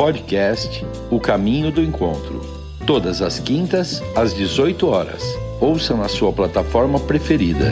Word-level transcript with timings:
Podcast 0.00 0.82
O 1.10 1.20
Caminho 1.20 1.70
do 1.70 1.82
Encontro. 1.82 2.40
Todas 2.86 3.20
as 3.20 3.38
quintas, 3.38 4.00
às 4.16 4.32
18 4.34 4.88
horas. 4.88 5.22
Ouça 5.60 5.94
na 5.94 6.08
sua 6.08 6.32
plataforma 6.32 6.98
preferida. 6.98 7.70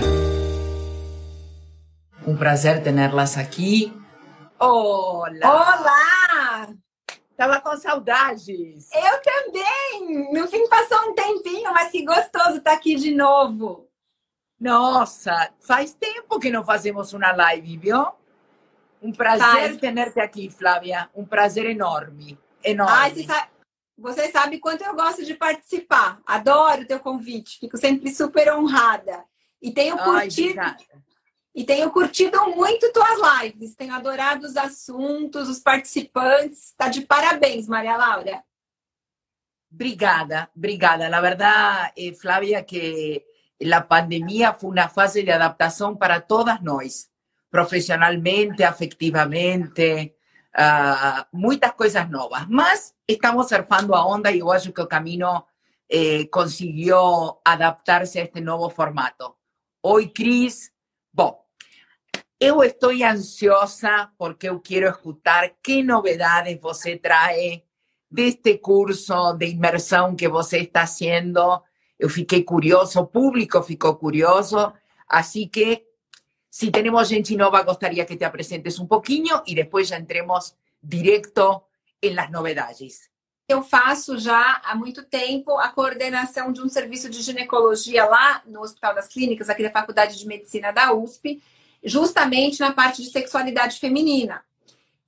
Um 2.26 2.36
prazer 2.36 2.82
tê-las 2.82 3.38
aqui. 3.38 3.98
Olá! 4.58 5.38
Olá! 5.42 6.68
Tava 7.34 7.62
com 7.62 7.74
saudades. 7.78 8.90
Eu 8.92 9.22
também! 9.22 10.30
No 10.30 10.46
fim 10.48 10.68
passou 10.68 10.98
um 11.08 11.14
tempinho, 11.14 11.72
mas 11.72 11.90
que 11.90 12.04
gostoso 12.04 12.58
estar 12.58 12.74
aqui 12.74 12.94
de 12.96 13.14
novo. 13.14 13.88
Nossa, 14.60 15.50
faz 15.60 15.94
tempo 15.94 16.38
que 16.38 16.50
não 16.50 16.62
fazemos 16.62 17.14
uma 17.14 17.32
live, 17.32 17.78
viu? 17.78 18.17
Um 19.00 19.12
prazer 19.12 19.78
ter-te 19.78 20.20
aqui, 20.20 20.50
Flávia. 20.50 21.08
Um 21.14 21.24
prazer 21.24 21.66
enorme. 21.66 22.38
Enorme. 22.62 22.92
Ai, 22.92 23.10
você, 23.14 23.24
sabe, 23.24 23.50
você 23.96 24.30
sabe 24.30 24.58
quanto 24.58 24.82
eu 24.82 24.94
gosto 24.94 25.24
de 25.24 25.34
participar. 25.34 26.20
Adoro 26.26 26.82
o 26.82 26.86
teu 26.86 27.00
convite. 27.00 27.58
Fico 27.58 27.76
sempre 27.76 28.12
super 28.12 28.52
honrada. 28.52 29.24
E 29.62 29.70
tenho 29.70 29.96
curtido. 29.98 30.60
Ai, 30.60 30.76
e 31.54 31.64
tenho 31.64 31.90
curtido 31.90 32.38
muito 32.50 32.92
tuas 32.92 33.42
lives. 33.42 33.74
Tenho 33.74 33.94
adorado 33.94 34.46
os 34.46 34.56
assuntos, 34.56 35.48
os 35.48 35.58
participantes. 35.58 36.72
Tá 36.76 36.88
de 36.88 37.00
parabéns, 37.00 37.66
Maria 37.66 37.96
Laura. 37.96 38.44
Obrigada, 39.70 40.48
obrigada. 40.56 41.08
La 41.08 41.20
verdad, 41.20 41.92
eh, 41.96 42.14
Flavia, 42.14 42.64
que 42.64 43.26
la 43.58 43.86
pandemia 43.86 44.54
fue 44.54 44.70
una 44.70 44.88
fase 44.88 45.22
de 45.22 45.32
adaptación 45.32 45.98
para 45.98 46.20
todas 46.20 46.62
nós. 46.62 47.10
Profissionalmente, 47.50 48.62
afetivamente, 48.62 50.14
uh, 50.54 51.24
muitas 51.32 51.72
coisas 51.72 52.08
novas. 52.10 52.46
Mas 52.48 52.94
estamos 53.06 53.48
surfando 53.48 53.94
a 53.94 54.06
onda 54.06 54.30
e 54.30 54.40
eu 54.40 54.50
acho 54.50 54.72
que 54.72 54.80
o 54.80 54.86
caminho 54.86 55.44
eh, 55.90 56.28
a 57.44 57.56
este 58.20 58.40
novo 58.40 58.68
formato. 58.68 59.36
Oi, 59.82 60.08
Cris. 60.08 60.70
Bom, 61.12 61.42
eu 62.38 62.62
estou 62.62 62.90
ansiosa 62.90 64.10
porque 64.18 64.48
eu 64.48 64.60
quero 64.60 64.88
escutar 64.88 65.50
que 65.62 65.82
novidades 65.82 66.60
você 66.60 66.96
traz 66.96 67.62
deste 68.10 68.58
curso 68.58 69.32
de 69.34 69.46
imersão 69.46 70.14
que 70.14 70.28
você 70.28 70.58
está 70.58 70.82
haciendo. 70.82 71.62
Eu 71.98 72.08
fiquei 72.08 72.44
curioso, 72.44 73.06
público 73.06 73.62
ficou 73.62 73.96
curioso, 73.96 74.72
assim 75.08 75.48
que 75.48 75.87
Si 76.58 76.72
tenemos 76.72 77.08
gente 77.08 77.36
nova, 77.36 77.62
gustaría 77.62 78.04
que 78.04 78.16
te 78.16 78.28
presentes 78.30 78.80
un 78.80 78.88
poquinho 78.88 79.44
y 79.46 79.54
después 79.54 79.88
ya 79.88 79.96
entremos 79.96 80.56
directo 80.82 81.68
em 82.00 82.16
las 82.16 82.32
novidades. 82.32 83.08
Eu 83.46 83.62
faço 83.62 84.18
já 84.18 84.60
há 84.64 84.74
muito 84.74 85.04
tempo 85.04 85.56
a 85.56 85.68
coordenação 85.68 86.50
de 86.52 86.60
um 86.60 86.68
serviço 86.68 87.08
de 87.08 87.22
ginecologia 87.22 88.04
lá 88.06 88.42
no 88.44 88.60
Hospital 88.60 88.92
das 88.92 89.06
Clínicas, 89.06 89.48
aqui 89.48 89.62
da 89.62 89.70
Faculdade 89.70 90.18
de 90.18 90.26
Medicina 90.26 90.72
da 90.72 90.92
USP, 90.92 91.40
justamente 91.84 92.58
na 92.58 92.72
parte 92.72 93.04
de 93.04 93.10
sexualidade 93.12 93.78
feminina. 93.78 94.42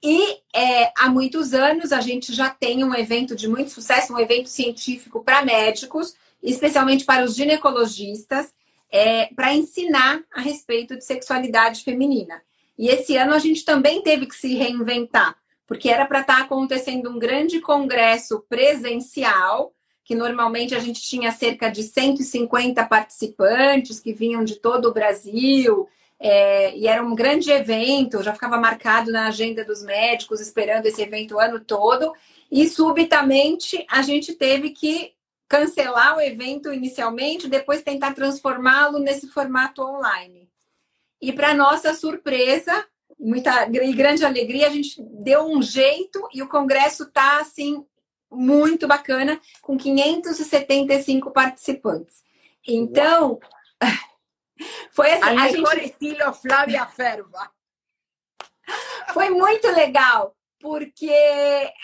E 0.01 0.39
é, 0.55 0.93
há 0.97 1.11
muitos 1.11 1.53
anos 1.53 1.91
a 1.91 2.01
gente 2.01 2.33
já 2.33 2.49
tem 2.49 2.85
um 2.85 2.95
evento 2.95 3.35
de 3.35 3.49
muito 3.49 3.73
sucesso, 3.73 4.13
um 4.13 4.21
evento 4.21 4.49
científico 4.49 5.25
para 5.25 5.45
médicos, 5.45 6.15
especialmente 6.41 7.05
para 7.05 7.25
os 7.25 7.35
ginecologistas, 7.35 8.55
é, 8.91 9.27
para 9.35 9.55
ensinar 9.55 10.23
a 10.35 10.41
respeito 10.41 10.97
de 10.97 11.05
sexualidade 11.05 11.85
feminina. 11.85 12.43
E 12.79 12.89
esse 12.89 13.17
ano 13.17 13.35
a 13.35 13.39
gente 13.39 13.65
também 13.65 14.03
teve 14.03 14.27
que 14.27 14.35
se 14.35 14.55
reinventar, 14.55 15.37
porque 15.67 15.89
era 15.89 16.07
para 16.07 16.23
estar 16.23 16.39
tá 16.39 16.43
acontecendo 16.43 17.11
um 17.11 17.19
grande 17.19 17.61
congresso 17.61 18.45
presencial, 18.49 19.73
que 20.03 20.15
normalmente 20.15 20.75
a 20.75 20.81
gente 20.81 21.01
tinha 21.01 21.31
cerca 21.31 21.71
de 21.71 21.83
150 21.83 22.85
participantes 22.87 24.01
que 24.01 24.13
vinham 24.13 24.43
de 24.43 24.57
todo 24.57 24.89
o 24.89 24.93
Brasil, 24.93 25.87
é, 26.19 26.77
e 26.77 26.87
era 26.87 27.03
um 27.03 27.15
grande 27.15 27.51
evento, 27.51 28.23
já 28.23 28.33
ficava 28.33 28.59
marcado 28.59 29.13
na 29.13 29.29
agenda 29.29 29.65
dos 29.65 29.83
médicos, 29.83 30.41
esperando 30.41 30.87
esse 30.87 31.01
evento 31.01 31.37
o 31.37 31.41
ano 31.41 31.61
todo, 31.61 32.13
e 32.51 32.69
subitamente 32.69 33.87
a 33.89 34.03
gente 34.03 34.35
teve 34.35 34.71
que 34.71 35.13
cancelar 35.51 36.17
o 36.17 36.21
evento 36.21 36.73
inicialmente, 36.73 37.49
depois 37.49 37.83
tentar 37.83 38.15
transformá-lo 38.15 39.01
nesse 39.01 39.27
formato 39.27 39.83
online. 39.83 40.49
E 41.21 41.33
para 41.33 41.53
nossa 41.53 41.93
surpresa, 41.93 42.87
muita 43.19 43.67
e 43.67 43.93
grande 43.93 44.25
alegria, 44.25 44.69
a 44.69 44.71
gente 44.71 45.03
deu 45.03 45.45
um 45.45 45.61
jeito 45.61 46.27
e 46.33 46.41
o 46.41 46.49
congresso 46.49 47.03
está 47.03 47.41
assim 47.41 47.85
muito 48.31 48.87
bacana, 48.87 49.41
com 49.61 49.77
575 49.77 51.33
participantes. 51.33 52.23
Então, 52.65 53.41
foi 54.93 55.11
assim, 55.11 55.37
a, 55.37 55.43
a 55.43 55.49
gente... 55.49 56.17
Flávia 56.41 56.87
Ferva. 56.87 57.51
Foi 59.13 59.31
muito 59.31 59.67
legal, 59.73 60.37
porque 60.61 61.11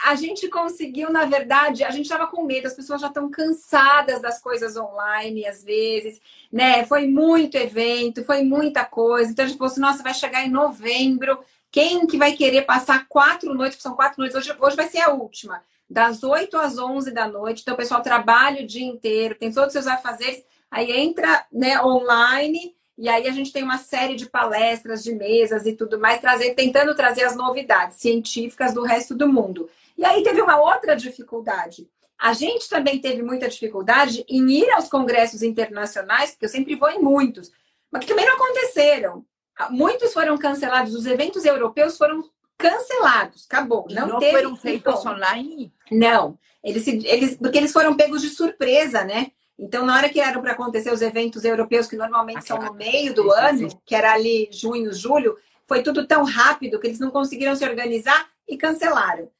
a 0.05 0.15
gente 0.15 0.49
conseguiu, 0.49 1.11
na 1.11 1.25
verdade, 1.25 1.83
a 1.83 1.91
gente 1.91 2.05
estava 2.05 2.27
com 2.27 2.45
medo, 2.45 2.67
as 2.67 2.75
pessoas 2.75 3.01
já 3.01 3.07
estão 3.09 3.31
cansadas 3.31 4.21
das 4.21 4.39
coisas 4.41 4.77
online, 4.77 5.47
às 5.47 5.65
vezes, 5.65 6.21
né? 6.53 6.85
Foi 6.85 7.07
muito 7.07 7.57
evento, 7.57 8.23
foi 8.25 8.43
muita 8.43 8.85
coisa. 8.85 9.31
Então 9.31 9.45
a 9.45 9.49
gente 9.49 9.57
falou 9.57 9.73
assim: 9.73 9.81
nossa, 9.81 10.03
vai 10.03 10.13
chegar 10.13 10.45
em 10.45 10.51
novembro. 10.51 11.39
Quem 11.71 12.07
que 12.07 12.19
vai 12.19 12.33
querer 12.33 12.63
passar 12.63 13.09
quatro 13.09 13.55
noites? 13.55 13.81
São 13.81 13.97
quatro 13.97 14.19
noites, 14.19 14.37
hoje, 14.37 14.55
hoje 14.61 14.77
vai 14.77 14.89
ser 14.89 15.01
a 15.01 15.11
última, 15.11 15.63
das 15.89 16.23
8 16.23 16.57
às 16.59 16.79
11 16.79 17.11
da 17.13 17.27
noite. 17.27 17.63
Então 17.63 17.75
o 17.75 17.79
pessoal 17.79 18.03
trabalha 18.03 18.63
o 18.63 18.67
dia 18.67 18.85
inteiro, 18.85 19.35
tem 19.35 19.51
todos 19.51 19.69
os 19.69 19.73
seus 19.73 19.87
afazeres, 19.87 20.45
aí 20.71 20.93
entra 20.93 21.47
né, 21.51 21.83
online 21.83 22.76
e 22.99 23.09
aí 23.09 23.29
a 23.29 23.33
gente 23.33 23.53
tem 23.53 23.62
uma 23.62 23.79
série 23.79 24.15
de 24.15 24.27
palestras, 24.27 25.05
de 25.05 25.15
mesas 25.15 25.67
e 25.67 25.75
tudo 25.75 25.99
mais, 25.99 26.21
trazer, 26.21 26.55
tentando 26.55 26.95
trazer 26.95 27.25
as 27.25 27.37
novidades 27.37 27.97
científicas 27.97 28.73
do 28.73 28.83
resto 28.83 29.15
do 29.15 29.29
mundo. 29.29 29.69
E 29.99 30.05
aí 30.05 30.23
teve 30.23 30.41
uma 30.41 30.59
outra 30.59 30.97
dificuldade. 30.97 31.89
A 32.19 32.33
gente 32.33 32.69
também 32.69 32.99
teve 32.99 33.23
muita 33.23 33.49
dificuldade 33.49 34.25
em 34.29 34.51
ir 34.51 34.71
aos 34.71 34.89
congressos 34.89 35.43
internacionais, 35.43 36.31
porque 36.31 36.47
eu 36.47 36.51
sempre 36.51 36.75
vou 36.75 36.91
em 36.91 36.99
muitos, 36.99 37.53
mas 37.91 38.03
que 38.03 38.09
também 38.09 38.25
não 38.25 38.34
aconteceram. 38.34 39.25
Muitos 39.71 40.15
foram 40.15 40.39
cancelados, 40.39 40.95
os 40.95 41.05
eventos 41.05 41.45
europeus 41.45 41.99
foram 41.99 42.25
cancelados, 42.57 43.47
acabou. 43.47 43.87
Não, 43.91 44.07
não 44.07 44.19
teve 44.19 44.39
foram 44.39 44.57
feitos 44.57 45.05
online? 45.05 45.73
Não, 45.91 46.39
eles, 46.65 46.87
eles, 46.87 47.37
porque 47.37 47.59
eles 47.59 47.73
foram 47.73 47.95
pegos 47.95 48.23
de 48.23 48.31
surpresa, 48.31 49.05
né? 49.05 49.31
Então, 49.59 49.87
na 49.87 49.97
hora 49.97 50.09
que 50.09 50.21
eram 50.21 50.43
para 50.43 50.53
acontecer 50.53 50.93
os 50.93 51.00
eventos 51.00 51.44
europeus, 51.44 51.87
que 51.87 51.97
normalmente 51.97 52.47
são 52.47 52.59
no 52.59 52.75
meio 52.75 53.15
do 53.15 53.33
ano, 53.33 53.69
que 53.87 53.94
era 53.94 54.12
ali 54.12 54.49
junho, 54.53 54.93
julho, 54.93 55.37
foi 55.65 55.83
tudo 55.83 56.06
tão 56.06 56.25
rápido 56.25 56.78
que 56.78 56.87
eles 56.87 56.99
não 57.00 57.11
conseguiram 57.11 57.56
se 57.56 57.65
organizar 57.65 58.28
e 58.47 58.56
cancelaram. 58.56 59.31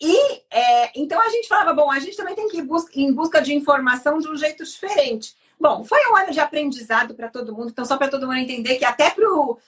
E 0.00 0.42
é, 0.50 0.98
então 0.98 1.20
a 1.20 1.28
gente 1.28 1.48
falava, 1.48 1.74
bom, 1.74 1.90
a 1.90 1.98
gente 1.98 2.16
também 2.16 2.34
tem 2.34 2.48
que 2.48 2.58
ir 2.58 3.02
em 3.02 3.12
busca 3.12 3.42
de 3.42 3.52
informação 3.52 4.18
de 4.18 4.28
um 4.28 4.36
jeito 4.36 4.64
diferente. 4.64 5.36
Bom, 5.60 5.84
foi 5.84 5.98
um 6.10 6.16
ano 6.16 6.32
de 6.32 6.38
aprendizado 6.38 7.14
para 7.14 7.28
todo 7.28 7.54
mundo, 7.54 7.70
então 7.70 7.84
só 7.84 7.96
para 7.96 8.08
todo 8.08 8.26
mundo 8.26 8.38
entender 8.38 8.76
que 8.76 8.84
até 8.84 9.10
para 9.10 9.28
o 9.28 9.58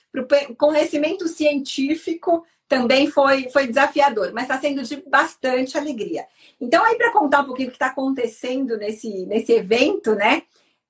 conhecimento 0.56 1.26
científico 1.26 2.46
também 2.70 3.10
foi, 3.10 3.50
foi 3.50 3.66
desafiador, 3.66 4.30
mas 4.32 4.44
está 4.44 4.60
sendo 4.60 4.84
de 4.84 4.96
bastante 4.98 5.76
alegria. 5.76 6.24
Então, 6.60 6.84
aí, 6.84 6.94
para 6.94 7.12
contar 7.12 7.40
um 7.40 7.46
pouquinho 7.46 7.66
o 7.66 7.70
que 7.72 7.74
está 7.76 7.88
acontecendo 7.88 8.76
nesse, 8.76 9.26
nesse 9.26 9.52
evento, 9.52 10.14
né? 10.14 10.44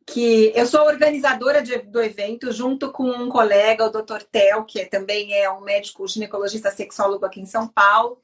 Que 0.05 0.53
eu 0.55 0.67
sou 0.67 0.83
organizadora 0.83 1.63
de, 1.63 1.79
do 1.79 2.03
evento, 2.03 2.53
junto 2.53 2.93
com 2.93 3.05
um 3.05 3.31
colega, 3.31 3.87
o 3.87 3.91
Dr. 3.91 4.23
Tel, 4.31 4.65
que 4.65 4.85
também 4.85 5.33
é 5.33 5.51
um 5.51 5.63
médico 5.63 6.07
ginecologista 6.07 6.71
sexólogo 6.71 7.25
aqui 7.25 7.41
em 7.41 7.47
São 7.47 7.67
Paulo. 7.67 8.19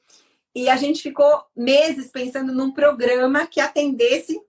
E 0.53 0.69
a 0.69 0.75
gente 0.75 1.01
ficou 1.01 1.43
meses 1.55 2.11
pensando 2.11 2.53
num 2.53 2.71
programa 2.71 3.47
que 3.47 3.59
atendesse 3.59 4.39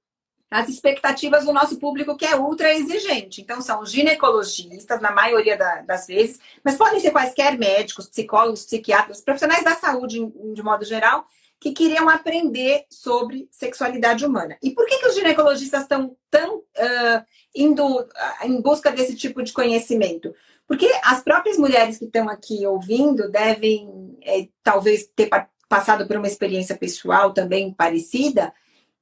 as 0.50 0.68
expectativas 0.68 1.44
do 1.44 1.52
nosso 1.52 1.78
público 1.78 2.16
que 2.16 2.24
é 2.24 2.36
ultra 2.36 2.72
exigente. 2.72 3.42
Então, 3.42 3.60
são 3.60 3.84
ginecologistas, 3.84 5.00
na 5.00 5.10
maioria 5.10 5.56
da, 5.56 5.82
das 5.82 6.06
vezes, 6.06 6.40
mas 6.64 6.76
podem 6.76 7.00
ser 7.00 7.10
quaisquer 7.10 7.58
médicos, 7.58 8.08
psicólogos, 8.08 8.64
psiquiatras, 8.64 9.20
profissionais 9.20 9.64
da 9.64 9.74
saúde, 9.74 10.18
de 10.54 10.62
modo 10.62 10.84
geral, 10.84 11.26
que 11.60 11.72
queriam 11.72 12.08
aprender 12.08 12.84
sobre 12.88 13.48
sexualidade 13.50 14.24
humana. 14.24 14.56
E 14.62 14.70
por 14.70 14.86
que, 14.86 14.98
que 14.98 15.08
os 15.08 15.14
ginecologistas 15.14 15.82
estão 15.82 16.16
tão 16.30 16.58
uh, 16.58 17.24
indo 17.54 17.84
uh, 17.84 18.06
em 18.44 18.60
busca 18.60 18.92
desse 18.92 19.16
tipo 19.16 19.42
de 19.42 19.52
conhecimento? 19.52 20.32
Porque 20.66 20.90
as 21.02 21.22
próprias 21.22 21.58
mulheres 21.58 21.98
que 21.98 22.04
estão 22.04 22.28
aqui 22.28 22.64
ouvindo 22.66 23.30
devem, 23.30 24.16
é, 24.22 24.46
talvez, 24.62 25.10
ter 25.16 25.28
passado 25.68 26.06
por 26.06 26.16
uma 26.16 26.26
experiência 26.26 26.76
pessoal 26.76 27.32
também 27.32 27.72
parecida, 27.72 28.52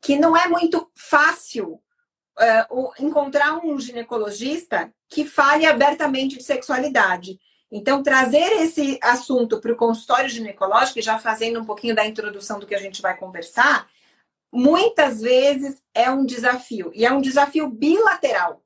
que 0.01 0.19
não 0.19 0.37
é 0.37 0.49
muito 0.49 0.91
fácil 0.95 1.81
uh, 2.39 2.93
encontrar 2.99 3.65
um 3.65 3.79
ginecologista 3.79 4.93
que 5.09 5.25
fale 5.25 5.67
abertamente 5.67 6.37
de 6.37 6.45
sexualidade. 6.45 7.39
Então, 7.71 8.03
trazer 8.03 8.63
esse 8.63 8.99
assunto 9.03 9.61
para 9.61 9.73
o 9.73 9.77
consultório 9.77 10.29
ginecológico, 10.29 11.01
já 11.03 11.19
fazendo 11.19 11.61
um 11.61 11.65
pouquinho 11.65 11.95
da 11.95 12.07
introdução 12.07 12.59
do 12.59 12.67
que 12.67 12.75
a 12.75 12.81
gente 12.81 13.03
vai 13.03 13.17
conversar, 13.17 13.89
muitas 14.53 15.21
vezes 15.21 15.83
é 15.93 16.11
um 16.11 16.25
desafio. 16.25 16.93
E 16.95 17.05
é 17.05 17.13
um 17.13 17.21
desafio 17.21 17.69
bilateral 17.69 18.63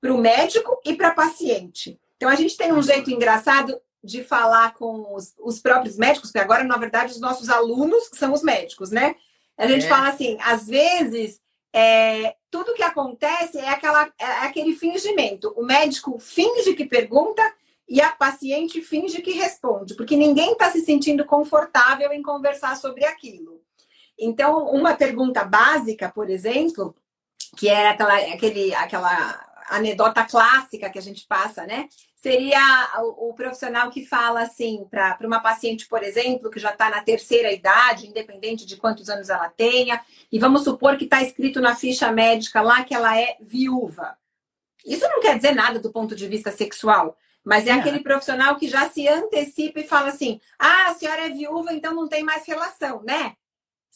para 0.00 0.14
o 0.14 0.18
médico 0.18 0.80
e 0.84 0.94
para 0.94 1.08
a 1.08 1.14
paciente. 1.14 1.98
Então, 2.16 2.28
a 2.28 2.34
gente 2.36 2.56
tem 2.56 2.72
um 2.72 2.82
jeito 2.82 3.10
engraçado 3.10 3.80
de 4.02 4.22
falar 4.22 4.74
com 4.74 5.14
os, 5.14 5.34
os, 5.40 5.58
próprios 5.58 5.96
médicos, 5.96 6.30
porque 6.30 6.44
agora, 6.44 6.62
na 6.62 6.76
verdade, 6.76 7.12
os 7.12 7.20
nossos 7.20 7.48
alunos 7.48 8.10
são 8.12 8.32
os 8.32 8.42
médicos, 8.42 8.90
né? 8.90 9.16
A 9.56 9.66
gente 9.66 9.86
é. 9.86 9.88
fala 9.88 10.08
assim, 10.08 10.36
às 10.40 10.66
vezes, 10.66 11.40
é, 11.72 12.36
tudo 12.50 12.74
que 12.74 12.82
acontece 12.82 13.58
é, 13.58 13.68
aquela, 13.68 14.12
é 14.18 14.24
aquele 14.46 14.74
fingimento. 14.74 15.52
O 15.56 15.64
médico 15.64 16.18
finge 16.18 16.74
que 16.74 16.84
pergunta 16.84 17.42
e 17.88 18.00
a 18.00 18.10
paciente 18.10 18.80
finge 18.80 19.20
que 19.20 19.32
responde, 19.32 19.94
porque 19.94 20.16
ninguém 20.16 20.52
está 20.52 20.70
se 20.70 20.80
sentindo 20.80 21.24
confortável 21.24 22.12
em 22.12 22.22
conversar 22.22 22.76
sobre 22.76 23.04
aquilo. 23.04 23.60
Então, 24.18 24.66
uma 24.68 24.94
pergunta 24.94 25.44
básica, 25.44 26.08
por 26.08 26.30
exemplo, 26.30 26.94
que 27.56 27.68
é 27.68 27.88
aquela, 27.88 28.16
aquele, 28.16 28.74
aquela 28.74 29.53
anedota 29.68 30.24
clássica 30.24 30.90
que 30.90 30.98
a 30.98 31.02
gente 31.02 31.26
passa, 31.26 31.66
né? 31.66 31.88
Seria 32.16 32.58
o, 32.98 33.30
o 33.30 33.34
profissional 33.34 33.90
que 33.90 34.06
fala 34.06 34.42
assim, 34.42 34.86
para 34.90 35.18
uma 35.22 35.40
paciente, 35.40 35.86
por 35.86 36.02
exemplo, 36.02 36.50
que 36.50 36.58
já 36.58 36.70
está 36.70 36.88
na 36.88 37.02
terceira 37.02 37.52
idade, 37.52 38.06
independente 38.06 38.64
de 38.64 38.76
quantos 38.76 39.08
anos 39.08 39.28
ela 39.28 39.48
tenha, 39.48 40.00
e 40.30 40.38
vamos 40.38 40.64
supor 40.64 40.96
que 40.96 41.04
está 41.04 41.22
escrito 41.22 41.60
na 41.60 41.76
ficha 41.76 42.10
médica 42.10 42.62
lá 42.62 42.82
que 42.82 42.94
ela 42.94 43.18
é 43.18 43.36
viúva. 43.40 44.16
Isso 44.84 45.06
não 45.08 45.20
quer 45.20 45.36
dizer 45.36 45.54
nada 45.54 45.78
do 45.78 45.92
ponto 45.92 46.14
de 46.14 46.28
vista 46.28 46.50
sexual, 46.50 47.16
mas 47.44 47.66
é, 47.66 47.70
é, 47.70 47.72
aquele 47.74 48.00
profissional 48.00 48.56
que 48.56 48.68
já 48.68 48.88
se 48.88 49.06
antecipa 49.06 49.80
e 49.80 49.86
fala 49.86 50.08
assim: 50.08 50.40
ah, 50.58 50.88
a 50.88 50.94
senhora 50.94 51.26
é 51.26 51.30
viúva, 51.30 51.72
então 51.72 51.94
não 51.94 52.08
tem 52.08 52.22
mais 52.22 52.46
relação, 52.46 53.02
né? 53.02 53.34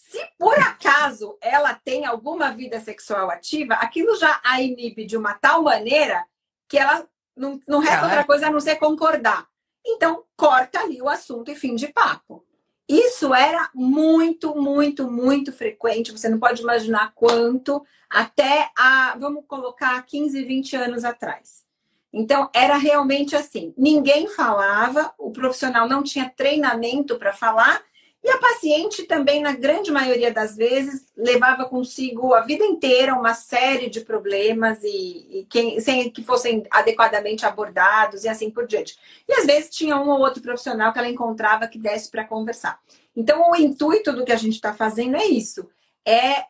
Se 0.08 0.18
por 0.38 0.58
acaso 0.58 1.36
ela 1.38 1.74
tem 1.74 2.06
alguma 2.06 2.50
vida 2.50 2.80
sexual 2.80 3.30
ativa, 3.30 3.74
aquilo 3.74 4.16
já 4.16 4.40
a 4.42 4.62
inibe 4.62 5.04
de 5.04 5.18
uma 5.18 5.34
tal 5.34 5.62
maneira 5.62 6.24
que 6.66 6.78
ela 6.78 7.06
não, 7.36 7.60
não 7.68 7.78
resta 7.78 8.06
outra 8.06 8.24
coisa 8.24 8.46
a 8.46 8.50
não 8.50 8.58
ser 8.58 8.76
concordar. 8.76 9.46
Então, 9.84 10.24
corta 10.34 10.80
ali 10.80 11.02
o 11.02 11.10
assunto 11.10 11.50
e 11.50 11.54
fim 11.54 11.74
de 11.74 11.88
papo. 11.88 12.42
Isso 12.88 13.34
era 13.34 13.68
muito, 13.74 14.56
muito, 14.56 15.10
muito 15.10 15.52
frequente. 15.52 16.10
Você 16.10 16.30
não 16.30 16.38
pode 16.38 16.62
imaginar 16.62 17.12
quanto, 17.14 17.84
até 18.08 18.70
a, 18.78 19.14
vamos 19.20 19.44
colocar, 19.46 20.02
15, 20.06 20.42
20 20.42 20.74
anos 20.74 21.04
atrás. 21.04 21.66
Então, 22.10 22.48
era 22.54 22.78
realmente 22.78 23.36
assim: 23.36 23.74
ninguém 23.76 24.26
falava, 24.26 25.12
o 25.18 25.30
profissional 25.30 25.86
não 25.86 26.02
tinha 26.02 26.32
treinamento 26.34 27.18
para 27.18 27.34
falar, 27.34 27.82
e 28.28 28.30
a 28.30 28.38
paciente 28.38 29.04
também, 29.04 29.40
na 29.40 29.52
grande 29.52 29.90
maioria 29.90 30.30
das 30.30 30.54
vezes, 30.54 31.06
levava 31.16 31.64
consigo 31.64 32.34
a 32.34 32.42
vida 32.42 32.62
inteira 32.62 33.14
uma 33.14 33.32
série 33.32 33.88
de 33.88 34.02
problemas 34.02 34.82
e, 34.82 35.38
e 35.38 35.46
quem, 35.48 35.80
sem 35.80 36.10
que 36.10 36.22
fossem 36.22 36.62
adequadamente 36.70 37.46
abordados 37.46 38.24
e 38.24 38.28
assim 38.28 38.50
por 38.50 38.66
diante. 38.66 38.98
E 39.26 39.32
às 39.32 39.46
vezes 39.46 39.70
tinha 39.70 39.96
um 39.96 40.10
ou 40.10 40.20
outro 40.20 40.42
profissional 40.42 40.92
que 40.92 40.98
ela 40.98 41.08
encontrava 41.08 41.66
que 41.66 41.78
desse 41.78 42.10
para 42.10 42.22
conversar. 42.22 42.78
Então, 43.16 43.50
o 43.50 43.56
intuito 43.56 44.12
do 44.12 44.26
que 44.26 44.32
a 44.32 44.36
gente 44.36 44.56
está 44.56 44.74
fazendo 44.74 45.16
é 45.16 45.24
isso: 45.24 45.66
é 46.06 46.44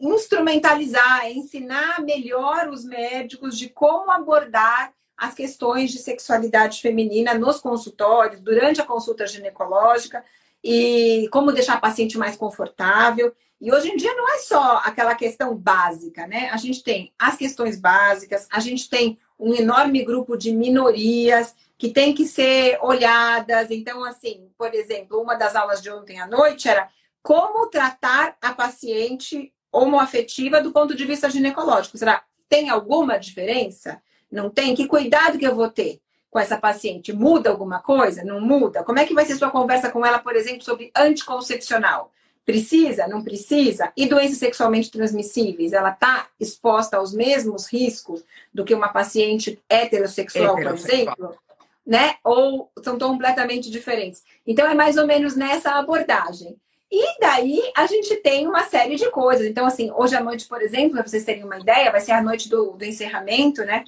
instrumentalizar, 0.00 1.24
é 1.24 1.32
ensinar 1.32 2.00
melhor 2.02 2.68
os 2.68 2.84
médicos 2.84 3.58
de 3.58 3.68
como 3.68 4.12
abordar 4.12 4.92
as 5.16 5.34
questões 5.34 5.90
de 5.90 5.98
sexualidade 5.98 6.80
feminina 6.80 7.34
nos 7.34 7.60
consultórios, 7.60 8.40
durante 8.40 8.80
a 8.80 8.86
consulta 8.86 9.26
ginecológica, 9.26 10.24
e 10.62 11.28
como 11.32 11.52
deixar 11.52 11.74
a 11.74 11.80
paciente 11.80 12.18
mais 12.18 12.36
confortável. 12.36 13.34
E 13.60 13.72
hoje 13.72 13.88
em 13.88 13.96
dia 13.96 14.14
não 14.14 14.28
é 14.28 14.38
só 14.38 14.80
aquela 14.84 15.14
questão 15.14 15.56
básica, 15.56 16.26
né? 16.26 16.48
A 16.50 16.56
gente 16.56 16.82
tem 16.82 17.12
as 17.18 17.36
questões 17.36 17.78
básicas, 17.80 18.46
a 18.50 18.60
gente 18.60 18.88
tem 18.88 19.18
um 19.38 19.54
enorme 19.54 20.04
grupo 20.04 20.36
de 20.36 20.52
minorias 20.52 21.54
que 21.76 21.90
tem 21.90 22.12
que 22.12 22.26
ser 22.26 22.78
olhadas. 22.82 23.70
Então, 23.70 24.04
assim, 24.04 24.48
por 24.56 24.74
exemplo, 24.74 25.20
uma 25.20 25.34
das 25.34 25.56
aulas 25.56 25.80
de 25.80 25.90
ontem 25.90 26.20
à 26.20 26.26
noite 26.26 26.68
era 26.68 26.88
como 27.22 27.66
tratar 27.66 28.36
a 28.40 28.52
paciente 28.52 29.52
homoafetiva 29.72 30.60
do 30.60 30.72
ponto 30.72 30.94
de 30.94 31.04
vista 31.04 31.28
ginecológico. 31.30 31.98
Será 31.98 32.22
tem 32.48 32.70
alguma 32.70 33.18
diferença? 33.18 34.00
Não 34.30 34.50
tem? 34.50 34.74
Que 34.74 34.86
cuidado 34.86 35.38
que 35.38 35.46
eu 35.46 35.54
vou 35.54 35.68
ter? 35.68 36.00
Com 36.30 36.38
essa 36.38 36.56
paciente? 36.56 37.12
Muda 37.12 37.50
alguma 37.50 37.80
coisa? 37.80 38.24
Não 38.24 38.40
muda? 38.40 38.82
Como 38.84 38.98
é 38.98 39.04
que 39.04 39.14
vai 39.14 39.24
ser 39.24 39.36
sua 39.36 39.50
conversa 39.50 39.90
com 39.90 40.04
ela, 40.04 40.18
por 40.18 40.36
exemplo, 40.36 40.62
sobre 40.62 40.90
anticoncepcional? 40.94 42.12
Precisa? 42.44 43.06
Não 43.06 43.22
precisa? 43.22 43.92
E 43.96 44.06
doenças 44.06 44.38
sexualmente 44.38 44.90
transmissíveis? 44.90 45.72
Ela 45.72 45.90
está 45.90 46.28
exposta 46.40 46.96
aos 46.96 47.12
mesmos 47.12 47.66
riscos 47.66 48.24
do 48.52 48.64
que 48.64 48.74
uma 48.74 48.88
paciente 48.88 49.60
heterossexual, 49.68 50.56
heterossexual. 50.58 51.16
por 51.16 51.24
exemplo? 51.24 51.38
Né? 51.86 52.16
Ou 52.24 52.70
são 52.82 52.98
completamente 52.98 53.70
diferentes? 53.70 54.22
Então, 54.46 54.66
é 54.66 54.74
mais 54.74 54.96
ou 54.96 55.06
menos 55.06 55.36
nessa 55.36 55.72
abordagem. 55.72 56.56
E 56.90 57.20
daí 57.20 57.60
a 57.76 57.86
gente 57.86 58.16
tem 58.16 58.46
uma 58.46 58.64
série 58.64 58.96
de 58.96 59.10
coisas. 59.10 59.46
Então, 59.46 59.66
assim, 59.66 59.90
hoje 59.94 60.16
à 60.16 60.20
noite, 60.22 60.46
por 60.46 60.62
exemplo, 60.62 60.92
para 60.92 61.06
vocês 61.06 61.24
terem 61.24 61.44
uma 61.44 61.58
ideia, 61.58 61.92
vai 61.92 62.00
ser 62.00 62.12
a 62.12 62.22
noite 62.22 62.48
do, 62.48 62.72
do 62.72 62.84
encerramento, 62.84 63.62
né? 63.62 63.84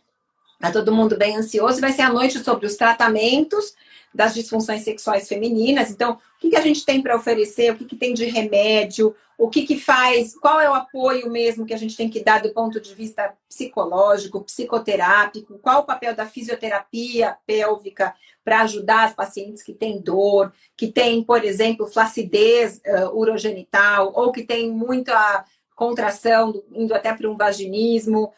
Tá 0.61 0.71
todo 0.71 0.95
mundo 0.95 1.17
bem 1.17 1.37
ansioso. 1.37 1.81
Vai 1.81 1.93
ser 1.93 2.03
a 2.03 2.13
noite 2.13 2.39
sobre 2.45 2.67
os 2.67 2.77
tratamentos 2.77 3.75
das 4.13 4.35
disfunções 4.35 4.83
sexuais 4.83 5.27
femininas. 5.27 5.91
Então, 5.91 6.13
o 6.13 6.19
que, 6.39 6.51
que 6.51 6.57
a 6.57 6.61
gente 6.61 6.85
tem 6.85 7.01
para 7.01 7.17
oferecer? 7.17 7.73
O 7.73 7.77
que, 7.77 7.87
que 7.87 7.97
tem 7.97 8.13
de 8.13 8.27
remédio? 8.27 9.15
O 9.39 9.49
que, 9.49 9.67
que 9.67 9.79
faz? 9.79 10.37
Qual 10.39 10.61
é 10.61 10.69
o 10.69 10.75
apoio 10.75 11.31
mesmo 11.31 11.65
que 11.65 11.73
a 11.73 11.79
gente 11.79 11.97
tem 11.97 12.11
que 12.11 12.23
dar 12.23 12.43
do 12.43 12.53
ponto 12.53 12.79
de 12.79 12.95
vista 12.95 13.33
psicológico, 13.49 14.43
psicoterápico? 14.43 15.59
Qual 15.61 15.81
o 15.81 15.87
papel 15.87 16.15
da 16.15 16.27
fisioterapia 16.27 17.39
pélvica 17.47 18.15
para 18.45 18.63
ajudar 18.63 19.05
as 19.05 19.15
pacientes 19.15 19.63
que 19.63 19.73
têm 19.73 19.99
dor, 20.01 20.53
que 20.77 20.89
têm, 20.89 21.23
por 21.23 21.43
exemplo, 21.43 21.87
flacidez 21.87 22.83
uh, 22.87 23.17
urogenital 23.17 24.13
ou 24.15 24.31
que 24.31 24.43
têm 24.43 24.71
muita 24.71 25.45
contração, 25.75 26.63
indo 26.73 26.93
até 26.93 27.15
para 27.15 27.31
um 27.31 27.37
vaginismo 27.39 28.31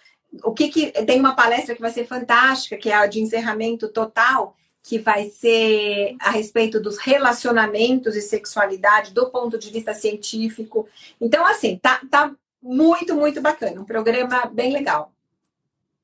o 0.43 0.52
que, 0.52 0.69
que 0.69 0.90
tem 1.05 1.20
uma 1.20 1.34
palestra 1.34 1.75
que 1.75 1.81
vai 1.81 1.90
ser 1.90 2.06
fantástica, 2.06 2.76
que 2.76 2.90
é 2.90 2.94
a 2.94 3.06
de 3.06 3.20
encerramento 3.20 3.88
total, 3.88 4.56
que 4.82 4.99
vai 4.99 5.29
ser 5.29 6.17
a 6.19 6.31
respeito 6.31 6.81
dos 6.81 6.99
relacionamentos 6.99 8.17
e 8.17 8.23
sexualidade 8.23 9.12
do 9.12 9.31
ponto 9.31 9.58
de 9.58 9.70
vista 9.70 9.94
científico. 9.94 10.88
Então, 11.20 11.46
assim, 11.46 11.79
tá, 11.79 12.01
tá 12.10 12.34
muito, 12.62 13.15
muito 13.15 13.41
bacana. 13.41 13.81
Um 13.81 13.84
programa 13.84 14.46
bem 14.46 14.72
legal. 14.72 15.12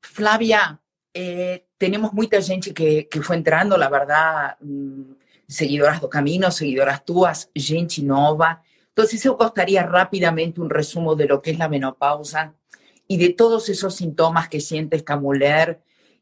Flávia, 0.01 0.79
eh, 1.15 1.63
temos 1.79 2.13
muita 2.13 2.41
gente 2.41 2.73
que, 2.73 3.05
que 3.05 3.21
foi 3.21 3.37
entrando, 3.37 3.77
la 3.77 3.89
verdad, 3.89 4.57
mm, 4.61 5.15
seguidoras 5.49 5.99
do 5.99 6.09
Camino, 6.09 6.53
seguidoras 6.53 7.01
tuas, 7.01 7.51
gente 7.57 8.03
nova. 8.03 8.61
Entonces, 8.91 9.25
eu 9.25 9.37
gostaria 9.37 9.83
rapidamente 9.83 10.61
um 10.61 10.69
resumo 10.69 11.17
de 11.17 11.27
lo 11.27 11.41
que 11.41 11.51
é 11.51 11.63
a 11.63 11.69
menopausa 11.69 12.55
y 13.09 13.17
de 13.17 13.31
todos 13.31 13.69
esos 13.71 13.97
síntomas 13.97 14.49
que 14.49 14.61
siente 14.61 14.97
esta 14.97 15.17
mujer 15.17 15.81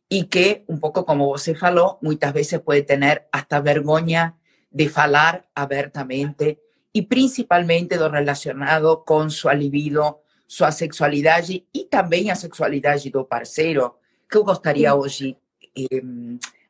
y 0.09 0.25
que, 0.25 0.65
un 0.69 0.79
poco 0.79 1.05
como 1.05 1.27
vos 1.27 1.51
faló, 1.59 1.99
muchas 2.01 2.33
veces 2.33 2.61
puede 2.61 2.83
tener 2.83 3.29
hasta 3.33 3.61
vergüenza 3.61 4.37
de 4.71 4.89
falar 4.89 5.49
abiertamente 5.55 6.61
y 6.93 7.03
principalmente 7.03 7.97
lo 7.97 8.09
relacionado 8.09 9.05
con 9.05 9.31
su 9.31 9.51
libido, 9.51 10.23
su 10.47 10.65
sexualidad 10.71 11.45
y 11.49 11.85
también 11.91 12.31
a 12.31 12.37
sexualidad 12.37 12.97
do 13.13 13.27
parceiro, 13.27 13.99
que 14.29 14.39
eu 14.39 14.45
gostaria 14.45 14.95
hoje 14.95 15.37
eh, 15.75 16.03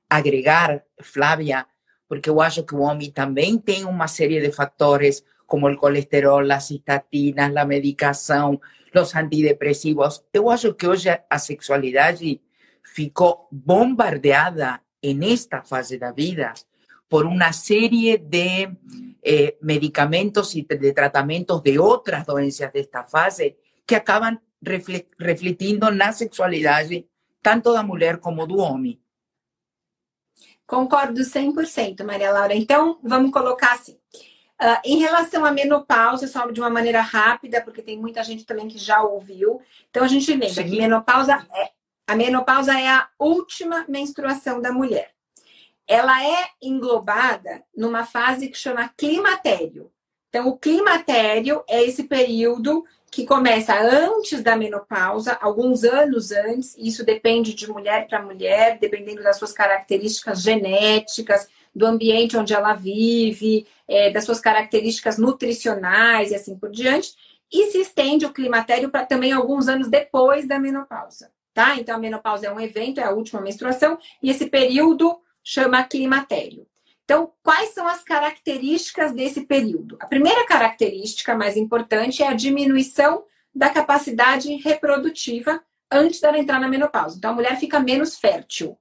agregar, 0.09 0.85
Flávia, 0.99 1.67
porque 2.09 2.31
eu 2.31 2.41
acho 2.41 2.65
que 2.65 2.75
o 2.75 2.81
homem 2.81 3.11
também 3.11 3.59
tem 3.59 3.85
uma 3.85 4.09
série 4.09 4.41
de 4.41 4.51
fatores, 4.53 5.25
como 5.47 5.69
o 5.69 5.77
colesterol, 5.77 6.51
as 6.51 6.71
estatinas, 6.71 7.57
a 7.57 7.65
medicação, 7.65 8.61
los 8.97 9.15
antidepresivos. 9.15 10.25
Eu 10.33 10.51
acho 10.51 10.75
que 10.75 10.87
hoje 10.87 11.11
a 11.29 11.39
sexualidade 11.39 12.41
ficou 12.83 13.47
bombardeada 13.53 14.83
en 15.03 15.23
esta 15.23 15.63
fase 15.63 15.99
da 15.99 16.13
vida 16.13 16.55
por 17.09 17.27
una 17.27 17.53
serie 17.53 18.17
de 18.17 18.75
eh, 19.23 19.59
medicamentos 19.61 20.57
y 20.57 20.63
de 20.63 20.93
tratamientos 20.93 21.63
de 21.63 21.79
otras 21.79 22.25
doenças 22.25 22.73
de 22.73 22.81
esta 22.81 23.05
fase 23.05 23.59
que 23.85 23.97
acaban 23.97 24.41
refletindo 25.19 25.91
na 25.91 26.11
sexualidade 26.13 27.07
tanto 27.43 27.73
da 27.73 27.83
mulher 27.83 28.19
como 28.19 28.47
do 28.47 28.57
homem. 28.57 28.99
Concordo 30.67 31.21
100%, 31.21 32.03
Maria 32.03 32.33
Laura. 32.33 32.57
Então, 32.57 32.99
vamos 33.03 33.31
colocar 33.31 33.75
assim. 33.75 33.97
Uh, 34.61 34.81
em 34.85 34.99
relação 34.99 35.45
à 35.45 35.53
menopausa, 35.53 36.27
só 36.27 36.51
de 36.51 36.61
uma 36.61 36.71
maneira 36.71 37.03
rápida, 37.03 37.61
porque 37.61 37.83
tem 37.83 37.99
muita 37.99 38.23
gente 38.25 38.47
também 38.47 38.69
que 38.69 38.79
já 38.79 39.03
ouviu. 39.03 39.61
Então 39.91 40.03
a 40.03 40.09
gente 40.09 40.31
lembra 40.31 40.49
Sim. 40.49 40.65
que 40.65 40.79
menopausa 40.79 41.47
é, 41.55 41.71
a 42.07 42.15
menopausa 42.15 42.79
é 42.79 42.89
a 42.89 43.09
última 43.19 43.85
menstruação 43.89 44.61
da 44.61 44.73
mulher. 44.73 45.11
ela 45.89 46.25
é 46.25 46.49
englobada 46.61 47.63
numa 47.77 48.05
fase 48.05 48.49
que 48.49 48.59
chama 48.59 48.91
climatério. 48.97 49.91
Então, 50.29 50.49
o 50.49 50.59
climatério 50.59 51.63
é 51.69 51.83
esse 51.83 52.05
período 52.05 52.85
que 53.11 53.25
começa 53.25 53.73
antes 53.81 54.43
da 54.43 54.57
menopausa, 54.57 55.39
alguns 55.41 55.85
anos 55.85 56.33
antes, 56.33 56.77
isso 56.77 57.05
depende 57.05 57.55
de 57.55 57.71
mulher 57.71 58.07
para 58.09 58.21
mulher, 58.21 58.79
dependendo 58.79 59.23
das 59.23 59.39
suas 59.39 59.53
características 59.53 60.43
genéticas, 60.43 61.49
do 61.77 61.87
ambiente 61.87 62.39
onde 62.39 62.55
ela 62.55 62.73
vive, 62.73 63.67
é, 63.87 64.11
das 64.11 64.25
suas 64.25 64.41
características 64.41 65.19
nutricionais 65.19 66.31
e 66.31 66.35
assim 66.35 66.57
por 66.57 66.71
diante. 66.71 67.13
E 67.53 67.71
se 67.71 67.79
estende 67.79 68.25
o 68.25 68.33
climatério 68.33 68.91
para 68.91 69.05
também 69.05 69.31
alguns 69.31 69.69
anos 69.69 69.89
depois 69.89 70.49
da 70.49 70.59
menopausa, 70.59 71.31
tá? 71.53 71.77
Então, 71.77 71.95
a 71.95 71.99
menopausa 71.99 72.47
é 72.47 72.53
um 72.53 72.59
evento, 72.59 72.99
é 72.99 73.05
a 73.05 73.11
última 73.11 73.43
menstruação, 73.43 73.99
e 74.23 74.31
esse 74.31 74.47
período 74.47 75.21
chama 75.45 75.85
climatério. 75.85 76.67
Então, 77.05 77.31
quais 77.43 77.69
são 77.69 77.87
as 77.87 78.03
características 78.03 79.13
desse 79.13 79.43
período? 79.43 79.97
A 80.01 80.07
primeira 80.07 80.45
característica 80.47 81.37
mais 81.37 81.57
importante 81.57 82.23
é 82.23 82.27
a 82.27 82.35
diminuição 82.35 83.23
da 83.55 83.69
capacidade 83.69 84.53
reprodutiva 84.57 85.63
antes 85.93 86.21
dela 86.21 86.39
entrar 86.39 86.59
na 86.59 86.69
menopausa. 86.69 87.17
Então, 87.17 87.31
a 87.31 87.35
mulher 87.35 87.59
fica 87.59 87.79
menos 87.79 88.17
fértil. 88.17 88.77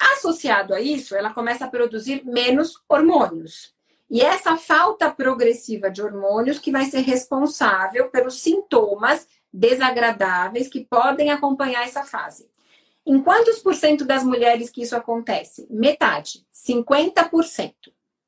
Associado 0.00 0.74
a 0.74 0.80
isso, 0.80 1.14
ela 1.14 1.32
começa 1.32 1.64
a 1.64 1.70
produzir 1.70 2.24
menos 2.24 2.82
hormônios. 2.88 3.74
E 4.08 4.20
essa 4.20 4.56
falta 4.56 5.10
progressiva 5.10 5.90
de 5.90 6.02
hormônios 6.02 6.58
que 6.58 6.70
vai 6.70 6.84
ser 6.84 7.00
responsável 7.00 8.08
pelos 8.08 8.40
sintomas 8.40 9.26
desagradáveis 9.52 10.68
que 10.68 10.84
podem 10.84 11.30
acompanhar 11.30 11.84
essa 11.84 12.04
fase. 12.04 12.48
Em 13.04 13.22
quantos 13.22 13.58
por 13.58 13.74
cento 13.74 14.04
das 14.04 14.22
mulheres 14.22 14.68
que 14.70 14.82
isso 14.82 14.96
acontece? 14.96 15.66
Metade, 15.70 16.44
50%, 16.52 17.72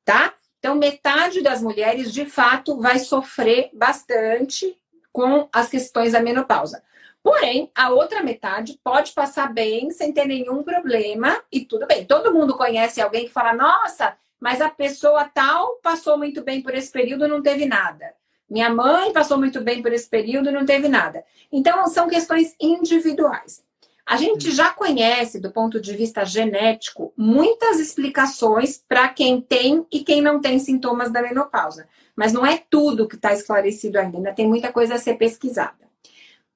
tá? 0.03 0.33
Então, 0.57 0.75
metade 0.75 1.41
das 1.41 1.61
mulheres, 1.61 2.11
de 2.11 2.25
fato, 2.25 2.77
vai 2.79 2.99
sofrer 2.99 3.69
bastante 3.73 4.77
com 5.11 5.47
as 5.51 5.69
questões 5.69 6.13
da 6.13 6.21
menopausa. 6.21 6.83
Porém, 7.23 7.69
a 7.75 7.89
outra 7.89 8.23
metade 8.23 8.79
pode 8.83 9.11
passar 9.11 9.53
bem, 9.53 9.91
sem 9.91 10.13
ter 10.13 10.25
nenhum 10.25 10.63
problema, 10.63 11.41
e 11.51 11.65
tudo 11.65 11.85
bem. 11.85 12.05
Todo 12.05 12.33
mundo 12.33 12.57
conhece 12.57 13.01
alguém 13.01 13.25
que 13.25 13.33
fala: 13.33 13.53
nossa, 13.53 14.17
mas 14.39 14.61
a 14.61 14.69
pessoa 14.69 15.25
tal 15.25 15.75
passou 15.83 16.17
muito 16.17 16.41
bem 16.43 16.61
por 16.61 16.73
esse 16.73 16.91
período 16.91 17.25
e 17.25 17.27
não 17.27 17.41
teve 17.41 17.65
nada. 17.65 18.13
Minha 18.49 18.69
mãe 18.69 19.13
passou 19.13 19.37
muito 19.37 19.61
bem 19.61 19.81
por 19.81 19.93
esse 19.93 20.09
período 20.09 20.49
e 20.49 20.51
não 20.51 20.65
teve 20.65 20.87
nada. 20.87 21.23
Então, 21.51 21.85
são 21.87 22.07
questões 22.07 22.55
individuais. 22.59 23.63
A 24.05 24.17
gente 24.17 24.49
já 24.49 24.71
conhece, 24.71 25.39
do 25.39 25.51
ponto 25.51 25.79
de 25.79 25.95
vista 25.95 26.25
genético, 26.25 27.13
muitas 27.15 27.79
explicações 27.79 28.83
para 28.87 29.07
quem 29.09 29.39
tem 29.39 29.85
e 29.91 29.99
quem 29.99 30.19
não 30.19 30.41
tem 30.41 30.57
sintomas 30.57 31.11
da 31.11 31.21
menopausa. 31.21 31.87
Mas 32.15 32.33
não 32.33 32.43
é 32.43 32.57
tudo 32.57 33.07
que 33.07 33.15
está 33.15 33.31
esclarecido 33.31 33.99
ainda, 33.99 34.17
ainda 34.17 34.33
tem 34.33 34.47
muita 34.47 34.73
coisa 34.73 34.95
a 34.95 34.97
ser 34.97 35.13
pesquisada. 35.13 35.88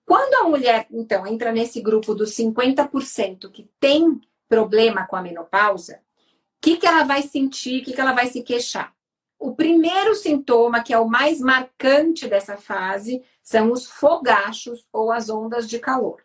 Quando 0.06 0.34
a 0.36 0.50
mulher, 0.50 0.88
então, 0.92 1.26
entra 1.26 1.52
nesse 1.52 1.82
grupo 1.82 2.14
dos 2.14 2.36
50% 2.36 3.50
que 3.52 3.70
tem 3.80 4.20
problema 4.48 5.08
com 5.08 5.16
a 5.16 5.22
menopausa, 5.22 5.96
o 5.96 6.62
que, 6.62 6.78
que 6.78 6.88
ela 6.88 7.04
vai 7.04 7.22
sentir, 7.22 7.82
o 7.82 7.86
que, 7.86 7.94
que 7.94 8.02
ela 8.02 8.14
vai 8.14 8.28
se 8.28 8.42
queixar? 8.42 8.94
O 9.40 9.54
primeiro 9.54 10.16
sintoma, 10.16 10.82
que 10.82 10.94
é 10.94 11.00
o 11.00 11.10
mais 11.10 11.40
marcante 11.40 12.28
dessa 12.28 12.56
fase, 12.56 13.22
são 13.42 13.72
os 13.72 13.86
fogachos 13.86 14.88
ou 14.92 15.12
as 15.12 15.30
ondas 15.30 15.68
de 15.68 15.80
calor. 15.80 16.24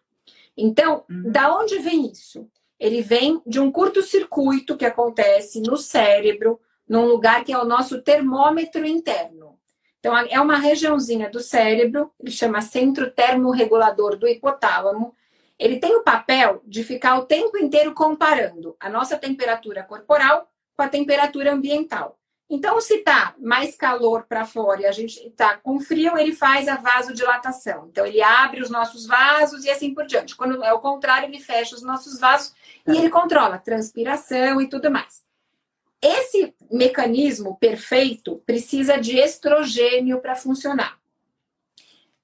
Então, 0.57 1.05
uhum. 1.11 1.31
da 1.31 1.57
onde 1.57 1.79
vem 1.79 2.11
isso? 2.11 2.49
Ele 2.79 3.03
vem 3.03 3.43
de 3.45 3.59
um 3.59 3.73
curto-circuito 3.73 4.77
que 4.77 4.85
acontece 4.85 5.61
no 5.61 5.77
cérebro, 5.77 6.61
num 6.89 7.07
lugar 7.07 7.45
que 7.45 7.53
é 7.53 7.59
o 7.59 7.65
nosso 7.65 8.01
termômetro 8.01 8.87
interno. 8.87 9.58
Então, 9.99 10.17
é 10.17 10.41
uma 10.41 10.57
regiãozinha 10.57 11.29
do 11.29 11.41
cérebro, 11.41 12.13
ele 12.21 12.31
chama 12.31 12.61
centro 12.61 13.11
termorregulador 13.11 14.17
do 14.17 14.29
hipotálamo. 14.29 15.15
Ele 15.59 15.79
tem 15.79 15.97
o 15.97 16.05
papel 16.05 16.63
de 16.65 16.85
ficar 16.85 17.19
o 17.19 17.27
tempo 17.27 17.59
inteiro 17.59 17.93
comparando 17.93 18.77
a 18.79 18.89
nossa 18.89 19.17
temperatura 19.19 19.83
corporal 19.83 20.49
com 20.77 20.83
a 20.83 20.89
temperatura 20.89 21.53
ambiental. 21.53 22.17
Então, 22.51 22.81
se 22.81 22.95
está 22.95 23.35
mais 23.39 23.77
calor 23.77 24.25
para 24.27 24.47
fora 24.47 24.83
e 24.83 24.87
a 24.87 24.93
gente 24.93 25.19
está 25.27 25.59
com 25.59 25.79
frio, 25.79 26.17
ele 26.17 26.33
faz 26.33 26.67
a 26.67 26.77
vasodilatação. 26.77 27.89
Então, 27.89 28.07
ele 28.07 28.23
abre 28.23 28.63
os 28.63 28.71
nossos 28.71 29.05
vasos 29.05 29.65
e 29.65 29.71
assim 29.71 29.93
por 29.93 30.07
diante. 30.07 30.35
Quando 30.35 30.65
é 30.65 30.73
o 30.73 30.81
contrário, 30.81 31.29
ele 31.29 31.41
fecha 31.41 31.75
os 31.75 31.83
nossos 31.83 32.19
vasos 32.19 32.55
e 32.87 32.97
ele 32.97 33.11
controla 33.11 33.57
a 33.57 33.59
transpiração 33.59 34.63
e 34.63 34.69
tudo 34.69 34.91
mais. 34.91 35.28
Esse 36.01 36.55
mecanismo 36.71 37.57
perfeito 37.57 38.43
precisa 38.47 38.97
de 38.99 39.19
estrogênio 39.19 40.21
para 40.21 40.37
funcionar. 40.37 40.99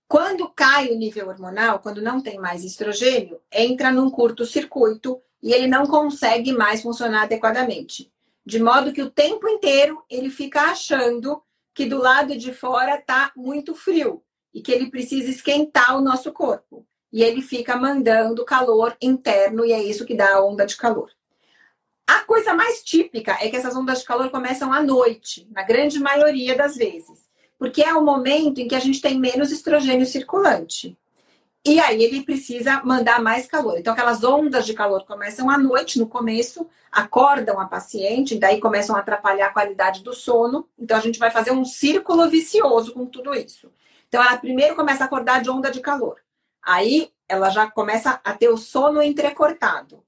Quando 0.06 0.48
cai 0.48 0.90
o 0.90 0.96
nível 0.96 1.28
hormonal, 1.28 1.80
quando 1.80 2.00
não 2.00 2.20
tem 2.20 2.38
mais 2.38 2.62
estrogênio, 2.62 3.40
entra 3.50 3.90
num 3.90 4.10
curto-circuito 4.10 5.20
e 5.42 5.52
ele 5.52 5.66
não 5.66 5.86
consegue 5.86 6.52
mais 6.52 6.82
funcionar 6.82 7.22
adequadamente. 7.22 8.12
De 8.46 8.62
modo 8.62 8.92
que 8.92 9.02
o 9.02 9.10
tempo 9.10 9.48
inteiro 9.48 10.04
ele 10.08 10.30
fica 10.30 10.70
achando 10.70 11.42
que 11.74 11.86
do 11.86 11.98
lado 11.98 12.36
de 12.38 12.52
fora 12.52 12.96
está 12.96 13.32
muito 13.34 13.74
frio 13.74 14.22
e 14.52 14.62
que 14.62 14.70
ele 14.70 14.90
precisa 14.90 15.30
esquentar 15.30 15.96
o 15.96 16.00
nosso 16.00 16.32
corpo. 16.32 16.86
E 17.12 17.22
ele 17.22 17.42
fica 17.42 17.76
mandando 17.76 18.44
calor 18.44 18.96
interno 19.02 19.64
e 19.64 19.72
é 19.72 19.82
isso 19.82 20.04
que 20.04 20.14
dá 20.14 20.34
a 20.34 20.44
onda 20.44 20.64
de 20.64 20.76
calor. 20.76 21.10
A 22.06 22.20
coisa 22.20 22.54
mais 22.54 22.82
típica 22.82 23.32
é 23.40 23.48
que 23.48 23.56
essas 23.56 23.74
ondas 23.74 24.00
de 24.00 24.04
calor 24.04 24.30
começam 24.30 24.72
à 24.72 24.82
noite, 24.82 25.48
na 25.50 25.62
grande 25.62 25.98
maioria 25.98 26.54
das 26.54 26.76
vezes, 26.76 27.30
porque 27.58 27.82
é 27.82 27.94
o 27.94 28.04
momento 28.04 28.60
em 28.60 28.68
que 28.68 28.74
a 28.74 28.80
gente 28.80 29.00
tem 29.00 29.18
menos 29.18 29.50
estrogênio 29.50 30.06
circulante. 30.06 30.96
E 31.66 31.80
aí 31.80 32.02
ele 32.02 32.22
precisa 32.22 32.82
mandar 32.84 33.22
mais 33.22 33.46
calor. 33.46 33.78
Então, 33.78 33.94
aquelas 33.94 34.22
ondas 34.22 34.66
de 34.66 34.74
calor 34.74 35.06
começam 35.06 35.48
à 35.48 35.56
noite, 35.56 35.98
no 35.98 36.06
começo, 36.06 36.68
acordam 36.92 37.58
a 37.58 37.64
paciente, 37.64 38.38
daí 38.38 38.60
começam 38.60 38.94
a 38.94 38.98
atrapalhar 38.98 39.46
a 39.46 39.52
qualidade 39.52 40.02
do 40.02 40.12
sono. 40.12 40.68
Então, 40.78 40.98
a 40.98 41.00
gente 41.00 41.18
vai 41.18 41.30
fazer 41.30 41.52
um 41.52 41.64
círculo 41.64 42.28
vicioso 42.28 42.92
com 42.92 43.06
tudo 43.06 43.34
isso. 43.34 43.72
Então, 44.08 44.22
ela 44.22 44.36
primeiro 44.36 44.76
começa 44.76 45.04
a 45.04 45.06
acordar 45.06 45.40
de 45.40 45.48
onda 45.48 45.70
de 45.70 45.80
calor. 45.80 46.20
Aí, 46.62 47.10
ela 47.26 47.48
já 47.48 47.70
começa 47.70 48.20
a 48.22 48.34
ter 48.34 48.50
o 48.50 48.58
sono 48.58 49.02
entrecortado. 49.02 50.03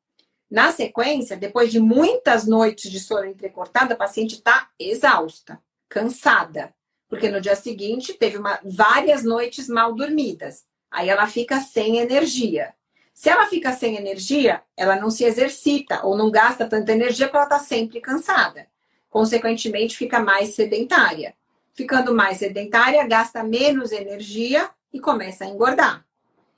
Na 0.50 0.70
sequência, 0.70 1.36
depois 1.36 1.72
de 1.72 1.80
muitas 1.80 2.46
noites 2.46 2.90
de 2.90 3.00
sono 3.00 3.24
entrecortado, 3.24 3.92
a 3.92 3.96
paciente 3.96 4.36
está 4.36 4.68
exausta, 4.78 5.60
cansada, 5.88 6.72
porque 7.08 7.28
no 7.28 7.40
dia 7.40 7.56
seguinte 7.56 8.14
teve 8.14 8.38
uma, 8.38 8.60
várias 8.64 9.24
noites 9.24 9.68
mal 9.68 9.94
dormidas. 9.94 10.64
Aí 10.90 11.08
ela 11.08 11.26
fica 11.26 11.60
sem 11.60 11.98
energia. 11.98 12.74
Se 13.12 13.28
ela 13.28 13.46
fica 13.46 13.72
sem 13.72 13.96
energia, 13.96 14.62
ela 14.76 14.96
não 14.96 15.10
se 15.10 15.24
exercita 15.24 16.04
ou 16.04 16.16
não 16.16 16.30
gasta 16.30 16.68
tanta 16.68 16.92
energia 16.92 17.26
porque 17.26 17.36
ela 17.38 17.46
está 17.46 17.58
sempre 17.58 18.00
cansada. 18.00 18.66
Consequentemente, 19.08 19.96
fica 19.96 20.20
mais 20.20 20.54
sedentária. 20.54 21.34
Ficando 21.72 22.14
mais 22.14 22.38
sedentária, 22.38 23.06
gasta 23.06 23.42
menos 23.42 23.90
energia 23.90 24.70
e 24.92 25.00
começa 25.00 25.44
a 25.44 25.48
engordar. 25.48 26.04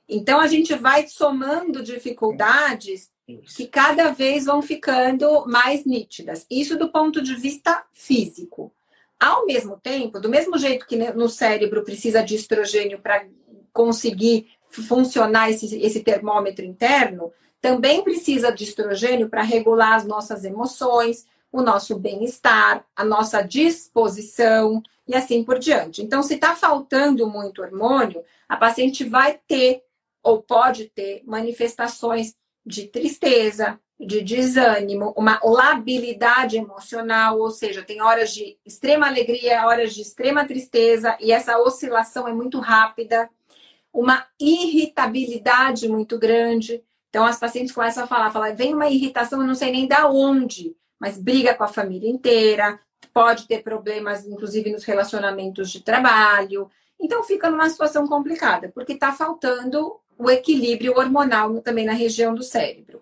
Então, 0.07 0.39
a 0.39 0.47
gente 0.47 0.75
vai 0.75 1.07
somando 1.07 1.81
dificuldades 1.81 3.09
que 3.55 3.67
cada 3.67 4.11
vez 4.11 4.45
vão 4.45 4.61
ficando 4.61 5.45
mais 5.47 5.85
nítidas. 5.85 6.45
Isso 6.49 6.77
do 6.77 6.89
ponto 6.89 7.21
de 7.21 7.35
vista 7.35 7.83
físico. 7.91 8.73
Ao 9.19 9.45
mesmo 9.45 9.77
tempo, 9.77 10.19
do 10.19 10.29
mesmo 10.29 10.57
jeito 10.57 10.87
que 10.87 10.95
no 10.95 11.29
cérebro 11.29 11.83
precisa 11.83 12.23
de 12.23 12.35
estrogênio 12.35 12.99
para 12.99 13.25
conseguir 13.73 14.47
funcionar 14.69 15.49
esse, 15.49 15.79
esse 15.81 16.01
termômetro 16.01 16.63
interno, 16.63 17.31
também 17.61 18.03
precisa 18.03 18.51
de 18.51 18.63
estrogênio 18.63 19.29
para 19.29 19.41
regular 19.41 19.95
as 19.95 20.05
nossas 20.05 20.45
emoções, 20.45 21.25
o 21.51 21.61
nosso 21.61 21.97
bem-estar, 21.97 22.85
a 22.95 23.03
nossa 23.03 23.41
disposição 23.41 24.81
e 25.07 25.15
assim 25.15 25.43
por 25.43 25.59
diante. 25.59 26.01
Então, 26.01 26.23
se 26.23 26.35
está 26.35 26.55
faltando 26.55 27.27
muito 27.27 27.61
hormônio, 27.61 28.23
a 28.47 28.55
paciente 28.55 29.03
vai 29.03 29.39
ter 29.47 29.83
ou 30.23 30.41
pode 30.41 30.85
ter 30.85 31.23
manifestações 31.25 32.35
de 32.65 32.87
tristeza, 32.87 33.79
de 33.99 34.21
desânimo, 34.21 35.13
uma 35.17 35.39
labilidade 35.43 36.57
emocional, 36.57 37.37
ou 37.37 37.51
seja, 37.51 37.83
tem 37.83 38.01
horas 38.01 38.33
de 38.33 38.57
extrema 38.65 39.07
alegria, 39.07 39.65
horas 39.65 39.93
de 39.93 40.01
extrema 40.01 40.45
tristeza, 40.45 41.17
e 41.19 41.31
essa 41.31 41.59
oscilação 41.59 42.27
é 42.27 42.33
muito 42.33 42.59
rápida 42.59 43.29
uma 43.91 44.25
irritabilidade 44.39 45.89
muito 45.89 46.17
grande. 46.17 46.81
Então, 47.09 47.25
as 47.25 47.39
pacientes 47.39 47.73
começam 47.73 48.03
a 48.03 48.07
falar, 48.07 48.31
falar, 48.31 48.55
vem 48.55 48.73
uma 48.73 48.87
irritação, 48.87 49.41
eu 49.41 49.47
não 49.47 49.55
sei 49.55 49.71
nem 49.71 49.87
da 49.87 50.07
onde, 50.07 50.75
mas 50.99 51.17
briga 51.17 51.53
com 51.53 51.63
a 51.63 51.67
família 51.67 52.09
inteira, 52.09 52.79
pode 53.13 53.47
ter 53.47 53.63
problemas, 53.63 54.25
inclusive, 54.25 54.71
nos 54.71 54.83
relacionamentos 54.83 55.71
de 55.71 55.81
trabalho. 55.81 56.69
Então, 56.99 57.23
fica 57.23 57.49
numa 57.49 57.69
situação 57.69 58.07
complicada, 58.07 58.71
porque 58.73 58.93
está 58.93 59.11
faltando 59.11 59.99
o 60.19 60.29
equilíbrio 60.29 60.97
hormonal 60.97 61.61
também 61.61 61.85
na 61.85 61.93
região 61.93 62.35
do 62.35 62.43
cérebro. 62.43 63.01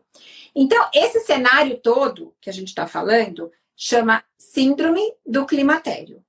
Então, 0.56 0.88
esse 0.94 1.20
cenário 1.22 1.78
todo 1.78 2.34
que 2.40 2.50
a 2.50 2.54
gente 2.54 2.68
está 2.68 2.86
falando 2.86 3.52
chama 3.76 4.24
Síndrome 4.38 5.02
do 5.26 5.46
Climatério. 5.46 6.24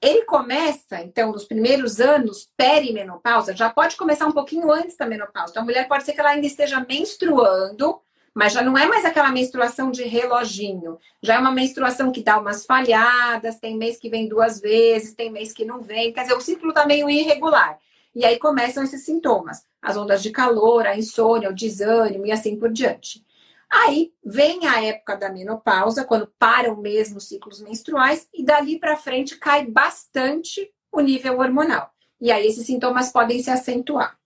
Ele 0.00 0.24
começa, 0.24 1.02
então, 1.02 1.30
nos 1.30 1.44
primeiros 1.44 2.00
anos 2.00 2.48
perimenopausa, 2.56 3.54
já 3.54 3.68
pode 3.68 3.96
começar 3.96 4.26
um 4.26 4.32
pouquinho 4.32 4.72
antes 4.72 4.96
da 4.96 5.06
menopausa. 5.06 5.50
Então, 5.50 5.62
a 5.62 5.66
mulher 5.66 5.86
pode 5.86 6.04
ser 6.04 6.14
que 6.14 6.20
ela 6.20 6.30
ainda 6.30 6.46
esteja 6.46 6.84
menstruando, 6.88 8.00
mas 8.34 8.54
já 8.54 8.62
não 8.62 8.78
é 8.78 8.86
mais 8.86 9.04
aquela 9.04 9.30
menstruação 9.30 9.90
de 9.90 10.04
reloginho. 10.04 10.98
Já 11.22 11.34
é 11.34 11.38
uma 11.38 11.52
menstruação 11.52 12.10
que 12.10 12.22
dá 12.22 12.38
umas 12.38 12.64
falhadas, 12.64 13.58
tem 13.58 13.76
mês 13.76 13.98
que 13.98 14.08
vem 14.08 14.26
duas 14.26 14.58
vezes, 14.58 15.14
tem 15.14 15.30
mês 15.30 15.52
que 15.52 15.66
não 15.66 15.82
vem. 15.82 16.14
Quer 16.14 16.22
dizer, 16.22 16.34
o 16.34 16.40
ciclo 16.40 16.70
está 16.70 16.86
meio 16.86 17.10
irregular. 17.10 17.78
E 18.14 18.24
aí 18.24 18.38
começam 18.38 18.82
esses 18.82 19.04
sintomas: 19.04 19.64
as 19.80 19.96
ondas 19.96 20.22
de 20.22 20.30
calor, 20.30 20.86
a 20.86 20.96
insônia, 20.96 21.50
o 21.50 21.54
desânimo 21.54 22.26
e 22.26 22.32
assim 22.32 22.56
por 22.56 22.70
diante. 22.70 23.24
Aí 23.70 24.12
vem 24.24 24.66
a 24.66 24.82
época 24.82 25.16
da 25.16 25.30
menopausa, 25.30 26.04
quando 26.04 26.32
param 26.38 26.76
mesmo 26.76 27.18
os 27.18 27.28
ciclos 27.28 27.60
menstruais, 27.60 28.28
e 28.34 28.44
dali 28.44 28.80
para 28.80 28.96
frente 28.96 29.36
cai 29.36 29.64
bastante 29.64 30.68
o 30.90 31.00
nível 31.00 31.38
hormonal. 31.38 31.90
E 32.20 32.32
aí 32.32 32.48
esses 32.48 32.66
sintomas 32.66 33.12
podem 33.12 33.40
se 33.40 33.50
acentuar. 33.50 34.18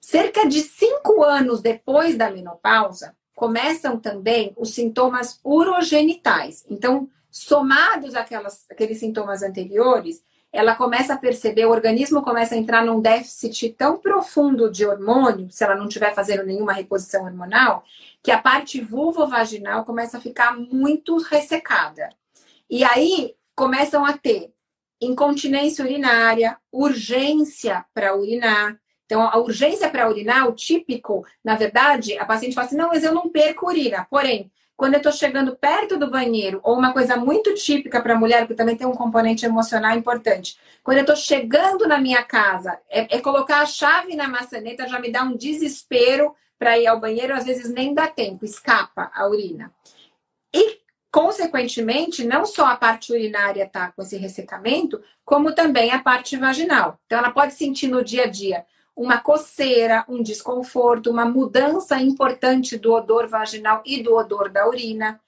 Cerca 0.00 0.46
de 0.46 0.60
cinco 0.60 1.24
anos 1.24 1.60
depois 1.60 2.16
da 2.16 2.30
menopausa, 2.30 3.16
começam 3.34 3.98
também 3.98 4.54
os 4.56 4.72
sintomas 4.72 5.40
urogenitais. 5.42 6.64
Então, 6.70 7.08
somados 7.30 8.14
àquelas, 8.14 8.64
aqueles 8.70 8.98
sintomas 8.98 9.42
anteriores, 9.42 10.22
ela 10.52 10.74
começa 10.74 11.14
a 11.14 11.18
perceber, 11.18 11.66
o 11.66 11.70
organismo 11.70 12.22
começa 12.22 12.54
a 12.54 12.58
entrar 12.58 12.84
num 12.84 13.00
déficit 13.00 13.70
tão 13.70 13.98
profundo 13.98 14.70
de 14.70 14.86
hormônio, 14.86 15.50
se 15.50 15.62
ela 15.62 15.74
não 15.74 15.86
estiver 15.86 16.14
fazendo 16.14 16.44
nenhuma 16.44 16.72
reposição 16.72 17.24
hormonal, 17.24 17.84
que 18.22 18.30
a 18.30 18.38
parte 18.40 18.80
vulvovaginal 18.80 19.84
começa 19.84 20.18
a 20.18 20.20
ficar 20.20 20.56
muito 20.56 21.18
ressecada. 21.18 22.08
E 22.70 22.84
aí 22.84 23.34
começam 23.54 24.04
a 24.04 24.16
ter 24.16 24.52
incontinência 25.00 25.84
urinária, 25.84 26.56
urgência 26.72 27.84
para 27.92 28.16
urinar. 28.16 28.78
Então, 29.04 29.22
a 29.22 29.36
urgência 29.38 29.88
para 29.88 30.08
urinar, 30.08 30.48
o 30.48 30.52
típico, 30.52 31.24
na 31.44 31.54
verdade, 31.54 32.18
a 32.18 32.24
paciente 32.24 32.54
fala 32.54 32.66
assim: 32.66 32.76
não, 32.76 32.88
mas 32.88 33.04
eu 33.04 33.14
não 33.14 33.28
perco 33.28 33.66
urina. 33.66 34.06
Porém, 34.10 34.50
quando 34.76 34.94
eu 34.94 34.98
estou 34.98 35.12
chegando 35.12 35.56
perto 35.56 35.96
do 35.96 36.10
banheiro, 36.10 36.60
ou 36.62 36.76
uma 36.76 36.92
coisa 36.92 37.16
muito 37.16 37.54
típica 37.54 38.00
para 38.00 38.14
a 38.14 38.18
mulher, 38.18 38.46
que 38.46 38.54
também 38.54 38.76
tem 38.76 38.86
um 38.86 38.92
componente 38.92 39.46
emocional 39.46 39.96
importante, 39.96 40.58
quando 40.84 40.98
eu 40.98 41.02
estou 41.02 41.16
chegando 41.16 41.88
na 41.88 41.98
minha 41.98 42.22
casa, 42.22 42.78
é, 42.90 43.16
é, 43.16 43.20
colocar 43.20 43.60
a 43.60 43.66
chave 43.66 44.14
na 44.14 44.28
maçaneta 44.28 44.86
já 44.86 45.00
me 45.00 45.10
dá 45.10 45.22
um 45.22 45.36
desespero 45.36 46.34
para 46.58 46.78
ir 46.78 46.86
ao 46.86 47.00
banheiro, 47.00 47.34
às 47.34 47.44
vezes 47.44 47.70
nem 47.72 47.94
dá 47.94 48.06
tempo, 48.06 48.44
escapa 48.44 49.10
a 49.14 49.26
urina. 49.26 49.72
E, 50.54 50.78
consequentemente, 51.10 52.24
não 52.24 52.44
só 52.44 52.66
a 52.66 52.76
parte 52.76 53.12
urinária 53.12 53.64
está 53.64 53.90
com 53.92 54.02
esse 54.02 54.16
ressecamento, 54.16 55.02
como 55.24 55.54
também 55.54 55.90
a 55.90 55.98
parte 55.98 56.36
vaginal. 56.36 56.98
Então, 57.06 57.18
ela 57.18 57.30
pode 57.30 57.54
sentir 57.54 57.88
no 57.88 58.04
dia 58.04 58.24
a 58.24 58.26
dia 58.26 58.64
uma 58.96 59.18
coceira, 59.18 60.06
um 60.08 60.22
desconforto, 60.22 61.10
uma 61.10 61.26
mudança 61.26 62.00
importante 62.00 62.78
do 62.78 62.94
odor 62.94 63.28
vaginal 63.28 63.82
e 63.84 64.02
do 64.02 64.14
odor 64.14 64.48
da 64.48 64.66
urina. 64.66 65.20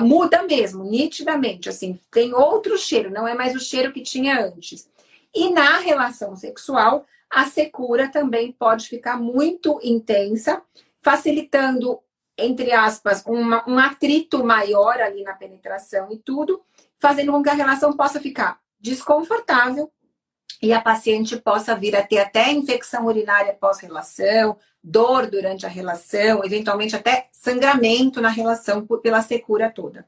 Muda 0.00 0.42
mesmo, 0.42 0.82
nitidamente, 0.82 1.68
assim, 1.68 2.00
tem 2.10 2.34
outro 2.34 2.76
cheiro, 2.78 3.10
não 3.10 3.28
é 3.28 3.34
mais 3.34 3.54
o 3.54 3.60
cheiro 3.60 3.92
que 3.92 4.00
tinha 4.00 4.44
antes. 4.44 4.88
E 5.32 5.52
na 5.52 5.78
relação 5.78 6.34
sexual, 6.34 7.06
a 7.30 7.44
secura 7.44 8.08
também 8.08 8.50
pode 8.50 8.88
ficar 8.88 9.16
muito 9.16 9.78
intensa, 9.82 10.62
facilitando, 11.00 12.00
entre 12.36 12.72
aspas, 12.72 13.22
uma, 13.24 13.62
um 13.68 13.78
atrito 13.78 14.42
maior 14.42 15.00
ali 15.00 15.22
na 15.22 15.34
penetração 15.34 16.08
e 16.10 16.18
tudo, 16.18 16.60
fazendo 16.98 17.30
com 17.30 17.42
que 17.42 17.50
a 17.50 17.54
relação 17.54 17.92
possa 17.92 18.18
ficar 18.18 18.58
desconfortável, 18.80 19.90
e 20.62 20.72
a 20.72 20.80
paciente 20.80 21.36
possa 21.36 21.74
vir 21.74 21.96
a 21.96 22.02
ter 22.02 22.18
até 22.18 22.50
infecção 22.52 23.06
urinária 23.06 23.56
pós-relação, 23.58 24.56
dor 24.82 25.30
durante 25.30 25.64
a 25.64 25.68
relação, 25.68 26.44
eventualmente 26.44 26.94
até 26.94 27.28
sangramento 27.32 28.20
na 28.20 28.28
relação 28.28 28.86
pela 29.02 29.22
secura 29.22 29.70
toda. 29.70 30.06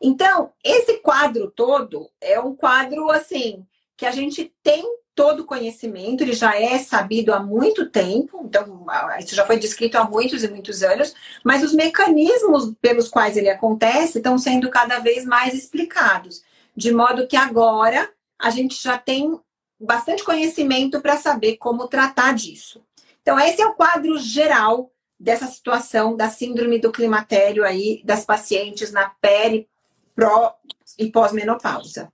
Então, 0.00 0.52
esse 0.64 0.98
quadro 0.98 1.50
todo 1.50 2.08
é 2.20 2.40
um 2.40 2.54
quadro 2.54 3.10
assim 3.10 3.66
que 3.96 4.06
a 4.06 4.10
gente 4.10 4.52
tem 4.62 4.82
todo 5.14 5.40
o 5.40 5.44
conhecimento, 5.44 6.22
ele 6.22 6.32
já 6.32 6.58
é 6.58 6.78
sabido 6.78 7.34
há 7.34 7.40
muito 7.40 7.90
tempo, 7.90 8.42
então 8.46 8.86
isso 9.18 9.34
já 9.34 9.44
foi 9.44 9.58
descrito 9.58 9.98
há 9.98 10.04
muitos 10.04 10.42
e 10.42 10.48
muitos 10.48 10.82
anos, 10.82 11.14
mas 11.44 11.62
os 11.62 11.74
mecanismos 11.74 12.72
pelos 12.80 13.08
quais 13.08 13.36
ele 13.36 13.50
acontece 13.50 14.16
estão 14.16 14.38
sendo 14.38 14.70
cada 14.70 14.98
vez 14.98 15.26
mais 15.26 15.52
explicados, 15.52 16.42
de 16.74 16.90
modo 16.90 17.26
que 17.26 17.36
agora 17.36 18.10
a 18.38 18.48
gente 18.48 18.82
já 18.82 18.96
tem 18.96 19.38
bastante 19.80 20.22
conhecimento 20.22 21.00
para 21.00 21.16
saber 21.16 21.56
como 21.56 21.88
tratar 21.88 22.34
disso. 22.34 22.84
Então, 23.22 23.38
esse 23.38 23.62
é 23.62 23.66
o 23.66 23.74
quadro 23.74 24.18
geral 24.18 24.92
dessa 25.18 25.46
situação 25.46 26.16
da 26.16 26.28
síndrome 26.28 26.78
do 26.78 26.92
climatério 26.92 27.64
aí 27.64 28.02
das 28.04 28.24
pacientes 28.24 28.92
na 28.92 29.10
peri, 29.20 29.68
pró 30.14 30.54
e 30.98 31.10
pós-menopausa. 31.10 32.12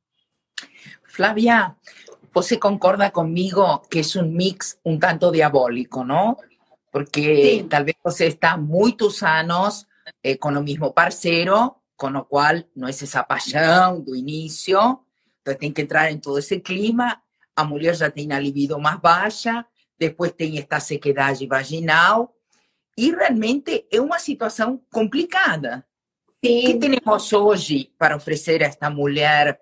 Flávia, 1.04 1.74
você 2.32 2.56
concorda 2.56 3.10
comigo 3.10 3.78
que 3.90 4.00
é 4.00 4.20
um 4.20 4.28
mix 4.28 4.78
um 4.84 4.98
tanto 4.98 5.32
diabólico, 5.32 6.04
não? 6.04 6.36
Porque 6.92 7.60
Sim. 7.60 7.68
talvez 7.68 7.96
você 8.02 8.26
está 8.26 8.56
muitos 8.56 9.22
anos 9.22 9.86
eh, 10.22 10.36
com 10.36 10.50
o 10.50 10.62
mesmo 10.62 10.92
parceiro, 10.92 11.74
com 11.96 12.08
o 12.08 12.24
qual 12.24 12.54
não 12.74 12.88
é 12.88 12.90
essa 12.90 13.22
paixão 13.22 14.00
do 14.00 14.14
início, 14.14 14.98
então 15.40 15.54
tem 15.54 15.72
que 15.72 15.82
entrar 15.82 16.10
em 16.10 16.18
todo 16.18 16.38
esse 16.38 16.60
clima 16.60 17.18
a 17.56 17.64
mulher 17.64 17.96
já 17.96 18.10
tem 18.10 18.30
a 18.32 18.38
libido 18.38 18.78
mais 18.78 19.00
baixa, 19.00 19.64
depois 19.98 20.30
tem 20.32 20.58
esta 20.58 20.78
sequedade 20.78 21.46
vaginal, 21.46 22.36
e 22.96 23.10
realmente 23.10 23.86
é 23.90 24.00
uma 24.00 24.18
situação 24.18 24.80
complicada. 24.92 25.84
Sim. 26.44 26.58
O 26.58 26.62
que 26.62 26.78
temos 26.78 27.32
hoje 27.32 27.92
para 27.98 28.16
oferecer 28.16 28.62
a 28.62 28.66
esta 28.66 28.90
mulher? 28.90 29.60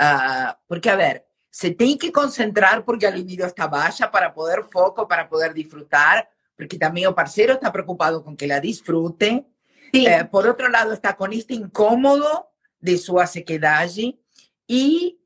Uh, 0.00 0.54
porque, 0.68 0.88
a 0.88 0.96
ver, 0.96 1.24
você 1.50 1.72
tem 1.72 1.96
que 1.96 2.10
concentrar 2.10 2.82
porque 2.82 3.06
a 3.06 3.10
libido 3.10 3.44
está 3.44 3.66
baixa 3.68 4.08
para 4.08 4.30
poder 4.30 4.64
foco, 4.72 5.06
para 5.06 5.24
poder 5.24 5.52
disfrutar, 5.54 6.26
porque 6.56 6.78
também 6.78 7.06
o 7.06 7.12
parceiro 7.12 7.54
está 7.54 7.70
preocupado 7.70 8.22
com 8.22 8.36
que 8.36 8.44
ela 8.44 8.60
disfrute. 8.60 9.44
Eh, 9.92 10.24
por 10.24 10.44
outro 10.44 10.68
lado, 10.68 10.92
está 10.92 11.12
com 11.12 11.26
este 11.28 11.54
incômodo 11.54 12.26
de 12.82 12.98
sua 12.98 13.26
sequedade 13.26 14.18
e 14.68 15.16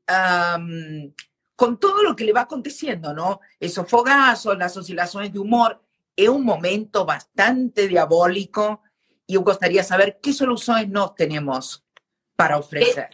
um, 0.59 1.11
con 1.59 1.77
todo 1.77 2.01
lo 2.03 2.15
que 2.15 2.23
le 2.23 2.31
va 2.31 2.43
aconteciendo, 2.47 3.13
¿no? 3.13 3.41
Esos 3.59 3.85
fogazos, 3.85 4.57
las 4.57 4.77
oscilaciones 4.77 5.33
de 5.33 5.39
humor, 5.39 5.77
es 6.15 6.29
un 6.29 6.45
momento 6.45 7.03
bastante 7.03 7.85
diabólico 7.85 8.81
e 9.27 9.33
eu 9.33 9.43
gostaria 9.43 9.81
de 9.81 9.87
saber 9.87 10.19
que 10.21 10.31
soluções 10.31 10.89
nós 10.89 11.13
temos 11.15 11.83
para 12.37 12.57
oferecer. 12.57 13.09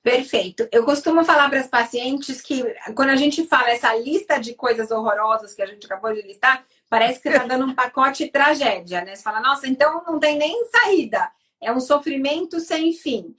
Perfeito. 0.00 0.68
Eu 0.70 0.84
costumo 0.84 1.24
falar 1.24 1.50
para 1.50 1.58
as 1.58 1.66
pacientes 1.66 2.40
que 2.40 2.62
quando 2.94 3.10
a 3.10 3.16
gente 3.16 3.44
fala 3.44 3.70
essa 3.70 3.92
lista 3.92 4.38
de 4.38 4.54
coisas 4.54 4.92
horrorosas 4.92 5.52
que 5.52 5.60
a 5.60 5.66
gente 5.66 5.84
acabou 5.84 6.14
de 6.14 6.22
listar, 6.22 6.64
parece 6.88 7.20
que 7.20 7.28
está 7.28 7.44
dando 7.44 7.66
um 7.66 7.74
pacote 7.74 8.28
tragédia, 8.28 9.04
né? 9.04 9.16
Você 9.16 9.22
fala, 9.24 9.40
nossa, 9.40 9.66
então 9.66 10.04
não 10.06 10.20
tem 10.20 10.38
nem 10.38 10.64
saída. 10.66 11.28
É 11.60 11.72
um 11.72 11.80
sofrimento 11.80 12.60
sem 12.60 12.92
fim. 12.92 13.34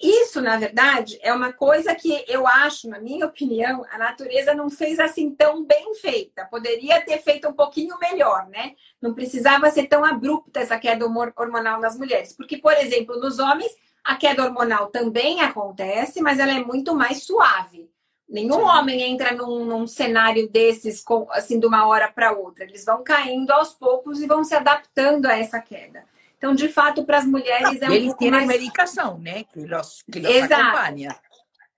Isso, 0.00 0.40
na 0.40 0.56
verdade, 0.56 1.18
é 1.22 1.32
uma 1.32 1.52
coisa 1.52 1.94
que 1.94 2.24
eu 2.26 2.46
acho, 2.46 2.88
na 2.88 2.98
minha 2.98 3.26
opinião, 3.26 3.84
a 3.90 3.96
natureza 3.96 4.52
não 4.52 4.68
fez 4.68 4.98
assim 4.98 5.30
tão 5.30 5.64
bem 5.64 5.94
feita. 5.94 6.46
Poderia 6.46 7.00
ter 7.00 7.22
feito 7.22 7.48
um 7.48 7.52
pouquinho 7.52 7.96
melhor, 7.98 8.48
né? 8.48 8.74
Não 9.00 9.14
precisava 9.14 9.70
ser 9.70 9.86
tão 9.86 10.04
abrupta 10.04 10.60
essa 10.60 10.78
queda 10.78 11.06
hormonal 11.06 11.80
nas 11.80 11.96
mulheres. 11.96 12.32
Porque, 12.32 12.58
por 12.58 12.72
exemplo, 12.72 13.18
nos 13.20 13.38
homens, 13.38 13.72
a 14.02 14.16
queda 14.16 14.44
hormonal 14.44 14.88
também 14.88 15.40
acontece, 15.40 16.20
mas 16.20 16.38
ela 16.40 16.52
é 16.52 16.64
muito 16.64 16.94
mais 16.94 17.22
suave. 17.22 17.88
Nenhum 18.28 18.60
Sim. 18.60 18.62
homem 18.62 19.02
entra 19.02 19.32
num, 19.32 19.64
num, 19.64 19.86
cenário 19.86 20.48
desses, 20.48 21.02
com, 21.02 21.26
assim, 21.30 21.60
de 21.60 21.66
uma 21.66 21.86
hora 21.86 22.10
para 22.10 22.32
outra. 22.32 22.64
Eles 22.64 22.84
vão 22.84 23.04
caindo 23.04 23.50
aos 23.52 23.74
poucos 23.74 24.20
e 24.20 24.26
vão 24.26 24.42
se 24.42 24.54
adaptando 24.54 25.26
a 25.26 25.38
essa 25.38 25.60
queda. 25.60 26.04
Então, 26.44 26.54
de 26.54 26.68
fato, 26.68 27.06
para 27.06 27.16
as 27.16 27.24
mulheres 27.24 27.80
é 27.80 27.88
um 27.88 27.92
eles 27.92 28.14
têm 28.16 28.30
mais... 28.30 28.46
medicação, 28.46 29.18
né? 29.18 29.44
Que 29.44 29.64
los, 29.64 30.02
que 30.12 30.20
los 30.20 30.30
Exato. 30.30 30.54
acompanha. 30.60 31.18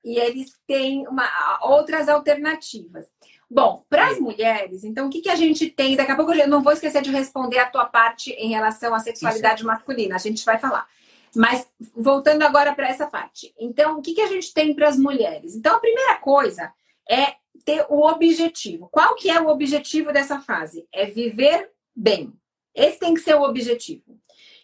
E 0.04 0.18
eles 0.18 0.58
têm 0.66 1.06
uma, 1.06 1.24
outras 1.62 2.08
alternativas. 2.08 3.06
Bom, 3.48 3.84
para 3.88 4.08
as 4.08 4.18
mulheres, 4.18 4.82
então, 4.82 5.06
o 5.06 5.10
que, 5.10 5.20
que 5.20 5.30
a 5.30 5.36
gente 5.36 5.70
tem? 5.70 5.94
Daqui 5.94 6.10
a 6.10 6.16
pouco 6.16 6.34
eu 6.34 6.48
não 6.48 6.64
vou 6.64 6.72
esquecer 6.72 7.00
de 7.00 7.12
responder 7.12 7.60
a 7.60 7.70
tua 7.70 7.84
parte 7.84 8.32
em 8.32 8.48
relação 8.48 8.92
à 8.92 8.98
sexualidade 8.98 9.60
Isso. 9.60 9.66
masculina, 9.66 10.16
a 10.16 10.18
gente 10.18 10.44
vai 10.44 10.58
falar. 10.58 10.88
Mas 11.32 11.68
voltando 11.94 12.42
agora 12.42 12.74
para 12.74 12.88
essa 12.88 13.06
parte. 13.06 13.54
Então, 13.60 13.98
o 13.98 14.02
que, 14.02 14.14
que 14.14 14.20
a 14.20 14.26
gente 14.26 14.52
tem 14.52 14.74
para 14.74 14.88
as 14.88 14.98
mulheres? 14.98 15.54
Então, 15.54 15.76
a 15.76 15.80
primeira 15.80 16.16
coisa 16.16 16.72
é 17.08 17.36
ter 17.64 17.86
o 17.88 18.04
objetivo. 18.04 18.88
Qual 18.90 19.14
que 19.14 19.30
é 19.30 19.40
o 19.40 19.46
objetivo 19.46 20.12
dessa 20.12 20.40
fase? 20.40 20.88
É 20.92 21.06
viver 21.06 21.70
bem. 21.94 22.32
Esse 22.74 22.98
tem 22.98 23.14
que 23.14 23.20
ser 23.20 23.36
o 23.36 23.44
objetivo. 23.44 24.16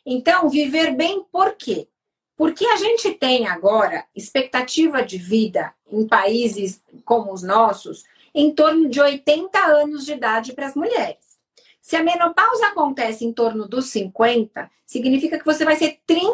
Então, 0.05 0.49
viver 0.49 0.95
bem 0.95 1.25
por 1.31 1.55
quê? 1.55 1.89
Porque 2.37 2.65
a 2.67 2.77
gente 2.77 3.13
tem 3.13 3.47
agora 3.47 4.07
expectativa 4.15 5.03
de 5.03 5.19
vida 5.19 5.75
em 5.91 6.07
países 6.07 6.83
como 7.05 7.33
os 7.33 7.43
nossos 7.43 8.05
em 8.35 8.53
torno 8.55 8.89
de 8.89 9.01
80 9.01 9.59
anos 9.59 10.05
de 10.05 10.13
idade 10.13 10.53
para 10.53 10.67
as 10.67 10.75
mulheres. 10.75 11.39
Se 11.81 11.97
a 11.97 12.03
menopausa 12.03 12.69
acontece 12.69 13.25
em 13.25 13.33
torno 13.33 13.69
dos 13.69 13.87
50, 13.91 14.71
significa 14.87 15.39
que 15.39 15.45
você 15.45 15.65
vai 15.65 15.77
ser 15.77 16.01
30 16.07 16.33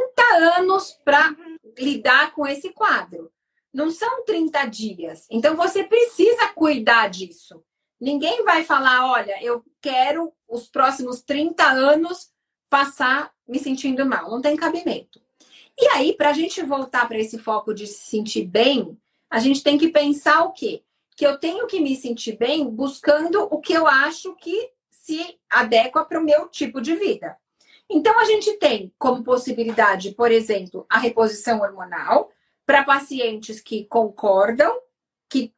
anos 0.59 0.99
para 1.05 1.35
lidar 1.77 2.33
com 2.33 2.47
esse 2.47 2.71
quadro. 2.71 3.31
Não 3.73 3.91
são 3.91 4.25
30 4.25 4.65
dias. 4.67 5.27
Então 5.31 5.57
você 5.57 5.85
precisa 5.85 6.49
cuidar 6.55 7.09
disso. 7.09 7.63
Ninguém 8.01 8.45
vai 8.45 8.63
falar, 8.65 9.11
olha, 9.11 9.43
eu 9.43 9.65
quero 9.81 10.33
os 10.49 10.69
próximos 10.69 11.23
30 11.23 11.65
anos 11.65 12.31
passar 12.69 13.33
me 13.47 13.59
sentindo 13.59 14.05
mal. 14.05 14.31
Não 14.31 14.41
tem 14.41 14.57
cabimento. 14.57 15.21
E 15.81 15.87
aí, 15.89 16.13
para 16.13 16.31
a 16.31 16.33
gente 16.33 16.63
voltar 16.63 17.07
para 17.07 17.19
esse 17.19 17.39
foco 17.39 17.73
de 17.73 17.87
se 17.87 18.11
sentir 18.11 18.45
bem, 18.45 18.99
a 19.31 19.39
gente 19.39 19.63
tem 19.63 19.79
que 19.79 19.89
pensar 19.89 20.43
o 20.43 20.53
quê? 20.53 20.83
Que 21.17 21.27
eu 21.27 21.39
tenho 21.39 21.67
que 21.67 21.81
me 21.81 21.95
sentir 21.95 22.37
bem 22.37 22.69
buscando 22.69 23.47
o 23.51 23.61
que 23.61 23.73
eu 23.73 23.87
acho 23.87 24.35
que 24.37 24.71
se 24.89 25.39
adequa 25.49 26.05
para 26.05 26.21
o 26.21 26.25
meu 26.25 26.49
tipo 26.49 26.81
de 26.81 26.95
vida. 26.97 27.37
Então, 27.89 28.19
a 28.19 28.25
gente 28.25 28.55
tem 28.59 28.93
como 28.99 29.23
possibilidade, 29.23 30.13
por 30.13 30.31
exemplo, 30.31 30.85
a 30.91 30.99
reposição 30.99 31.61
hormonal 31.61 32.31
para 32.67 32.85
pacientes 32.85 33.61
que 33.61 33.85
concordam, 33.87 34.79
que 35.29 35.55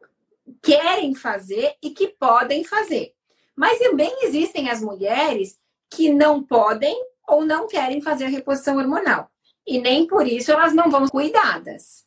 querem 0.62 1.14
fazer 1.14 1.74
e 1.82 1.90
que 1.90 2.08
podem 2.08 2.62
fazer. 2.62 3.14
Mas 3.56 3.78
também 3.78 4.14
existem 4.22 4.70
as 4.70 4.80
mulheres 4.80 5.58
que 5.90 6.12
não 6.12 6.42
podem 6.42 6.96
ou 7.26 7.44
não 7.44 7.66
querem 7.66 8.00
fazer 8.00 8.24
a 8.24 8.28
reposição 8.28 8.76
hormonal. 8.76 9.30
E 9.66 9.80
nem 9.80 10.06
por 10.06 10.26
isso 10.26 10.50
elas 10.50 10.72
não 10.72 10.90
vão 10.90 11.06
cuidadas. 11.08 12.04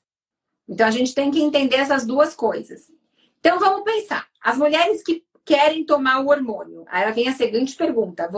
Então 0.68 0.88
a 0.88 0.92
gente 0.92 1.14
tem 1.14 1.30
que 1.30 1.42
entender 1.42 1.78
essas 1.78 2.06
duas 2.06 2.36
coisas. 2.36 2.92
Então 3.40 3.60
vamos 3.60 3.84
pensar. 3.84 4.28
As 4.42 4.58
mulheres 4.58 5.04
que 5.04 5.24
querem 5.46 5.86
tomar 5.86 6.20
o 6.20 6.30
hormônio. 6.30 6.86
Aí 6.88 7.12
vem 7.12 7.28
a 7.28 7.34
seguinte 7.34 7.76
pergunta: 7.76 8.30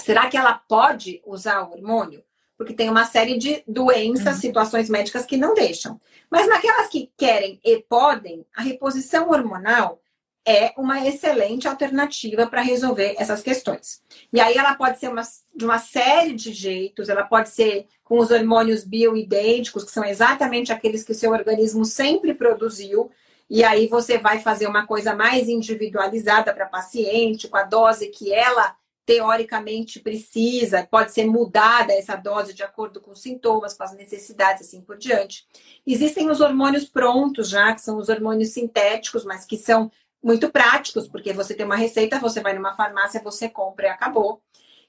será 0.00 0.28
que 0.28 0.36
ela 0.36 0.54
pode 0.54 1.22
usar 1.24 1.62
o 1.62 1.72
hormônio? 1.72 2.22
Porque 2.56 2.74
tem 2.74 2.90
uma 2.90 3.04
série 3.04 3.38
de 3.38 3.62
doenças, 3.66 4.34
uhum. 4.34 4.40
situações 4.40 4.90
médicas 4.90 5.24
que 5.24 5.36
não 5.36 5.54
deixam. 5.54 5.98
Mas 6.30 6.46
naquelas 6.46 6.88
que 6.88 7.10
querem 7.16 7.58
e 7.64 7.78
podem, 7.78 8.44
a 8.54 8.60
reposição 8.60 9.30
hormonal 9.30 10.00
é 10.46 10.72
uma 10.76 11.06
excelente 11.06 11.68
alternativa 11.68 12.46
para 12.46 12.62
resolver 12.62 13.14
essas 13.18 13.42
questões. 13.42 14.02
E 14.32 14.40
aí 14.40 14.56
ela 14.56 14.74
pode 14.74 14.98
ser 14.98 15.08
uma, 15.08 15.22
de 15.54 15.64
uma 15.64 15.78
série 15.78 16.32
de 16.32 16.52
jeitos, 16.52 17.08
ela 17.08 17.24
pode 17.24 17.50
ser 17.50 17.86
com 18.02 18.18
os 18.18 18.30
hormônios 18.30 18.84
bioidênticos, 18.84 19.84
que 19.84 19.90
são 19.90 20.04
exatamente 20.04 20.72
aqueles 20.72 21.04
que 21.04 21.12
o 21.12 21.14
seu 21.14 21.30
organismo 21.30 21.84
sempre 21.84 22.34
produziu, 22.34 23.10
e 23.48 23.64
aí 23.64 23.88
você 23.88 24.16
vai 24.16 24.38
fazer 24.38 24.66
uma 24.66 24.86
coisa 24.86 25.14
mais 25.14 25.48
individualizada 25.48 26.54
para 26.54 26.66
paciente, 26.66 27.48
com 27.48 27.56
a 27.56 27.64
dose 27.64 28.08
que 28.08 28.32
ela 28.32 28.76
teoricamente 29.04 29.98
precisa, 29.98 30.86
pode 30.88 31.12
ser 31.12 31.26
mudada 31.26 31.92
essa 31.92 32.14
dose 32.14 32.54
de 32.54 32.62
acordo 32.62 33.00
com 33.00 33.10
os 33.10 33.20
sintomas, 33.20 33.74
com 33.74 33.82
as 33.82 33.92
necessidades, 33.92 34.68
assim 34.68 34.80
por 34.80 34.96
diante. 34.96 35.48
Existem 35.84 36.30
os 36.30 36.40
hormônios 36.40 36.84
prontos 36.84 37.48
já, 37.48 37.74
que 37.74 37.80
são 37.80 37.96
os 37.96 38.08
hormônios 38.08 38.50
sintéticos, 38.50 39.24
mas 39.24 39.44
que 39.44 39.56
são 39.56 39.90
muito 40.22 40.50
práticos, 40.50 41.08
porque 41.08 41.32
você 41.32 41.54
tem 41.54 41.64
uma 41.64 41.76
receita, 41.76 42.18
você 42.18 42.40
vai 42.40 42.54
numa 42.54 42.74
farmácia, 42.74 43.22
você 43.22 43.48
compra 43.48 43.86
e 43.86 43.90
acabou. 43.90 44.40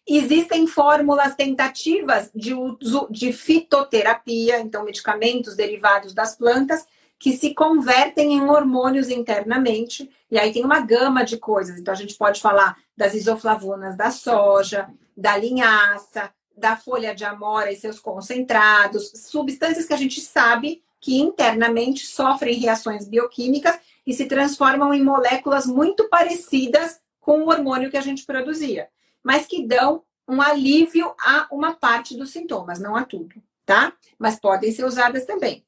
Existem 0.08 0.66
fórmulas 0.68 1.36
tentativas 1.36 2.32
de 2.34 2.54
uso 2.54 3.08
de 3.10 3.32
fitoterapia, 3.32 4.60
então 4.60 4.84
medicamentos 4.84 5.56
derivados 5.56 6.14
das 6.14 6.36
plantas, 6.36 6.86
que 7.20 7.34
se 7.38 7.54
convertem 7.54 8.34
em 8.34 8.50
hormônios 8.50 9.10
internamente, 9.10 10.10
e 10.30 10.40
aí 10.40 10.52
tem 10.52 10.66
uma 10.66 10.80
gama 10.80 11.24
de 11.24 11.38
coisas. 11.38 11.80
Então 11.80 11.94
a 11.94 11.98
gente 11.98 12.16
pode 12.16 12.42
falar 12.42 12.76
das 12.98 13.14
isoflavonas 13.14 13.96
da 13.96 14.10
soja, 14.10 14.90
da 15.16 15.38
linhaça, 15.38 16.32
da 16.58 16.76
folha 16.76 17.14
de 17.14 17.24
amora 17.24 17.72
e 17.72 17.76
seus 17.76 18.00
concentrados, 18.00 19.12
substâncias 19.30 19.86
que 19.86 19.94
a 19.94 19.98
gente 19.98 20.20
sabe 20.20 20.84
que 21.00 21.20
internamente 21.20 22.06
sofrem 22.06 22.60
reações 22.60 23.08
bioquímicas 23.08 23.78
e 24.06 24.14
se 24.14 24.26
transformam 24.26 24.94
em 24.94 25.04
moléculas 25.04 25.66
muito 25.66 26.10
parecidas 26.10 27.00
com 27.20 27.44
o 27.44 27.50
hormônio 27.50 27.90
que 27.90 27.98
a 27.98 28.02
gente 28.02 28.26
produzia, 28.26 28.90
mas 29.24 29.46
que 29.46 29.66
dão 29.66 30.04
um 30.28 30.42
alívio 30.42 31.14
a 31.20 31.48
uma 31.52 31.74
parte 31.74 32.18
dos 32.18 32.32
sintomas, 32.32 32.80
não 32.80 32.96
a 32.96 33.04
tudo, 33.04 33.42
tá? 33.66 33.94
Mas 34.18 34.40
podem 34.40 34.72
ser 34.72 34.86
usadas 34.86 35.26
também. 35.26 35.66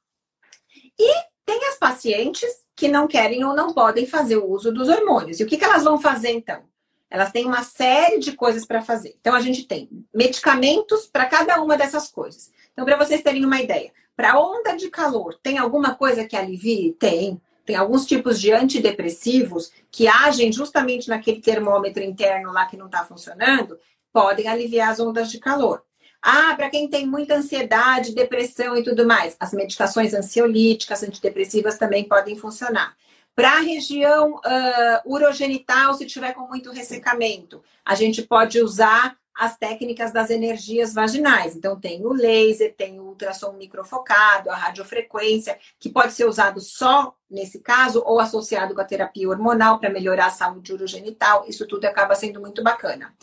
E 0.97 1.13
tem 1.45 1.59
as 1.67 1.77
pacientes 1.77 2.63
que 2.75 2.87
não 2.87 3.07
querem 3.07 3.43
ou 3.43 3.55
não 3.55 3.73
podem 3.73 4.07
fazer 4.07 4.37
o 4.37 4.49
uso 4.49 4.71
dos 4.71 4.89
hormônios. 4.89 5.39
E 5.39 5.43
o 5.43 5.47
que, 5.47 5.57
que 5.57 5.65
elas 5.65 5.83
vão 5.83 5.99
fazer 5.99 6.31
então? 6.31 6.63
Elas 7.09 7.31
têm 7.31 7.45
uma 7.45 7.61
série 7.63 8.17
de 8.17 8.31
coisas 8.31 8.65
para 8.65 8.81
fazer. 8.81 9.15
Então, 9.19 9.35
a 9.35 9.39
gente 9.39 9.67
tem 9.67 9.87
medicamentos 10.13 11.05
para 11.05 11.27
cada 11.27 11.61
uma 11.61 11.77
dessas 11.77 12.09
coisas. 12.09 12.51
Então, 12.71 12.85
para 12.85 12.97
vocês 12.97 13.21
terem 13.21 13.45
uma 13.45 13.61
ideia, 13.61 13.91
para 14.15 14.39
onda 14.39 14.75
de 14.75 14.89
calor, 14.89 15.37
tem 15.43 15.59
alguma 15.59 15.93
coisa 15.93 16.25
que 16.25 16.35
alivie? 16.35 16.93
Tem. 16.93 17.39
Tem 17.65 17.75
alguns 17.75 18.05
tipos 18.05 18.39
de 18.39 18.51
antidepressivos 18.51 19.71
que 19.91 20.07
agem 20.07 20.51
justamente 20.51 21.07
naquele 21.07 21.41
termômetro 21.41 22.03
interno 22.03 22.51
lá 22.51 22.65
que 22.65 22.77
não 22.77 22.87
está 22.87 23.05
funcionando, 23.05 23.77
podem 24.11 24.47
aliviar 24.47 24.89
as 24.89 24.99
ondas 24.99 25.31
de 25.31 25.39
calor. 25.39 25.83
Ah, 26.21 26.53
para 26.55 26.69
quem 26.69 26.87
tem 26.87 27.05
muita 27.05 27.35
ansiedade, 27.35 28.15
depressão 28.15 28.77
e 28.77 28.83
tudo 28.83 29.05
mais, 29.05 29.35
as 29.39 29.51
medicações 29.51 30.13
ansiolíticas, 30.13 31.03
antidepressivas 31.03 31.77
também 31.77 32.07
podem 32.07 32.37
funcionar. 32.37 32.95
Para 33.35 33.57
a 33.57 33.61
região 33.61 34.35
uh, 34.35 35.11
urogenital, 35.11 35.93
se 35.95 36.05
tiver 36.05 36.33
com 36.33 36.47
muito 36.47 36.71
ressecamento, 36.71 37.63
a 37.83 37.95
gente 37.95 38.21
pode 38.21 38.61
usar 38.61 39.17
as 39.35 39.57
técnicas 39.57 40.11
das 40.11 40.29
energias 40.29 40.93
vaginais. 40.93 41.55
Então, 41.55 41.79
tem 41.79 42.05
o 42.05 42.13
laser, 42.13 42.73
tem 42.75 42.99
o 42.99 43.03
ultrassom 43.03 43.53
microfocado, 43.53 44.49
a 44.49 44.55
radiofrequência, 44.55 45.57
que 45.79 45.89
pode 45.89 46.13
ser 46.13 46.25
usado 46.25 46.59
só 46.59 47.15
nesse 47.29 47.59
caso 47.59 48.03
ou 48.05 48.19
associado 48.19 48.75
com 48.75 48.81
a 48.81 48.85
terapia 48.85 49.29
hormonal 49.29 49.79
para 49.79 49.89
melhorar 49.89 50.27
a 50.27 50.31
saúde 50.31 50.73
urogenital. 50.73 51.45
Isso 51.47 51.67
tudo 51.67 51.85
acaba 51.85 52.15
sendo 52.15 52.39
muito 52.39 52.63
bacana. 52.63 53.13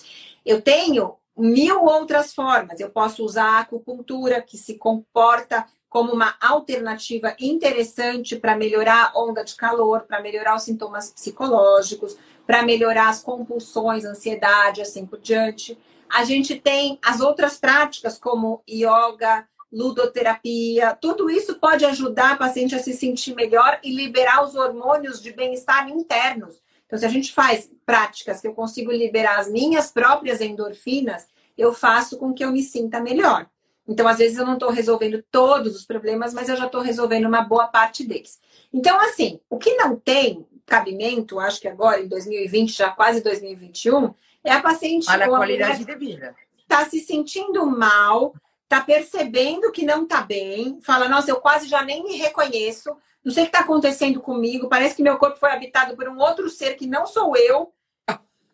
Eu 0.44 0.60
tenho 0.60 1.16
mil 1.36 1.84
outras 1.84 2.34
formas. 2.34 2.80
Eu 2.80 2.90
posso 2.90 3.24
usar 3.24 3.58
a 3.58 3.60
acupuntura, 3.60 4.42
que 4.42 4.58
se 4.58 4.74
comporta 4.74 5.66
como 5.88 6.12
uma 6.12 6.36
alternativa 6.40 7.34
interessante 7.40 8.36
para 8.36 8.56
melhorar 8.56 9.10
a 9.12 9.20
onda 9.20 9.42
de 9.42 9.56
calor, 9.56 10.02
para 10.02 10.22
melhorar 10.22 10.54
os 10.54 10.62
sintomas 10.62 11.10
psicológicos, 11.10 12.16
para 12.46 12.62
melhorar 12.62 13.08
as 13.08 13.22
compulsões, 13.22 14.04
ansiedade, 14.04 14.80
assim 14.80 15.04
por 15.04 15.18
diante. 15.18 15.76
A 16.12 16.24
gente 16.24 16.56
tem 16.56 16.98
as 17.02 17.20
outras 17.20 17.56
práticas, 17.56 18.18
como 18.18 18.62
yoga, 18.68 19.46
ludoterapia, 19.72 20.96
tudo 21.00 21.30
isso 21.30 21.58
pode 21.60 21.84
ajudar 21.84 22.32
a 22.32 22.36
paciente 22.36 22.74
a 22.74 22.82
se 22.82 22.92
sentir 22.92 23.34
melhor 23.34 23.78
e 23.84 23.94
liberar 23.94 24.44
os 24.44 24.56
hormônios 24.56 25.22
de 25.22 25.32
bem-estar 25.32 25.88
internos. 25.88 26.56
Então, 26.86 26.98
se 26.98 27.06
a 27.06 27.08
gente 27.08 27.32
faz 27.32 27.70
práticas 27.86 28.40
que 28.40 28.48
eu 28.48 28.52
consigo 28.52 28.90
liberar 28.90 29.38
as 29.38 29.48
minhas 29.48 29.92
próprias 29.92 30.40
endorfinas, 30.40 31.28
eu 31.56 31.72
faço 31.72 32.18
com 32.18 32.34
que 32.34 32.44
eu 32.44 32.50
me 32.50 32.62
sinta 32.62 33.00
melhor. 33.00 33.46
Então, 33.86 34.08
às 34.08 34.18
vezes, 34.18 34.38
eu 34.38 34.46
não 34.46 34.54
estou 34.54 34.70
resolvendo 34.70 35.22
todos 35.30 35.76
os 35.76 35.84
problemas, 35.84 36.34
mas 36.34 36.48
eu 36.48 36.56
já 36.56 36.66
estou 36.66 36.80
resolvendo 36.80 37.26
uma 37.26 37.42
boa 37.42 37.68
parte 37.68 38.04
deles. 38.04 38.40
Então, 38.72 39.00
assim, 39.00 39.38
o 39.48 39.56
que 39.56 39.74
não 39.74 39.94
tem 39.94 40.44
cabimento, 40.66 41.38
acho 41.38 41.60
que 41.60 41.68
agora, 41.68 42.00
em 42.00 42.08
2020, 42.08 42.72
já 42.72 42.90
quase 42.90 43.20
2021, 43.20 44.12
é 44.44 44.52
a 44.52 44.62
paciente. 44.62 45.08
Olha 45.10 45.26
a 45.26 45.28
qualidade 45.28 45.84
de 45.84 45.94
vida. 45.94 46.34
Está 46.58 46.84
se 46.88 47.00
sentindo 47.00 47.66
mal, 47.66 48.34
está 48.64 48.80
percebendo 48.80 49.72
que 49.72 49.84
não 49.84 50.04
está 50.04 50.22
bem, 50.22 50.78
fala: 50.82 51.08
Nossa, 51.08 51.30
eu 51.30 51.40
quase 51.40 51.68
já 51.68 51.82
nem 51.82 52.04
me 52.04 52.16
reconheço, 52.16 52.96
não 53.24 53.32
sei 53.32 53.42
o 53.42 53.46
que 53.46 53.56
está 53.56 53.64
acontecendo 53.64 54.20
comigo, 54.20 54.68
parece 54.68 54.94
que 54.94 55.02
meu 55.02 55.18
corpo 55.18 55.38
foi 55.38 55.50
habitado 55.50 55.96
por 55.96 56.08
um 56.08 56.18
outro 56.18 56.48
ser 56.48 56.74
que 56.74 56.86
não 56.86 57.06
sou 57.06 57.36
eu, 57.36 57.72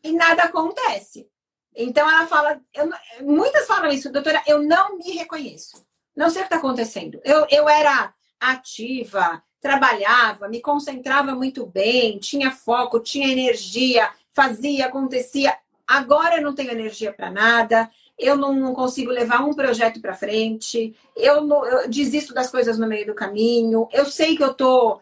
e 0.02 0.12
nada 0.12 0.44
acontece. 0.44 1.28
Então 1.74 2.10
ela 2.10 2.26
fala: 2.26 2.60
eu, 2.74 2.88
Muitas 3.22 3.66
falam 3.66 3.90
isso, 3.90 4.10
doutora, 4.10 4.42
eu 4.46 4.62
não 4.62 4.96
me 4.96 5.12
reconheço, 5.12 5.86
não 6.16 6.30
sei 6.30 6.42
o 6.42 6.44
que 6.44 6.54
está 6.54 6.56
acontecendo. 6.56 7.20
Eu, 7.22 7.46
eu 7.50 7.68
era 7.68 8.14
ativa, 8.40 9.42
trabalhava, 9.60 10.48
me 10.48 10.60
concentrava 10.60 11.34
muito 11.34 11.66
bem, 11.66 12.18
tinha 12.18 12.50
foco, 12.50 13.00
tinha 13.00 13.28
energia, 13.28 14.10
fazia, 14.30 14.86
acontecia. 14.86 15.56
Agora 15.86 16.36
eu 16.36 16.42
não 16.42 16.54
tenho 16.54 16.72
energia 16.72 17.12
para 17.12 17.30
nada, 17.30 17.90
eu 18.18 18.36
não, 18.36 18.54
não, 18.54 18.74
consigo 18.74 19.10
levar 19.10 19.44
um 19.44 19.54
projeto 19.54 20.00
para 20.00 20.16
frente, 20.16 20.96
eu, 21.14 21.42
não, 21.42 21.64
eu, 21.64 21.88
desisto 21.88 22.34
das 22.34 22.50
coisas 22.50 22.78
no 22.78 22.86
meio 22.86 23.06
do 23.06 23.14
caminho, 23.14 23.88
eu 23.92 24.06
sei 24.06 24.36
que 24.36 24.42
eu 24.42 24.50
estou 24.52 25.00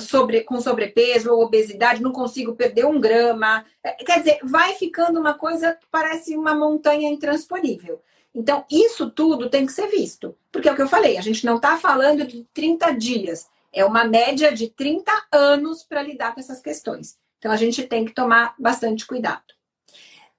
sobre, 0.00 0.42
com 0.42 0.60
sobrepeso 0.60 1.32
ou 1.32 1.42
obesidade, 1.42 2.02
não 2.02 2.12
consigo 2.12 2.54
perder 2.54 2.84
um 2.86 3.00
grama. 3.00 3.64
É, 3.82 3.92
quer 3.92 4.18
dizer, 4.18 4.38
vai 4.42 4.74
ficando 4.74 5.20
uma 5.20 5.34
coisa 5.34 5.74
que 5.74 5.86
parece 5.90 6.36
uma 6.36 6.54
montanha 6.54 7.08
intransponível. 7.08 8.00
Então, 8.34 8.64
isso 8.70 9.10
tudo 9.10 9.48
tem 9.48 9.64
que 9.64 9.72
ser 9.72 9.86
visto. 9.86 10.36
Porque 10.50 10.68
é 10.68 10.72
o 10.72 10.76
que 10.76 10.82
eu 10.82 10.88
falei, 10.88 11.16
a 11.16 11.20
gente 11.20 11.46
não 11.46 11.56
está 11.56 11.76
falando 11.76 12.26
de 12.26 12.44
30 12.52 12.92
dias, 12.92 13.48
é 13.72 13.84
uma 13.84 14.04
média 14.04 14.52
de 14.52 14.68
30 14.68 15.12
anos 15.32 15.84
para 15.84 16.02
lidar 16.02 16.34
com 16.34 16.40
essas 16.40 16.60
questões. 16.60 17.16
Então, 17.38 17.52
a 17.52 17.56
gente 17.56 17.84
tem 17.84 18.04
que 18.04 18.12
tomar 18.12 18.54
bastante 18.58 19.06
cuidado. 19.06 19.53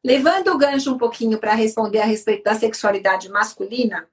Levando 0.06 0.50
o 0.50 0.58
gancho 0.60 0.94
um 0.94 1.00
pouquinho 1.00 1.40
para 1.40 1.56
responder 1.56 1.98
a 1.98 2.06
respeito 2.06 2.44
da 2.44 2.54
sexualidade 2.54 3.28
masculina, 3.28 4.08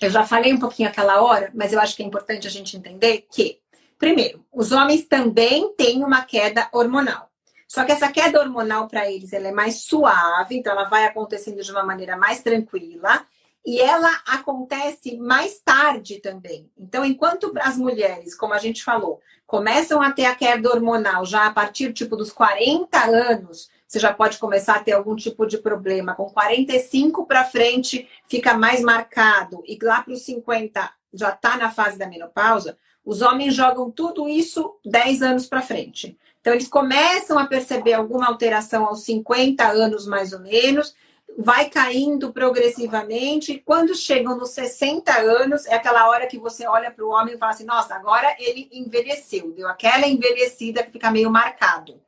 eu 0.00 0.10
já 0.10 0.26
falei 0.26 0.52
um 0.52 0.58
pouquinho 0.58 0.88
aquela 0.88 1.22
hora, 1.22 1.48
mas 1.54 1.72
eu 1.72 1.78
acho 1.78 1.94
que 1.94 2.02
é 2.02 2.06
importante 2.06 2.48
a 2.48 2.50
gente 2.50 2.76
entender 2.76 3.24
que, 3.30 3.60
primeiro, 3.96 4.44
os 4.52 4.72
homens 4.72 5.04
também 5.04 5.72
têm 5.76 6.02
uma 6.02 6.22
queda 6.22 6.68
hormonal. 6.72 7.30
Só 7.68 7.84
que 7.84 7.92
essa 7.92 8.10
queda 8.10 8.40
hormonal 8.40 8.88
para 8.88 9.08
eles 9.08 9.32
ela 9.32 9.46
é 9.46 9.52
mais 9.52 9.84
suave, 9.84 10.56
então 10.56 10.72
ela 10.72 10.88
vai 10.88 11.04
acontecendo 11.04 11.62
de 11.62 11.70
uma 11.70 11.84
maneira 11.84 12.16
mais 12.16 12.42
tranquila 12.42 13.24
e 13.64 13.80
ela 13.80 14.10
acontece 14.26 15.16
mais 15.18 15.60
tarde 15.60 16.18
também. 16.18 16.68
Então, 16.76 17.04
enquanto 17.04 17.52
as 17.60 17.76
mulheres, 17.78 18.34
como 18.34 18.54
a 18.54 18.58
gente 18.58 18.82
falou, 18.82 19.20
começam 19.46 20.02
a 20.02 20.10
ter 20.10 20.24
a 20.24 20.34
queda 20.34 20.68
hormonal 20.68 21.24
já 21.24 21.46
a 21.46 21.52
partir 21.52 21.92
tipo 21.92 22.16
dos 22.16 22.32
40 22.32 22.98
anos, 23.04 23.70
você 23.92 23.98
já 23.98 24.10
pode 24.10 24.38
começar 24.38 24.76
a 24.76 24.82
ter 24.82 24.92
algum 24.92 25.14
tipo 25.14 25.46
de 25.46 25.58
problema. 25.58 26.14
Com 26.14 26.24
45 26.24 27.26
para 27.26 27.44
frente, 27.44 28.08
fica 28.26 28.54
mais 28.54 28.80
marcado. 28.80 29.62
E 29.66 29.78
lá 29.82 30.00
para 30.00 30.14
os 30.14 30.22
50 30.22 30.90
já 31.12 31.28
está 31.28 31.58
na 31.58 31.70
fase 31.70 31.98
da 31.98 32.06
menopausa. 32.06 32.78
Os 33.04 33.20
homens 33.20 33.54
jogam 33.54 33.90
tudo 33.90 34.26
isso 34.26 34.78
10 34.82 35.20
anos 35.20 35.46
para 35.46 35.60
frente. 35.60 36.16
Então, 36.40 36.54
eles 36.54 36.68
começam 36.68 37.38
a 37.38 37.46
perceber 37.46 37.92
alguma 37.92 38.28
alteração 38.28 38.86
aos 38.86 39.04
50 39.04 39.62
anos, 39.62 40.06
mais 40.06 40.32
ou 40.32 40.40
menos, 40.40 40.94
vai 41.36 41.68
caindo 41.68 42.32
progressivamente. 42.32 43.52
E 43.52 43.58
quando 43.58 43.94
chegam 43.94 44.38
nos 44.38 44.52
60 44.52 45.12
anos, 45.20 45.66
é 45.66 45.74
aquela 45.74 46.08
hora 46.08 46.26
que 46.26 46.38
você 46.38 46.66
olha 46.66 46.90
para 46.90 47.04
o 47.04 47.10
homem 47.10 47.34
e 47.34 47.38
fala 47.38 47.52
assim: 47.52 47.66
nossa, 47.66 47.94
agora 47.94 48.34
ele 48.38 48.70
envelheceu, 48.72 49.52
deu 49.52 49.68
aquela 49.68 50.08
envelhecida 50.08 50.82
que 50.82 50.92
fica 50.92 51.10
meio 51.10 51.30
marcado. 51.30 52.00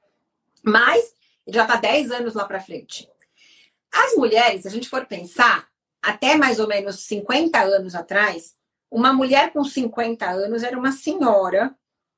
Mas 0.62 1.14
já 1.46 1.62
está 1.62 1.76
10 1.76 2.10
anos 2.10 2.34
lá 2.34 2.44
para 2.44 2.60
frente. 2.60 3.08
As 3.92 4.14
mulheres, 4.16 4.62
se 4.62 4.68
a 4.68 4.70
gente 4.70 4.88
for 4.88 5.06
pensar, 5.06 5.68
até 6.02 6.36
mais 6.36 6.58
ou 6.58 6.66
menos 6.66 7.00
50 7.00 7.60
anos 7.60 7.94
atrás, 7.94 8.54
uma 8.90 9.12
mulher 9.12 9.52
com 9.52 9.64
50 9.64 10.28
anos 10.28 10.62
era 10.62 10.78
uma 10.78 10.92
senhora 10.92 11.74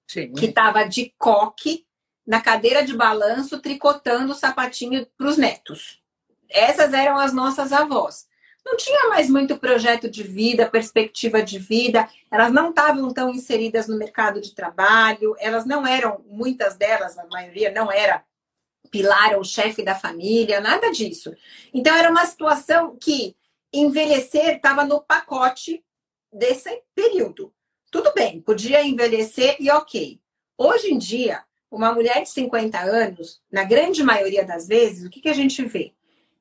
Sim. 0.07 0.33
que 0.33 0.47
estava 0.47 0.85
de 0.85 1.15
coque 1.19 1.87
na 2.27 2.41
cadeira 2.41 2.85
de 2.85 2.97
balanço 2.97 3.61
tricotando 3.61 4.33
o 4.33 4.35
sapatinho 4.35 5.07
para 5.17 5.29
os 5.29 5.37
netos. 5.37 6.03
Essas 6.49 6.93
eram 6.93 7.19
as 7.19 7.33
nossas 7.33 7.73
avós. 7.73 8.27
Não 8.65 8.77
tinha 8.77 9.09
mais 9.09 9.31
muito 9.31 9.57
projeto 9.59 10.11
de 10.11 10.25
vida, 10.25 10.69
perspectiva 10.69 11.41
de 11.41 11.57
vida, 11.57 12.09
elas 12.33 12.53
não 12.53 12.71
estavam 12.71 13.13
tão 13.15 13.31
inseridas 13.31 13.87
no 13.87 13.97
mercado 13.97 14.41
de 14.41 14.55
trabalho, 14.55 15.37
elas 15.39 15.65
não 15.65 15.87
eram, 15.87 16.25
muitas 16.27 16.75
delas, 16.77 17.17
a 17.17 17.27
maioria 17.27 17.71
não 17.71 17.93
era 17.93 18.25
pilar 18.97 19.37
ou 19.37 19.45
chefe 19.45 19.83
da 19.83 19.95
família, 19.95 20.61
nada 20.61 20.91
disso. 20.91 21.35
Então 21.73 21.95
era 21.95 22.11
uma 22.11 22.25
situação 22.25 22.97
que 22.99 23.37
envelhecer 23.73 24.57
estava 24.57 24.85
no 24.85 25.03
pacote 25.03 25.85
desse 26.33 26.83
período. 26.95 27.53
Tudo 27.91 28.13
bem, 28.15 28.41
podia 28.41 28.83
envelhecer 28.83 29.57
e 29.61 29.71
ok. 29.71 30.19
Hoje 30.57 30.93
em 30.93 30.97
dia, 30.97 31.45
uma 31.71 31.93
mulher 31.93 32.23
de 32.23 32.31
50 32.31 32.81
anos, 32.81 33.43
na 33.53 33.65
grande 33.65 34.03
maioria 34.03 34.45
das 34.45 34.67
vezes, 34.67 35.05
o 35.05 35.11
que, 35.11 35.21
que 35.21 35.29
a 35.29 35.35
gente 35.35 35.63
vê? 35.65 35.93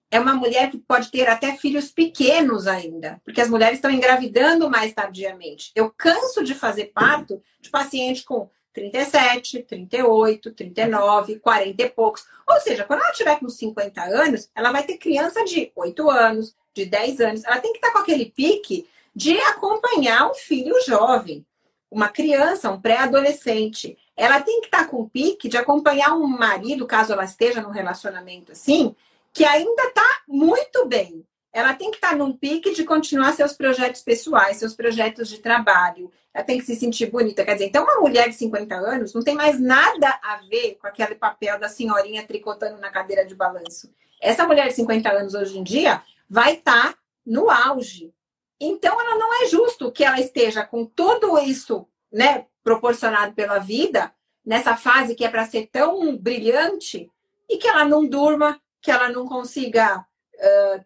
É 0.09 0.17
uma 0.17 0.33
mulher 0.33 0.71
que 0.71 0.77
pode 0.77 1.11
ter 1.11 1.27
até 1.27 1.57
filhos 1.57 1.91
pequenos 1.91 2.67
ainda, 2.67 3.21
porque 3.25 3.41
as 3.41 3.49
mulheres 3.49 3.79
estão 3.79 3.91
engravidando 3.91 4.69
mais 4.69 4.93
tardiamente. 4.93 5.71
Eu 5.75 5.91
canso 5.91 6.41
de 6.41 6.53
fazer 6.53 6.91
parto 6.93 7.41
de 7.59 7.69
paciente 7.69 8.23
com 8.23 8.49
37, 8.75 9.63
38, 9.63 10.51
39, 10.51 11.39
40 11.39 11.81
e 11.81 11.89
poucos. 11.89 12.25
Ou 12.47 12.59
seja, 12.59 12.83
quando 12.83 13.01
ela 13.01 13.13
tiver 13.13 13.39
com 13.39 13.47
50 13.47 14.03
anos, 14.03 14.49
ela 14.53 14.71
vai 14.71 14.83
ter 14.83 14.97
criança 14.97 15.43
de 15.45 15.71
8 15.73 16.09
anos, 16.09 16.53
de 16.73 16.85
10 16.85 17.21
anos. 17.21 17.43
Ela 17.45 17.59
tem 17.59 17.71
que 17.71 17.77
estar 17.77 17.91
com 17.93 17.99
aquele 17.99 18.25
pique 18.25 18.85
de 19.15 19.37
acompanhar 19.39 20.29
um 20.29 20.33
filho 20.33 20.75
jovem, 20.85 21.45
uma 21.89 22.09
criança, 22.09 22.69
um 22.69 22.81
pré-adolescente. 22.81 23.97
Ela 24.15 24.41
tem 24.41 24.59
que 24.59 24.67
estar 24.67 24.89
com 24.89 24.97
o 24.97 25.09
pique 25.09 25.47
de 25.47 25.57
acompanhar 25.57 26.13
um 26.13 26.27
marido, 26.27 26.85
caso 26.85 27.13
ela 27.13 27.23
esteja 27.23 27.61
num 27.61 27.71
relacionamento 27.71 28.51
assim, 28.51 28.93
que 29.31 29.45
ainda 29.45 29.83
está 29.83 30.21
muito 30.27 30.85
bem. 30.85 31.25
Ela 31.55 31.73
tem 31.73 31.89
que 31.89 31.97
estar 31.97 32.15
num 32.15 32.35
pique 32.35 32.75
de 32.75 32.83
continuar 32.83 33.31
seus 33.33 33.53
projetos 33.53 34.01
pessoais, 34.01 34.57
seus 34.57 34.75
projetos 34.75 35.29
de 35.29 35.39
trabalho 35.39 36.11
ela 36.35 36.43
tem 36.43 36.59
que 36.59 36.65
se 36.65 36.75
sentir 36.75 37.09
bonita. 37.09 37.45
Quer 37.45 37.53
dizer, 37.53 37.67
então 37.67 37.85
uma 37.85 38.01
mulher 38.01 38.27
de 38.27 38.35
50 38.35 38.75
anos 38.75 39.13
não 39.13 39.23
tem 39.23 39.33
mais 39.33 39.57
nada 39.57 40.19
a 40.21 40.41
ver 40.49 40.75
com 40.75 40.85
aquele 40.85 41.15
papel 41.15 41.57
da 41.57 41.69
senhorinha 41.69 42.27
tricotando 42.27 42.77
na 42.77 42.89
cadeira 42.89 43.25
de 43.25 43.33
balanço. 43.33 43.89
Essa 44.21 44.45
mulher 44.45 44.67
de 44.67 44.73
50 44.73 45.09
anos 45.09 45.33
hoje 45.33 45.57
em 45.57 45.63
dia 45.63 46.03
vai 46.29 46.55
estar 46.55 46.91
tá 46.91 46.99
no 47.25 47.49
auge. 47.49 48.13
Então 48.59 48.99
ela 48.99 49.17
não 49.17 49.43
é 49.43 49.47
justo 49.47 49.89
que 49.93 50.03
ela 50.03 50.19
esteja 50.19 50.65
com 50.65 50.85
tudo 50.85 51.39
isso, 51.39 51.87
né, 52.11 52.45
proporcionado 52.61 53.33
pela 53.33 53.59
vida, 53.59 54.13
nessa 54.45 54.75
fase 54.75 55.15
que 55.15 55.23
é 55.23 55.29
para 55.29 55.45
ser 55.45 55.69
tão 55.71 56.17
brilhante 56.17 57.09
e 57.49 57.57
que 57.57 57.67
ela 57.67 57.85
não 57.85 58.05
durma, 58.05 58.59
que 58.81 58.91
ela 58.91 59.07
não 59.07 59.25
consiga 59.25 60.05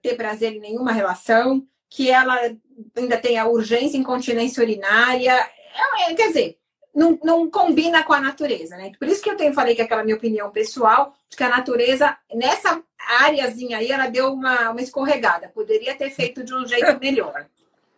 ter 0.02 0.16
prazer 0.16 0.54
em 0.54 0.60
nenhuma 0.60 0.92
relação, 0.92 1.66
que 1.90 2.10
ela 2.10 2.38
ainda 2.96 3.18
tem 3.18 3.38
a 3.38 3.48
urgência 3.48 3.98
incontinência 3.98 4.62
urinária. 4.64 5.34
É, 5.34 6.12
é, 6.12 6.14
quer 6.14 6.28
dizer, 6.28 6.58
não, 6.94 7.20
não 7.24 7.50
combina 7.50 8.04
com 8.04 8.14
a 8.14 8.22
natureza, 8.22 8.76
né? 8.78 8.92
Por 8.98 9.08
isso 9.08 9.22
que 9.22 9.30
eu 9.30 9.38
tenho 9.38 9.54
falei 9.54 9.76
que 9.76 9.82
aquela 9.82 10.04
minha 10.04 10.16
opinião 10.16 10.52
pessoal, 10.52 11.14
de 11.30 11.38
que 11.38 11.44
a 11.44 11.50
natureza, 11.50 12.18
nessa 12.34 12.82
áreazinha 13.00 13.78
aí, 13.78 13.92
ela 13.92 14.08
deu 14.08 14.34
uma, 14.34 14.72
uma 14.72 14.82
escorregada. 14.82 15.50
Poderia 15.50 15.96
ter 15.96 16.10
feito 16.10 16.44
de 16.44 16.54
um 16.54 16.68
jeito 16.68 17.00
melhor. 17.00 17.48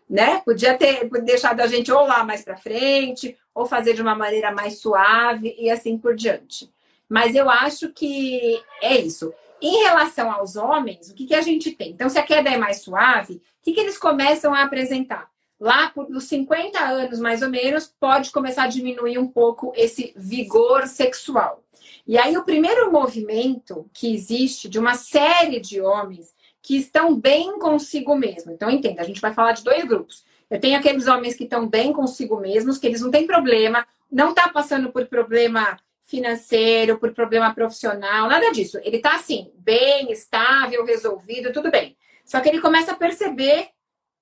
Né? 0.09 0.41
Podia 0.43 0.77
ter 0.77 1.09
deixado 1.21 1.61
a 1.61 1.67
gente 1.67 1.91
ou 1.91 2.05
lá 2.05 2.23
mais 2.23 2.43
para 2.43 2.57
frente, 2.57 3.37
ou 3.55 3.65
fazer 3.65 3.93
de 3.93 4.01
uma 4.01 4.15
maneira 4.15 4.51
mais 4.51 4.79
suave 4.79 5.55
e 5.57 5.69
assim 5.69 5.97
por 5.97 6.15
diante. 6.15 6.71
Mas 7.07 7.33
eu 7.33 7.49
acho 7.49 7.89
que 7.89 8.61
é 8.81 8.97
isso. 8.97 9.33
Em 9.61 9.83
relação 9.83 10.31
aos 10.31 10.55
homens, 10.55 11.09
o 11.09 11.13
que, 11.13 11.27
que 11.27 11.35
a 11.35 11.41
gente 11.41 11.71
tem? 11.71 11.91
Então, 11.91 12.09
se 12.09 12.17
a 12.17 12.23
queda 12.23 12.49
é 12.49 12.57
mais 12.57 12.81
suave, 12.81 13.35
o 13.35 13.63
que, 13.63 13.73
que 13.73 13.79
eles 13.79 13.97
começam 13.97 14.53
a 14.55 14.63
apresentar? 14.63 15.29
Lá 15.59 15.91
por 15.91 16.19
50 16.19 16.79
anos, 16.79 17.19
mais 17.19 17.43
ou 17.43 17.49
menos, 17.49 17.93
pode 17.99 18.31
começar 18.31 18.63
a 18.63 18.67
diminuir 18.67 19.19
um 19.19 19.27
pouco 19.27 19.71
esse 19.75 20.11
vigor 20.15 20.87
sexual. 20.87 21.63
E 22.07 22.17
aí, 22.17 22.35
o 22.35 22.43
primeiro 22.43 22.91
movimento 22.91 23.87
que 23.93 24.11
existe 24.11 24.67
de 24.67 24.79
uma 24.79 24.95
série 24.95 25.59
de 25.59 25.79
homens 25.79 26.33
que 26.61 26.77
estão 26.77 27.13
bem 27.13 27.59
consigo 27.59 28.15
mesmo. 28.15 28.51
Então, 28.51 28.69
entenda, 28.69 29.01
a 29.01 29.05
gente 29.05 29.21
vai 29.21 29.33
falar 29.33 29.51
de 29.51 29.63
dois 29.63 29.83
grupos. 29.85 30.25
Eu 30.49 30.59
tenho 30.59 30.77
aqueles 30.77 31.07
homens 31.07 31.35
que 31.35 31.43
estão 31.43 31.67
bem 31.67 31.93
consigo 31.93 32.39
mesmos, 32.39 32.77
que 32.77 32.87
eles 32.87 33.01
não 33.01 33.11
têm 33.11 33.27
problema, 33.27 33.85
não 34.11 34.31
está 34.31 34.49
passando 34.49 34.91
por 34.91 35.05
problema 35.05 35.77
financeiro, 36.11 36.99
por 36.99 37.13
problema 37.13 37.55
profissional, 37.55 38.27
nada 38.27 38.51
disso. 38.51 38.77
Ele 38.83 38.99
tá 38.99 39.15
assim, 39.15 39.49
bem, 39.55 40.11
estável, 40.11 40.85
resolvido, 40.85 41.53
tudo 41.53 41.71
bem. 41.71 41.95
Só 42.25 42.41
que 42.41 42.49
ele 42.49 42.59
começa 42.59 42.91
a 42.91 42.95
perceber 42.95 43.69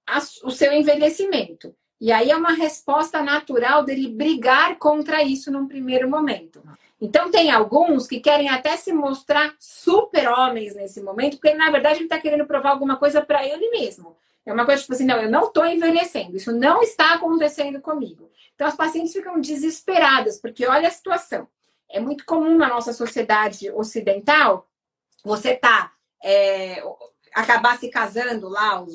a, 0.07 0.19
o 0.43 0.51
seu 0.51 0.71
envelhecimento. 0.71 1.75
E 1.99 2.11
aí 2.11 2.29
é 2.29 2.37
uma 2.37 2.53
resposta 2.53 3.21
natural 3.23 3.83
dele 3.83 4.07
brigar 4.07 4.77
contra 4.77 5.23
isso 5.23 5.51
num 5.51 5.67
primeiro 5.67 6.07
momento. 6.07 6.61
Então 7.01 7.31
tem 7.31 7.49
alguns 7.49 8.07
que 8.07 8.19
querem 8.19 8.49
até 8.49 8.77
se 8.77 8.93
mostrar 8.93 9.55
super 9.59 10.29
homens 10.29 10.75
nesse 10.75 11.01
momento, 11.01 11.37
porque 11.37 11.55
na 11.55 11.71
verdade 11.71 11.97
ele 11.97 12.05
está 12.05 12.19
querendo 12.19 12.45
provar 12.45 12.69
alguma 12.69 12.97
coisa 12.97 13.21
para 13.21 13.45
ele 13.45 13.69
mesmo. 13.71 14.15
É 14.45 14.53
uma 14.53 14.65
coisa 14.65 14.81
tipo 14.81 14.93
assim, 14.93 15.05
não, 15.05 15.17
eu 15.17 15.29
não 15.29 15.45
estou 15.45 15.65
envelhecendo, 15.65 16.37
isso 16.37 16.51
não 16.51 16.81
está 16.81 17.15
acontecendo 17.15 17.81
comigo. 17.81 18.29
Então 18.53 18.67
as 18.67 18.75
pacientes 18.75 19.13
ficam 19.13 19.39
desesperadas, 19.39 20.39
porque 20.39 20.65
olha 20.67 20.87
a 20.87 20.91
situação 20.91 21.47
é 21.89 21.99
muito 21.99 22.25
comum 22.25 22.57
na 22.57 22.67
nossa 22.67 22.93
sociedade 22.93 23.71
ocidental 23.71 24.67
você 25.23 25.55
tá 25.55 25.91
é, 26.23 26.81
acabar 27.33 27.77
se 27.77 27.89
casando 27.89 28.47
lá 28.47 28.73
aos 28.73 28.93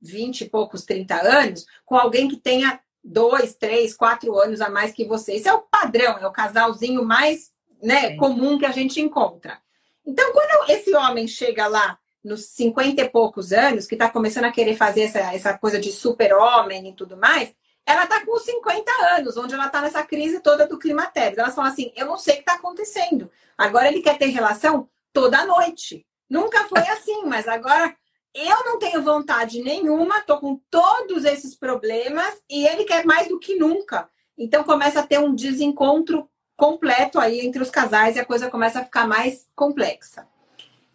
20 0.00 0.42
e 0.42 0.48
poucos, 0.48 0.84
30 0.84 1.14
anos, 1.14 1.66
com 1.84 1.96
alguém 1.96 2.28
que 2.28 2.36
tenha 2.36 2.80
dois, 3.02 3.54
três, 3.54 3.96
quatro 3.96 4.38
anos 4.38 4.60
a 4.60 4.68
mais 4.68 4.92
que 4.92 5.04
você. 5.04 5.34
Esse 5.34 5.48
é 5.48 5.54
o 5.54 5.62
padrão, 5.62 6.18
é 6.18 6.26
o 6.26 6.32
casalzinho 6.32 7.04
mais 7.04 7.50
né, 7.82 8.16
comum 8.16 8.58
que 8.58 8.66
a 8.66 8.72
gente 8.72 9.00
encontra. 9.00 9.58
Então, 10.06 10.32
quando 10.32 10.70
esse 10.70 10.94
homem 10.94 11.26
chega 11.26 11.66
lá 11.66 11.98
nos 12.24 12.46
50 12.46 13.02
e 13.02 13.08
poucos 13.08 13.52
anos, 13.52 13.86
que 13.86 13.94
está 13.94 14.10
começando 14.10 14.44
a 14.44 14.52
querer 14.52 14.76
fazer 14.76 15.02
essa, 15.02 15.20
essa 15.34 15.56
coisa 15.56 15.78
de 15.78 15.90
super-homem 15.90 16.88
e 16.88 16.94
tudo 16.94 17.16
mais, 17.16 17.54
ela 17.88 18.04
está 18.04 18.22
com 18.24 18.38
50 18.38 18.92
anos, 19.16 19.38
onde 19.38 19.54
ela 19.54 19.66
está 19.66 19.80
nessa 19.80 20.02
crise 20.02 20.40
toda 20.40 20.66
do 20.66 20.78
climatério. 20.78 21.40
Elas 21.40 21.54
falam 21.54 21.72
assim: 21.72 21.90
eu 21.96 22.04
não 22.04 22.18
sei 22.18 22.34
o 22.34 22.36
que 22.36 22.42
está 22.42 22.52
acontecendo. 22.54 23.30
Agora 23.56 23.88
ele 23.88 24.02
quer 24.02 24.18
ter 24.18 24.26
relação 24.26 24.86
toda 25.10 25.46
noite. 25.46 26.06
Nunca 26.28 26.64
foi 26.64 26.80
assim, 26.92 27.24
mas 27.24 27.48
agora 27.48 27.96
eu 28.34 28.62
não 28.66 28.78
tenho 28.78 29.02
vontade 29.02 29.62
nenhuma, 29.62 30.20
tô 30.20 30.38
com 30.38 30.60
todos 30.70 31.24
esses 31.24 31.56
problemas 31.56 32.42
e 32.48 32.66
ele 32.66 32.84
quer 32.84 33.06
mais 33.06 33.26
do 33.26 33.38
que 33.38 33.56
nunca. 33.56 34.06
Então 34.36 34.62
começa 34.62 35.00
a 35.00 35.06
ter 35.06 35.18
um 35.18 35.34
desencontro 35.34 36.28
completo 36.54 37.18
aí 37.18 37.40
entre 37.40 37.62
os 37.62 37.70
casais 37.70 38.16
e 38.16 38.20
a 38.20 38.24
coisa 38.24 38.50
começa 38.50 38.80
a 38.80 38.84
ficar 38.84 39.08
mais 39.08 39.48
complexa. 39.56 40.28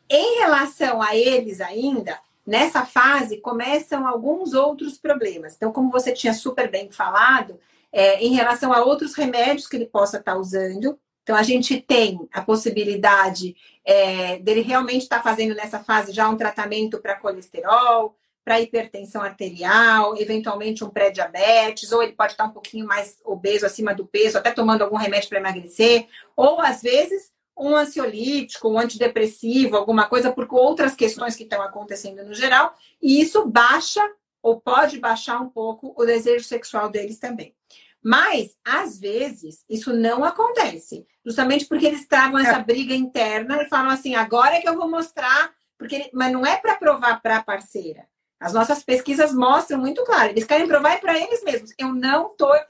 Em 0.07 0.37
relação 0.37 1.01
a 1.01 1.15
eles 1.15 1.59
ainda, 1.59 2.19
nessa 2.45 2.85
fase 2.85 3.37
começam 3.37 4.07
alguns 4.07 4.53
outros 4.53 4.97
problemas. 4.97 5.55
Então, 5.55 5.71
como 5.71 5.91
você 5.91 6.11
tinha 6.11 6.33
super 6.33 6.69
bem 6.69 6.91
falado, 6.91 7.59
é, 7.91 8.23
em 8.23 8.33
relação 8.33 8.73
a 8.73 8.83
outros 8.83 9.13
remédios 9.15 9.67
que 9.67 9.75
ele 9.75 9.85
possa 9.85 10.17
estar 10.17 10.35
usando, 10.35 10.99
então 11.21 11.35
a 11.35 11.43
gente 11.43 11.79
tem 11.79 12.27
a 12.33 12.41
possibilidade 12.41 13.55
é, 13.85 14.39
dele 14.39 14.61
realmente 14.61 15.03
estar 15.03 15.23
fazendo 15.23 15.55
nessa 15.55 15.79
fase 15.79 16.11
já 16.11 16.27
um 16.27 16.35
tratamento 16.35 16.99
para 16.99 17.15
colesterol, 17.15 18.15
para 18.43 18.59
hipertensão 18.59 19.21
arterial, 19.21 20.17
eventualmente 20.17 20.83
um 20.83 20.89
pré-diabetes, 20.89 21.93
ou 21.93 22.03
ele 22.03 22.11
pode 22.11 22.33
estar 22.33 22.43
um 22.43 22.51
pouquinho 22.51 22.85
mais 22.85 23.17
obeso, 23.23 23.65
acima 23.65 23.95
do 23.95 24.05
peso, 24.05 24.37
até 24.37 24.51
tomando 24.51 24.81
algum 24.81 24.97
remédio 24.97 25.29
para 25.29 25.39
emagrecer, 25.39 26.07
ou 26.35 26.59
às 26.59 26.81
vezes 26.81 27.31
um 27.57 27.75
ansiolítico, 27.75 28.69
um 28.69 28.79
antidepressivo, 28.79 29.77
alguma 29.77 30.07
coisa, 30.07 30.31
por 30.31 30.47
outras 30.51 30.95
questões 30.95 31.35
que 31.35 31.43
estão 31.43 31.61
acontecendo 31.61 32.23
no 32.23 32.33
geral, 32.33 32.75
e 33.01 33.21
isso 33.21 33.45
baixa 33.45 34.01
ou 34.41 34.59
pode 34.59 34.99
baixar 34.99 35.39
um 35.41 35.49
pouco 35.49 35.93
o 35.97 36.05
desejo 36.05 36.43
sexual 36.43 36.89
deles 36.89 37.19
também. 37.19 37.55
Mas, 38.03 38.57
às 38.65 38.99
vezes, 38.99 39.63
isso 39.69 39.93
não 39.93 40.25
acontece, 40.25 41.07
justamente 41.25 41.65
porque 41.65 41.85
eles 41.85 42.05
travam 42.05 42.37
essa 42.37 42.57
é. 42.57 42.63
briga 42.63 42.93
interna 42.93 43.63
e 43.63 43.69
falam 43.69 43.91
assim: 43.91 44.13
agora 44.13 44.55
é 44.55 44.61
que 44.61 44.67
eu 44.67 44.75
vou 44.75 44.89
mostrar, 44.89 45.53
porque 45.77 46.09
mas 46.13 46.31
não 46.31 46.45
é 46.45 46.57
para 46.57 46.75
provar 46.75 47.21
para 47.21 47.37
a 47.37 47.43
parceira, 47.43 48.05
as 48.43 48.51
nossas 48.51 48.83
pesquisas 48.83 49.33
mostram 49.33 49.79
muito 49.79 50.03
claro. 50.03 50.31
Eles 50.31 50.43
querem 50.43 50.67
provar 50.67 50.99
para 50.99 51.17
eles 51.17 51.41
mesmos. 51.43 51.71
Eu 51.77 51.93
não 51.93 52.27
estou 52.27 52.53
eh, 52.53 52.65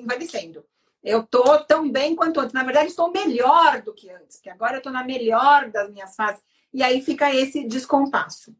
envelhecendo. 0.00 0.64
Eu 1.02 1.20
estou 1.20 1.58
tão 1.64 1.90
bem 1.90 2.14
quanto 2.14 2.40
antes. 2.40 2.52
Na 2.52 2.62
verdade, 2.62 2.88
estou 2.88 3.10
melhor 3.10 3.82
do 3.82 3.92
que 3.92 4.10
antes, 4.10 4.40
que 4.40 4.48
agora 4.48 4.74
eu 4.74 4.78
estou 4.78 4.92
na 4.92 5.04
melhor 5.04 5.70
das 5.70 5.90
minhas 5.90 6.14
fases. 6.14 6.42
E 6.72 6.82
aí 6.82 7.02
fica 7.02 7.34
esse 7.34 7.66
descompasso. 7.66 8.54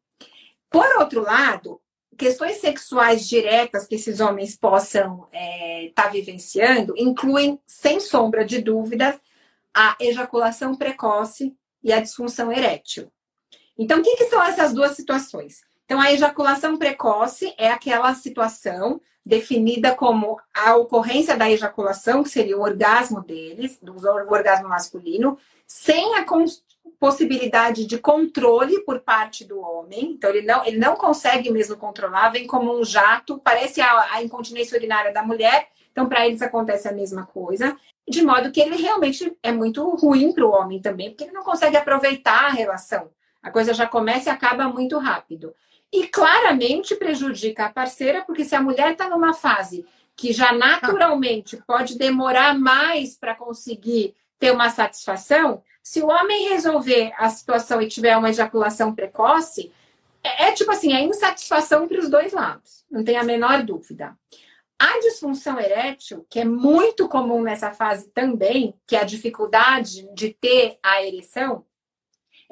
Por 0.69 0.87
outro 0.99 1.23
lado, 1.23 1.81
questões 2.17 2.57
sexuais 2.57 3.29
diretas 3.29 3.87
que 3.87 3.95
esses 3.95 4.21
homens 4.21 4.57
possam 4.57 5.29
estar 5.33 5.39
é, 5.39 5.93
tá 5.95 6.09
vivenciando 6.09 6.95
incluem, 6.97 7.61
sem 7.67 8.01
sombra 8.01 8.45
de 8.45 8.61
dúvidas, 8.61 9.19
a 9.75 9.97
ejaculação 10.01 10.75
precoce 10.75 11.57
e 11.83 11.93
a 11.93 12.01
disfunção 12.01 12.53
erétil. 12.53 13.11
Então, 13.79 14.01
o 14.01 14.03
que, 14.03 14.17
que 14.17 14.27
são 14.27 14.43
essas 14.43 14.73
duas 14.73 14.93
situações? 14.93 15.63
Então, 15.85 16.01
a 16.01 16.13
ejaculação 16.13 16.77
precoce 16.77 17.55
é 17.57 17.71
aquela 17.71 18.15
situação 18.15 19.01
definida 19.25 19.95
como 19.95 20.39
a 20.53 20.77
ocorrência 20.77 21.37
da 21.37 21.51
ejaculação, 21.51 22.23
que 22.23 22.29
seria 22.29 22.59
o 22.59 22.63
orgasmo 22.63 23.23
deles, 23.23 23.79
do 23.81 23.95
orgasmo 24.05 24.69
masculino, 24.69 25.39
sem 25.67 26.17
a 26.17 26.27
possibilidade 26.99 27.87
de 27.87 27.99
controle 27.99 28.81
por 28.81 29.01
parte 29.01 29.45
do 29.45 29.61
homem. 29.61 30.13
Então, 30.13 30.31
ele 30.31 30.43
não, 30.43 30.65
ele 30.65 30.79
não 30.79 30.97
consegue 30.97 31.51
mesmo 31.51 31.77
controlar, 31.77 32.31
vem 32.31 32.47
como 32.47 32.77
um 32.79 32.85
jato, 32.85 33.39
parece 33.39 33.81
a, 33.81 34.15
a 34.15 34.23
incontinência 34.23 34.77
urinária 34.77 35.13
da 35.13 35.23
mulher. 35.23 35.69
Então, 35.93 36.09
para 36.09 36.27
eles 36.27 36.43
acontece 36.43 36.89
a 36.89 36.93
mesma 36.93 37.25
coisa. 37.27 37.77
De 38.09 38.23
modo 38.23 38.51
que 38.51 38.61
ele 38.61 38.77
realmente 38.77 39.37
é 39.43 39.53
muito 39.53 39.89
ruim 39.97 40.33
para 40.33 40.45
o 40.45 40.51
homem 40.51 40.81
também, 40.81 41.11
porque 41.11 41.25
ele 41.25 41.33
não 41.33 41.45
consegue 41.45 41.77
aproveitar 41.77 42.47
a 42.47 42.51
relação. 42.51 43.11
A 43.43 43.51
coisa 43.51 43.73
já 43.73 43.87
começa 43.87 44.29
e 44.29 44.33
acaba 44.33 44.69
muito 44.69 44.99
rápido. 44.99 45.55
E 45.93 46.09
claramente 46.09 46.97
prejudica 46.97 47.67
a 47.67 47.73
parceira, 47.73 48.23
porque 48.23 48.45
se 48.45 48.55
a 48.55 48.63
mulher 48.63 48.93
está 48.93 49.09
numa 49.09 49.35
fase 49.35 49.85
que 50.17 50.33
já 50.33 50.53
naturalmente 50.53 51.57
pode 51.67 51.99
demorar 51.99 52.59
mais 52.59 53.17
para 53.17 53.35
conseguir 53.35 54.15
ter 54.39 54.51
uma 54.51 54.71
satisfação, 54.71 55.63
se 55.83 56.03
o 56.03 56.09
homem 56.09 56.49
resolver 56.49 57.13
a 57.17 57.29
situação 57.29 57.83
e 57.83 57.89
tiver 57.89 58.17
uma 58.17 58.31
ejaculação 58.31 58.95
precoce, 58.95 59.73
é, 60.23 60.49
é 60.49 60.53
tipo 60.53 60.71
assim, 60.71 60.93
é 60.93 61.01
insatisfação 61.01 61.89
para 61.89 61.99
os 61.99 62.09
dois 62.09 62.33
lados, 62.33 62.85
não 62.91 63.05
tem 63.05 63.17
a 63.17 63.25
menor 63.25 63.63
dúvida. 63.63 64.17
A 64.79 64.99
disfunção 65.01 65.61
erétil, 65.61 66.27
que 66.29 66.41
é 66.41 66.45
muito 66.45 67.09
comum 67.09 67.43
nessa 67.43 67.71
fase 67.71 68.11
também, 68.11 68.75
que 68.87 68.97
é 68.97 69.01
a 69.01 69.05
dificuldade 69.05 70.09
de 70.13 70.31
ter 70.35 70.79
a 70.83 71.05
ereção, 71.05 71.65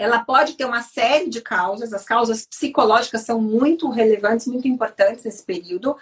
ela 0.00 0.24
pode 0.24 0.54
ter 0.54 0.64
uma 0.64 0.82
série 0.82 1.28
de 1.28 1.42
causas, 1.42 1.92
as 1.92 2.06
causas 2.06 2.46
psicológicas 2.46 3.20
são 3.20 3.38
muito 3.38 3.90
relevantes, 3.90 4.46
muito 4.46 4.66
importantes 4.66 5.26
nesse 5.26 5.44
período. 5.44 5.94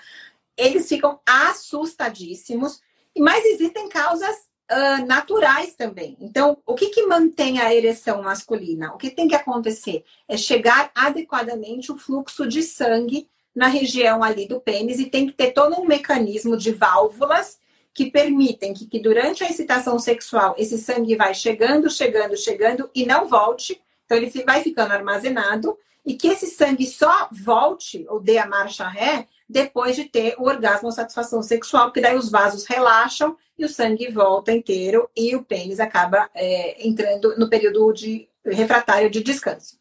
Eles 0.57 0.89
ficam 0.89 1.19
assustadíssimos, 1.27 2.81
mas 3.19 3.45
existem 3.45 3.89
causas 3.89 4.37
uh, 4.71 5.05
naturais 5.05 5.75
também. 5.75 6.17
Então, 6.21 6.59
o 6.65 6.77
que, 6.77 6.91
que 6.91 7.07
mantém 7.07 7.59
a 7.61 7.75
ereção 7.75 8.23
masculina? 8.23 8.95
O 8.95 8.99
que 8.99 9.11
tem 9.11 9.27
que 9.27 9.35
acontecer 9.35 10.05
é 10.29 10.37
chegar 10.37 10.93
adequadamente 10.95 11.91
o 11.91 11.99
fluxo 11.99 12.47
de 12.47 12.63
sangue 12.63 13.29
na 13.53 13.67
região 13.67 14.23
ali 14.23 14.47
do 14.47 14.61
pênis 14.61 15.01
e 15.01 15.07
tem 15.07 15.27
que 15.27 15.33
ter 15.33 15.51
todo 15.51 15.75
um 15.75 15.85
mecanismo 15.85 16.57
de 16.57 16.71
válvulas 16.71 17.59
que 17.93 18.13
permitem 18.13 18.73
que, 18.73 18.87
que 18.87 19.01
durante 19.01 19.43
a 19.43 19.51
excitação 19.51 19.99
sexual 19.99 20.55
esse 20.57 20.79
sangue 20.79 21.17
vai 21.17 21.35
chegando, 21.35 21.91
chegando, 21.91 22.37
chegando 22.37 22.89
e 22.95 23.05
não 23.05 23.27
volte 23.27 23.83
então, 24.09 24.17
ele 24.17 24.45
vai 24.45 24.63
ficando 24.63 24.93
armazenado 24.93 25.79
e 26.05 26.15
que 26.15 26.29
esse 26.29 26.47
sangue 26.47 26.87
só 26.87 27.29
volte 27.31 28.07
ou 28.09 28.19
dê 28.19 28.39
a 28.39 28.47
marcha 28.47 28.89
ré 28.89 29.27
depois 29.47 29.95
de 29.95 30.05
ter 30.05 30.35
o 30.39 30.45
orgasmo 30.45 30.87
ou 30.87 30.93
satisfação 30.93 31.43
sexual, 31.43 31.87
porque 31.87 32.01
daí 32.01 32.17
os 32.17 32.31
vasos 32.31 32.65
relaxam 32.65 33.37
e 33.59 33.67
o 33.67 33.69
sangue 33.69 34.11
volta 34.11 34.51
inteiro 34.51 35.11
e 35.15 35.37
o 35.37 35.45
pênis 35.45 35.79
acaba 35.79 36.31
é, 36.35 36.87
entrando 36.87 37.37
no 37.37 37.51
período 37.51 37.93
de 37.93 38.27
refratário 38.45 39.11
de 39.11 39.23
descanso. 39.23 39.77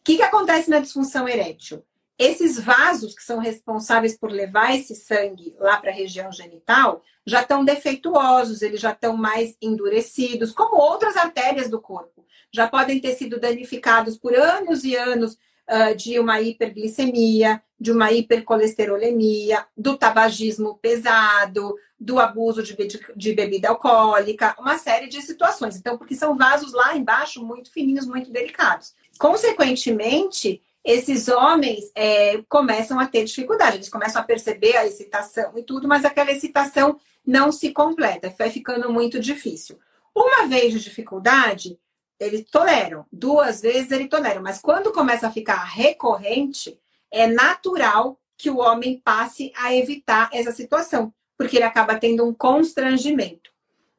O 0.00 0.04
que, 0.04 0.16
que 0.16 0.22
acontece 0.22 0.70
na 0.70 0.80
disfunção 0.80 1.28
erétil? 1.28 1.82
Esses 2.18 2.58
vasos 2.58 3.14
que 3.14 3.22
são 3.22 3.38
responsáveis 3.38 4.18
por 4.18 4.30
levar 4.30 4.74
esse 4.74 4.94
sangue 4.94 5.54
lá 5.58 5.76
para 5.76 5.90
a 5.90 5.94
região 5.94 6.32
genital 6.32 7.02
já 7.24 7.42
estão 7.42 7.64
defeituosos, 7.64 8.62
eles 8.62 8.80
já 8.80 8.92
estão 8.92 9.16
mais 9.16 9.56
endurecidos, 9.62 10.50
como 10.52 10.76
outras 10.76 11.16
artérias 11.16 11.70
do 11.70 11.80
corpo 11.80 12.18
já 12.52 12.66
podem 12.66 13.00
ter 13.00 13.14
sido 13.14 13.38
danificados 13.38 14.16
por 14.16 14.34
anos 14.34 14.84
e 14.84 14.96
anos 14.96 15.34
uh, 15.68 15.94
de 15.96 16.18
uma 16.18 16.40
hiperglicemia, 16.40 17.62
de 17.78 17.92
uma 17.92 18.10
hipercolesterolemia, 18.10 19.66
do 19.76 19.96
tabagismo 19.96 20.78
pesado, 20.78 21.76
do 21.98 22.18
abuso 22.18 22.62
de, 22.62 22.76
de 23.16 23.32
bebida 23.32 23.68
alcoólica, 23.68 24.54
uma 24.58 24.78
série 24.78 25.08
de 25.08 25.20
situações. 25.22 25.76
Então, 25.76 25.98
porque 25.98 26.14
são 26.14 26.36
vasos 26.36 26.72
lá 26.72 26.96
embaixo 26.96 27.44
muito 27.44 27.70
fininhos, 27.72 28.06
muito 28.06 28.30
delicados. 28.30 28.94
Consequentemente, 29.18 30.62
esses 30.84 31.28
homens 31.28 31.90
é, 31.94 32.42
começam 32.48 32.98
a 32.98 33.06
ter 33.06 33.24
dificuldade, 33.24 33.76
eles 33.76 33.88
começam 33.88 34.22
a 34.22 34.24
perceber 34.24 34.76
a 34.76 34.86
excitação 34.86 35.52
e 35.56 35.62
tudo, 35.62 35.86
mas 35.86 36.04
aquela 36.04 36.30
excitação 36.30 36.98
não 37.26 37.52
se 37.52 37.72
completa, 37.72 38.34
vai 38.38 38.50
ficando 38.50 38.90
muito 38.92 39.20
difícil. 39.20 39.78
Uma 40.14 40.46
vez 40.46 40.72
de 40.72 40.80
dificuldade, 40.80 41.78
eles 42.18 42.44
toleram. 42.50 43.06
Duas 43.12 43.60
vezes 43.60 43.90
ele 43.90 44.08
tolera. 44.08 44.40
Mas 44.40 44.60
quando 44.60 44.92
começa 44.92 45.28
a 45.28 45.30
ficar 45.30 45.62
recorrente, 45.64 46.78
é 47.10 47.26
natural 47.26 48.18
que 48.36 48.50
o 48.50 48.58
homem 48.58 49.00
passe 49.04 49.52
a 49.56 49.74
evitar 49.74 50.28
essa 50.32 50.52
situação, 50.52 51.12
porque 51.36 51.56
ele 51.56 51.64
acaba 51.64 51.98
tendo 51.98 52.24
um 52.24 52.32
constrangimento. 52.32 53.50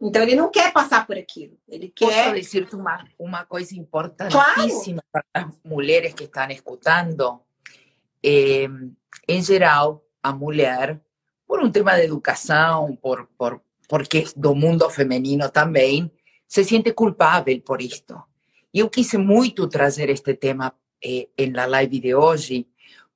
Então 0.01 0.21
ele 0.23 0.35
não 0.35 0.49
quer 0.49 0.71
passar 0.71 1.05
por 1.05 1.17
aquilo. 1.17 1.57
Ele 1.67 1.89
quer. 1.89 2.25
Posso 2.25 2.35
dizer 2.35 2.67
uma, 2.73 3.05
uma 3.17 3.45
coisa 3.45 3.75
importantíssima 3.75 5.03
claro. 5.11 5.27
para 5.33 5.47
as 5.47 5.59
mulheres 5.63 6.13
que 6.13 6.23
estão 6.23 6.49
escutando? 6.49 7.41
É, 8.23 8.67
em 9.27 9.41
geral, 9.41 10.03
a 10.21 10.31
mulher, 10.31 10.99
por 11.47 11.61
um 11.61 11.71
tema 11.71 11.95
de 11.95 12.03
educação, 12.03 12.95
por, 13.01 13.27
por, 13.37 13.61
porque 13.87 14.25
do 14.35 14.55
mundo 14.55 14.89
feminino 14.89 15.49
também, 15.49 16.11
se 16.47 16.63
siente 16.63 16.93
culpável 16.93 17.61
por 17.61 17.81
isto. 17.81 18.23
E 18.73 18.79
eu 18.79 18.89
quis 18.89 19.13
muito 19.15 19.67
trazer 19.67 20.09
este 20.09 20.35
tema 20.35 20.75
eh, 21.01 21.29
en 21.37 21.53
la 21.53 21.65
live 21.67 21.99
de 21.99 22.13
hoje, 22.13 22.67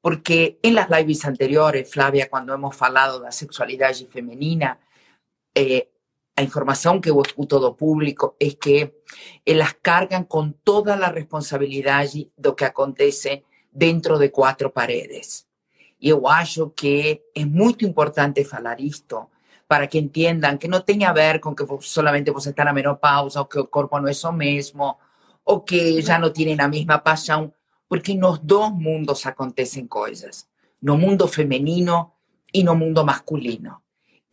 porque 0.01 0.59
en 0.61 0.75
las 0.75 0.89
lives 0.89 1.25
anteriores, 1.25 1.89
Flavia, 1.91 2.29
quando 2.29 2.53
hemos 2.53 2.75
falado 2.75 3.19
da 3.19 3.31
sexualidade 3.31 4.05
feminina, 4.07 4.79
eh, 5.55 5.89
a 6.36 6.41
informação 6.41 6.99
que 6.99 7.09
eu 7.09 7.21
escuto 7.21 7.59
do 7.59 7.73
público 7.73 8.36
é 8.39 8.51
que 8.51 8.93
elas 9.45 9.73
cargam 9.81 10.23
com 10.23 10.51
toda 10.51 10.93
a 10.93 11.11
responsabilidade 11.11 12.27
do 12.38 12.55
que 12.55 12.65
acontece 12.65 13.43
dentro 13.71 14.17
de 14.17 14.29
quatro 14.29 14.71
paredes. 14.71 15.45
E 15.99 16.09
eu 16.09 16.27
acho 16.27 16.71
que 16.71 17.21
é 17.36 17.45
muito 17.45 17.86
importante 17.86 18.43
falar 18.43 18.81
isto, 18.81 19.29
para 19.67 19.88
que 19.88 19.97
entiendan 19.97 20.57
que 20.57 20.67
no 20.67 20.84
tenga 20.84 21.09
a 21.09 21.13
ver 21.13 21.39
con 21.39 21.55
que 21.55 21.65
solamente 21.81 22.31
vos 22.31 22.45
está 22.45 22.63
la 22.63 22.73
menopausa 22.73 23.41
o 23.41 23.47
que 23.47 23.59
el 23.59 23.69
cuerpo 23.69 23.99
no 23.99 24.07
es 24.07 24.23
lo 24.23 24.31
mismo 24.31 24.99
o 25.45 25.65
que 25.65 26.01
ya 26.01 26.19
no 26.19 26.31
tienen 26.31 26.57
la 26.57 26.67
misma 26.67 27.03
pasión, 27.03 27.53
porque 27.88 28.15
nos 28.15 28.45
dois 28.45 28.71
mundos 28.71 29.25
acontecem 29.25 29.88
coisas, 29.88 30.47
no 30.81 30.97
mundo 30.97 31.27
feminino 31.27 32.13
e 32.51 32.63
no 32.63 32.75
mundo 32.75 33.03
masculino. 33.03 33.82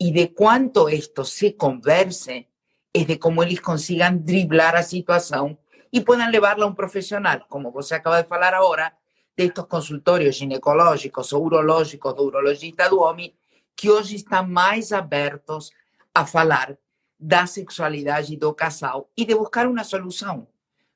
E 0.01 0.11
de 0.11 0.29
quanto 0.29 0.89
isto 0.89 1.25
se 1.25 1.53
converse, 1.53 2.49
é 2.95 3.05
de 3.05 3.19
como 3.19 3.43
eles 3.43 3.61
consigam 3.61 4.17
driblar 4.17 4.75
a 4.75 4.83
situação 4.83 5.59
e 5.93 6.01
puedan 6.01 6.31
levarla 6.31 6.65
a 6.65 6.69
um 6.69 6.75
profissional, 6.75 7.45
como 7.49 7.71
você 7.71 7.97
acaba 7.97 8.23
de 8.23 8.29
falar 8.29 8.55
agora, 8.55 8.95
destes 9.37 9.65
consultórios 9.65 10.37
ginecológicos 10.37 11.33
ou 11.33 11.45
urológicos 11.45 12.15
do 12.15 12.25
urologista 12.25 12.89
do 12.89 13.01
homem, 13.01 13.35
que 13.77 13.91
hoje 13.91 14.17
estão 14.17 14.47
mais 14.47 14.91
abertos 14.91 15.71
a 16.15 16.25
falar 16.25 16.77
da 17.19 17.47
sexualidade 17.47 18.37
do 18.37 18.55
casal 18.55 19.11
e 19.15 19.27
de 19.27 19.35
buscar 19.35 19.67
uma 19.67 19.85
solução. 19.85 20.49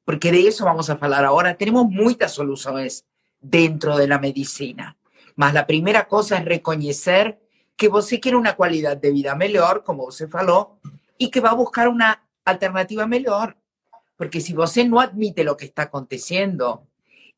Porque 0.05 0.31
de 0.31 0.39
isso 0.39 0.65
vamos 0.65 0.89
a 0.89 0.97
falar 0.97 1.25
agora. 1.25 1.55
Temos 1.55 1.87
muitas 1.89 2.33
soluções 2.33 3.05
dentro 3.41 4.07
da 4.07 4.19
medicina. 4.19 4.97
Mas 5.37 5.55
a 5.57 5.63
primeira 5.63 6.05
coisa 6.05 6.37
é 6.37 6.39
reconhecer 6.39 7.39
que 7.77 7.89
você 7.89 8.19
quer 8.19 8.37
uma 8.37 8.53
qualidade 8.53 9.01
de 9.01 9.11
vida 9.11 9.35
melhor, 9.35 9.83
como 9.83 10.05
você 10.05 10.29
falou, 10.29 10.79
e 11.19 11.29
que 11.29 11.41
vai 11.41 11.55
buscar 11.55 11.89
uma 11.89 12.19
alternativa 12.45 13.07
melhor. 13.07 13.55
Porque 14.17 14.41
si 14.41 14.53
você 14.53 14.85
no 14.85 15.01
admite 15.01 15.43
lo 15.43 15.57
que 15.57 15.67
está 15.67 15.83
aconteciendo 15.83 16.87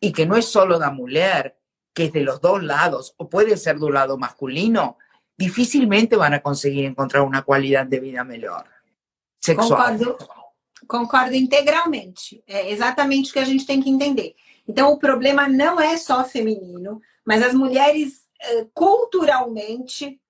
y 0.01 0.13
que 0.13 0.27
no 0.27 0.37
es 0.37 0.47
solo 0.47 0.79
la 0.79 0.91
mujer, 0.91 1.57
que 1.95 2.05
es 2.05 2.13
de 2.13 2.21
los 2.21 2.41
dos 2.41 2.63
lados, 2.63 3.15
o 3.17 3.29
puede 3.29 3.57
ser 3.57 3.79
de 3.79 3.87
un 3.87 3.95
lado 3.95 4.19
masculino, 4.19 4.99
dificilmente 5.37 6.17
van 6.17 6.35
a 6.35 6.43
conseguir 6.43 6.85
encontrar 6.85 7.23
uma 7.23 7.43
qualidade 7.43 7.91
de 7.91 8.01
vida 8.01 8.25
melhor. 8.25 8.67
Sexual. 9.41 9.69
Concordo, 9.69 10.19
concordo 10.87 11.35
integralmente. 11.35 12.43
É 12.47 12.71
exatamente 12.71 13.31
o 13.31 13.33
que 13.33 13.39
a 13.39 13.45
gente 13.45 13.67
tem 13.67 13.81
que 13.81 13.89
entender. 13.89 14.35
Então, 14.69 14.93
o 14.93 14.99
problema 14.99 15.49
não 15.49 15.81
é 15.81 15.97
só 15.97 16.25
feminino, 16.25 17.01
mas 17.25 17.43
as 17.43 17.55
mulheres 17.55 18.27
eh, 18.41 18.67
culturalmente 18.75 20.21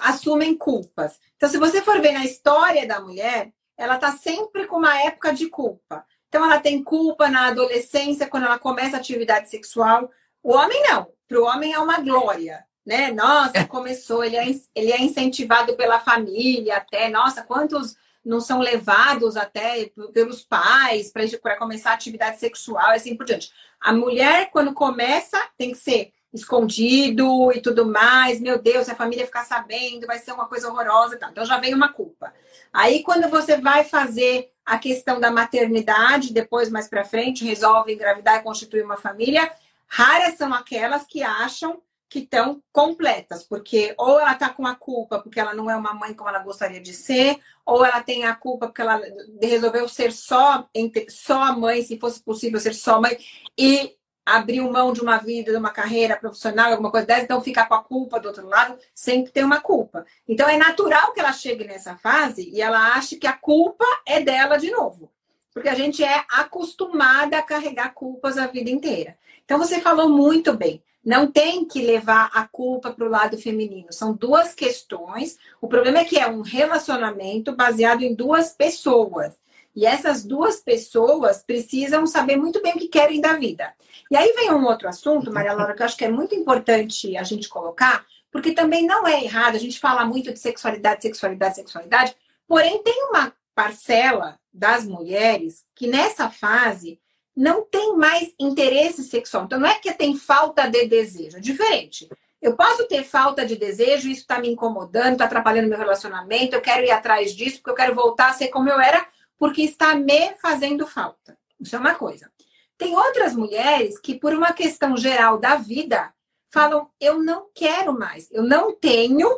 assumem 0.00 0.56
culpas. 0.56 1.18
Então, 1.36 1.48
se 1.48 1.58
você 1.58 1.82
for 1.82 2.00
ver 2.00 2.12
na 2.12 2.24
história 2.24 2.86
da 2.86 3.00
mulher, 3.00 3.52
ela 3.76 3.96
está 3.96 4.12
sempre 4.12 4.66
com 4.66 4.76
uma 4.76 5.02
época 5.02 5.32
de 5.32 5.48
culpa. 5.48 6.04
Então, 6.28 6.44
ela 6.44 6.58
tem 6.60 6.82
culpa 6.82 7.28
na 7.28 7.48
adolescência, 7.48 8.28
quando 8.28 8.44
ela 8.44 8.58
começa 8.58 8.96
a 8.96 9.00
atividade 9.00 9.50
sexual. 9.50 10.10
O 10.42 10.54
homem 10.54 10.82
não. 10.88 11.08
Para 11.28 11.40
o 11.40 11.44
homem 11.44 11.72
é 11.72 11.78
uma 11.78 11.98
glória. 12.00 12.64
Né? 12.84 13.12
Nossa, 13.12 13.64
começou, 13.66 14.24
ele 14.24 14.36
é, 14.36 14.46
ele 14.74 14.92
é 14.92 15.00
incentivado 15.00 15.76
pela 15.76 16.00
família 16.00 16.78
até. 16.78 17.08
Nossa, 17.08 17.42
quantos 17.42 17.96
não 18.24 18.40
são 18.40 18.60
levados 18.60 19.36
até 19.36 19.90
pelos 20.12 20.42
pais 20.42 21.12
para 21.12 21.56
começar 21.56 21.90
a 21.90 21.94
atividade 21.94 22.38
sexual 22.38 22.90
assim 22.90 23.16
por 23.16 23.26
diante. 23.26 23.50
A 23.80 23.92
mulher, 23.92 24.50
quando 24.50 24.72
começa, 24.72 25.38
tem 25.56 25.72
que 25.72 25.78
ser 25.78 26.12
escondido 26.32 27.52
e 27.52 27.60
tudo 27.60 27.86
mais. 27.86 28.40
Meu 28.40 28.60
Deus, 28.60 28.88
a 28.88 28.94
família 28.94 29.26
ficar 29.26 29.44
sabendo, 29.44 30.06
vai 30.06 30.18
ser 30.18 30.32
uma 30.32 30.46
coisa 30.46 30.68
horrorosa. 30.68 31.18
Então 31.30 31.44
já 31.44 31.58
vem 31.58 31.74
uma 31.74 31.92
culpa. 31.92 32.32
Aí, 32.72 33.02
quando 33.02 33.28
você 33.28 33.58
vai 33.58 33.84
fazer 33.84 34.50
a 34.64 34.78
questão 34.78 35.20
da 35.20 35.30
maternidade, 35.30 36.32
depois, 36.32 36.70
mais 36.70 36.88
para 36.88 37.04
frente, 37.04 37.44
resolve 37.44 37.92
engravidar 37.92 38.36
e 38.36 38.42
constituir 38.42 38.84
uma 38.84 38.96
família, 38.96 39.50
raras 39.86 40.36
são 40.36 40.54
aquelas 40.54 41.04
que 41.04 41.22
acham 41.22 41.82
que 42.08 42.20
estão 42.20 42.62
completas, 42.70 43.42
porque 43.42 43.94
ou 43.96 44.20
ela 44.20 44.34
está 44.34 44.50
com 44.50 44.66
a 44.66 44.74
culpa 44.74 45.18
porque 45.18 45.40
ela 45.40 45.54
não 45.54 45.70
é 45.70 45.74
uma 45.74 45.94
mãe 45.94 46.12
como 46.12 46.28
ela 46.28 46.40
gostaria 46.40 46.78
de 46.78 46.92
ser, 46.92 47.38
ou 47.64 47.82
ela 47.82 48.02
tem 48.02 48.24
a 48.24 48.34
culpa 48.34 48.66
porque 48.66 48.82
ela 48.82 49.00
resolveu 49.40 49.88
ser 49.88 50.12
só, 50.12 50.68
só 51.08 51.42
a 51.42 51.52
mãe, 51.52 51.82
se 51.82 51.98
fosse 51.98 52.22
possível 52.22 52.60
ser 52.60 52.74
só 52.74 53.00
mãe, 53.00 53.16
e 53.56 53.96
abriu 54.24 54.70
mão 54.70 54.92
de 54.92 55.00
uma 55.00 55.18
vida, 55.18 55.50
de 55.50 55.58
uma 55.58 55.70
carreira 55.70 56.16
profissional, 56.16 56.70
alguma 56.70 56.90
coisa 56.90 57.06
dessa, 57.06 57.24
então 57.24 57.40
fica 57.40 57.66
com 57.66 57.74
a 57.74 57.82
culpa 57.82 58.20
do 58.20 58.28
outro 58.28 58.46
lado, 58.46 58.78
sempre 58.94 59.32
tem 59.32 59.44
uma 59.44 59.60
culpa. 59.60 60.06
Então 60.28 60.48
é 60.48 60.56
natural 60.56 61.12
que 61.12 61.20
ela 61.20 61.32
chegue 61.32 61.64
nessa 61.64 61.96
fase 61.96 62.48
e 62.48 62.60
ela 62.60 62.94
ache 62.94 63.16
que 63.16 63.26
a 63.26 63.32
culpa 63.32 63.84
é 64.06 64.20
dela 64.20 64.56
de 64.56 64.70
novo. 64.70 65.10
Porque 65.52 65.68
a 65.68 65.74
gente 65.74 66.02
é 66.02 66.24
acostumada 66.30 67.36
a 67.36 67.42
carregar 67.42 67.92
culpas 67.92 68.38
a 68.38 68.46
vida 68.46 68.70
inteira. 68.70 69.18
Então 69.44 69.58
você 69.58 69.80
falou 69.80 70.08
muito 70.08 70.54
bem. 70.54 70.82
Não 71.04 71.26
tem 71.26 71.64
que 71.64 71.82
levar 71.82 72.30
a 72.32 72.46
culpa 72.46 72.92
para 72.92 73.04
o 73.04 73.10
lado 73.10 73.36
feminino. 73.36 73.92
São 73.92 74.14
duas 74.14 74.54
questões. 74.54 75.36
O 75.60 75.66
problema 75.66 75.98
é 75.98 76.04
que 76.04 76.16
é 76.16 76.28
um 76.28 76.42
relacionamento 76.42 77.54
baseado 77.54 78.02
em 78.02 78.14
duas 78.14 78.52
pessoas. 78.52 79.34
E 79.74 79.86
essas 79.86 80.24
duas 80.24 80.60
pessoas 80.60 81.42
precisam 81.42 82.06
saber 82.06 82.36
muito 82.36 82.60
bem 82.62 82.74
o 82.74 82.78
que 82.78 82.88
querem 82.88 83.20
da 83.20 83.34
vida. 83.34 83.72
E 84.10 84.16
aí 84.16 84.32
vem 84.34 84.52
um 84.52 84.64
outro 84.66 84.88
assunto, 84.88 85.32
Maria 85.32 85.54
Laura, 85.54 85.74
que 85.74 85.82
eu 85.82 85.86
acho 85.86 85.96
que 85.96 86.04
é 86.04 86.10
muito 86.10 86.34
importante 86.34 87.16
a 87.16 87.22
gente 87.22 87.48
colocar, 87.48 88.04
porque 88.30 88.52
também 88.52 88.86
não 88.86 89.06
é 89.06 89.24
errado, 89.24 89.56
a 89.56 89.58
gente 89.58 89.80
fala 89.80 90.04
muito 90.04 90.32
de 90.32 90.38
sexualidade, 90.38 91.02
sexualidade, 91.02 91.56
sexualidade, 91.56 92.14
porém 92.46 92.82
tem 92.82 93.06
uma 93.10 93.32
parcela 93.54 94.38
das 94.52 94.84
mulheres 94.84 95.64
que 95.74 95.86
nessa 95.86 96.28
fase 96.28 97.00
não 97.34 97.62
tem 97.62 97.96
mais 97.96 98.34
interesse 98.38 99.02
sexual. 99.02 99.44
Então 99.44 99.58
não 99.58 99.68
é 99.68 99.78
que 99.78 99.92
tem 99.94 100.16
falta 100.16 100.68
de 100.68 100.86
desejo, 100.86 101.38
é 101.38 101.40
diferente. 101.40 102.08
Eu 102.40 102.56
posso 102.56 102.86
ter 102.88 103.04
falta 103.04 103.46
de 103.46 103.56
desejo, 103.56 104.08
isso 104.08 104.22
está 104.22 104.38
me 104.38 104.50
incomodando, 104.50 105.12
está 105.12 105.26
atrapalhando 105.26 105.68
meu 105.68 105.78
relacionamento, 105.78 106.54
eu 106.54 106.60
quero 106.60 106.84
ir 106.84 106.90
atrás 106.90 107.34
disso, 107.34 107.58
porque 107.58 107.70
eu 107.70 107.74
quero 107.74 107.94
voltar 107.94 108.30
a 108.30 108.32
ser 108.32 108.48
como 108.48 108.68
eu 108.68 108.80
era, 108.80 109.06
porque 109.42 109.62
está 109.62 109.96
me 109.96 110.36
fazendo 110.36 110.86
falta. 110.86 111.36
Isso 111.58 111.74
é 111.74 111.78
uma 111.80 111.96
coisa. 111.96 112.30
Tem 112.78 112.94
outras 112.94 113.34
mulheres 113.34 113.98
que, 113.98 114.14
por 114.14 114.32
uma 114.32 114.52
questão 114.52 114.96
geral 114.96 115.36
da 115.36 115.56
vida, 115.56 116.14
falam: 116.48 116.88
eu 117.00 117.20
não 117.20 117.48
quero 117.52 117.92
mais, 117.92 118.30
eu 118.30 118.44
não 118.44 118.72
tenho 118.72 119.28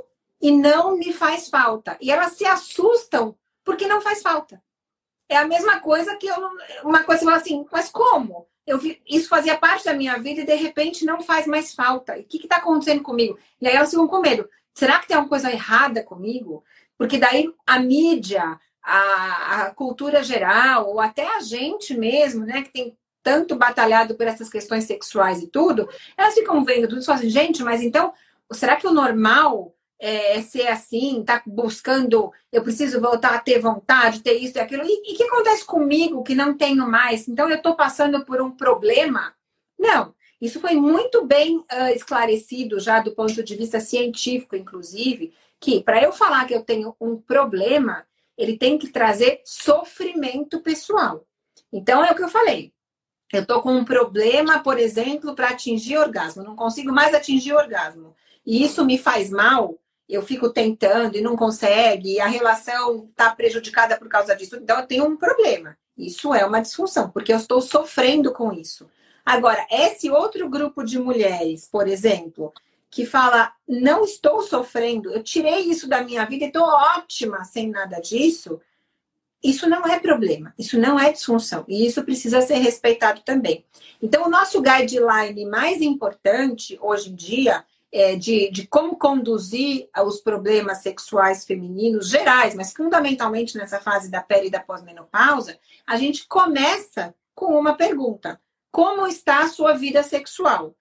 e 0.43 0.51
não 0.51 0.99
me 0.99 1.11
faz 1.11 1.49
falta. 1.49 1.97
E 2.03 2.13
elas 2.13 2.33
se 2.33 2.45
assustam 2.45 3.35
porque 3.65 3.87
não 3.87 4.03
faz 4.03 4.21
falta. 4.21 4.63
É 5.27 5.39
a 5.39 5.49
mesma 5.49 5.81
coisa 5.81 6.15
que 6.17 6.27
eu, 6.27 6.37
uma 6.85 7.03
coisa 7.03 7.35
assim, 7.35 7.65
mas 7.73 7.89
como? 7.89 8.47
Eu 8.67 8.77
vi, 8.77 9.01
isso 9.09 9.27
fazia 9.27 9.57
parte 9.57 9.87
da 9.87 9.95
minha 9.95 10.19
vida 10.19 10.43
e 10.43 10.47
de 10.47 10.55
repente 10.55 11.07
não 11.07 11.23
faz 11.23 11.47
mais 11.47 11.73
falta. 11.73 12.19
E 12.19 12.21
o 12.21 12.25
que 12.27 12.37
está 12.37 12.57
acontecendo 12.57 13.03
comigo? 13.03 13.39
E 13.59 13.67
aí 13.67 13.75
elas 13.75 13.89
ficam 13.89 14.07
com 14.07 14.21
medo. 14.21 14.47
Será 14.75 14.99
que 14.99 15.09
tem 15.09 15.17
alguma 15.17 15.31
coisa 15.31 15.51
errada 15.51 16.03
comigo? 16.03 16.63
Porque 16.99 17.17
daí 17.17 17.51
a 17.67 17.79
mídia, 17.79 18.61
a, 18.85 19.63
a 19.63 19.71
cultura 19.71 20.23
geral, 20.23 20.91
ou 20.91 21.01
até 21.01 21.27
a 21.37 21.41
gente 21.41 21.97
mesmo, 21.97 22.45
né, 22.45 22.63
que 22.63 22.71
tem 22.71 22.97
tanto 23.23 23.57
batalhado 23.57 24.15
por 24.15 24.27
essas 24.27 24.51
questões 24.51 24.85
sexuais 24.85 25.43
e 25.43 25.47
tudo, 25.47 25.89
elas 26.17 26.35
ficam 26.35 26.63
vendo 26.63 26.87
tudo 26.87 27.01
e 27.01 27.05
falam 27.05 27.21
assim, 27.21 27.31
gente, 27.31 27.63
mas 27.65 27.81
então, 27.81 28.13
será 28.53 28.77
que 28.77 28.87
o 28.87 28.93
normal 28.93 29.75
é, 29.99 30.37
é 30.37 30.43
ser 30.43 30.67
assim, 30.67 31.25
tá 31.25 31.43
buscando, 31.47 32.31
eu 32.53 32.63
preciso 32.63 33.01
voltar 33.01 33.35
a 33.35 33.41
ter 33.41 33.59
vontade, 33.59 34.21
ter 34.21 34.35
isso 34.35 34.59
e 34.59 34.61
aquilo, 34.61 34.85
e 34.85 35.15
o 35.15 35.17
que 35.17 35.23
acontece 35.25 35.65
comigo 35.65 36.23
que 36.23 36.35
não 36.35 36.55
tenho 36.55 36.87
mais? 36.87 37.27
Então 37.27 37.49
eu 37.49 37.57
estou 37.57 37.75
passando 37.75 38.23
por 38.27 38.43
um 38.43 38.51
problema? 38.51 39.35
Não, 39.79 40.15
isso 40.39 40.61
foi 40.61 40.75
muito 40.75 41.25
bem 41.25 41.57
uh, 41.57 41.95
esclarecido 41.95 42.79
já 42.79 43.01
do 43.01 43.15
ponto 43.15 43.43
de 43.43 43.57
vista 43.57 43.81
científico, 43.81 44.55
inclusive, 44.55 45.33
que 45.59 45.83
para 45.83 46.03
eu 46.03 46.13
falar 46.13 46.45
que 46.45 46.55
eu 46.55 46.63
tenho 46.63 46.95
um 47.01 47.17
problema, 47.17 48.05
ele 48.37 48.57
tem 48.57 48.79
que 48.79 48.89
trazer 48.89 49.41
sofrimento 49.45 50.61
pessoal. 50.61 51.27
Então 51.73 52.05
é 52.05 52.11
o 52.11 52.15
que 52.15 52.23
eu 52.23 52.29
falei. 52.29 52.73
Eu 53.33 53.43
estou 53.43 53.61
com 53.61 53.73
um 53.73 53.85
problema, 53.85 54.63
por 54.63 54.79
exemplo, 54.79 55.35
para 55.35 55.49
atingir 55.49 55.97
orgasmo, 55.97 56.45
não 56.45 56.55
consigo 56.55 56.93
mais 56.93 57.15
atingir 57.15 57.53
orgasmo. 57.53 58.15
E 58.47 58.63
isso 58.63 58.85
me 58.85 58.99
faz 58.99 59.31
mal, 59.31 59.79
eu 60.09 60.23
fico 60.23 60.51
tentando 60.51 61.17
e 61.17 61.21
não 61.21 61.37
consegue, 61.37 62.13
e 62.13 62.21
a 62.21 62.27
relação 62.27 63.09
está 63.11 63.35
prejudicada 63.35 63.97
por 63.97 64.09
causa 64.09 64.37
disso. 64.37 64.57
Então, 64.57 64.79
eu 64.79 64.87
tenho 64.87 65.05
um 65.05 65.17
problema. 65.17 65.77
Isso 65.97 66.35
é 66.35 66.45
uma 66.45 66.61
disfunção, 66.61 67.11
porque 67.11 67.33
eu 67.33 67.37
estou 67.37 67.61
sofrendo 67.61 68.33
com 68.33 68.53
isso. 68.53 68.89
Agora, 69.25 69.67
esse 69.71 70.11
outro 70.11 70.49
grupo 70.49 70.85
de 70.85 70.99
mulheres, 70.99 71.69
por 71.71 71.89
exemplo, 71.89 72.53
que 72.95 73.05
fala: 73.05 73.53
não 73.69 74.05
estou 74.05 74.41
sofrendo, 74.43 75.11
eu 75.11 75.21
tirei 75.21 75.63
isso 75.63 75.89
da 75.89 76.03
minha 76.03 76.25
vida 76.25 76.45
e 76.45 76.47
estou 76.47 76.63
ótima 76.63 77.43
sem 77.45 77.69
nada 77.69 78.01
disso. 78.01 78.61
Isso 79.43 79.69
não 79.69 79.85
é 79.85 79.99
problema, 79.99 80.55
isso 80.59 80.79
não 80.79 80.99
é 80.99 81.13
disfunção 81.13 81.67
e 81.69 81.85
isso 81.87 82.03
precisa 82.03 82.41
ser 82.41 82.55
respeitado 82.59 83.21
também. 83.23 83.67
Então, 84.01 84.25
o 84.25 84.31
nosso 84.31 84.63
guideline 84.63 85.45
mais 85.45 85.83
importante 85.83 86.79
hoje 86.81 87.11
em 87.11 87.15
dia 87.15 87.63
é 87.93 88.17
de, 88.17 88.51
de 88.51 88.67
como 88.67 88.97
conduzir 88.97 89.89
os 90.07 90.21
problemas 90.21 90.79
sexuais 90.79 91.45
femininos 91.45 92.09
gerais, 92.09 92.55
mas 92.55 92.73
fundamentalmente 92.73 93.59
nessa 93.59 93.81
fase 93.81 94.11
da 94.11 94.23
pele 94.23 94.47
e 94.47 94.51
da 94.51 94.61
pós-menopausa, 94.61 95.59
a 95.87 95.97
gente 95.97 96.27
começa 96.27 97.15
com 97.35 97.59
uma 97.59 97.75
pergunta: 97.75 98.41
como 98.71 99.07
está 99.07 99.41
a 99.43 99.49
sua 99.49 99.75
vida 99.75 100.03
sexual? 100.03 100.75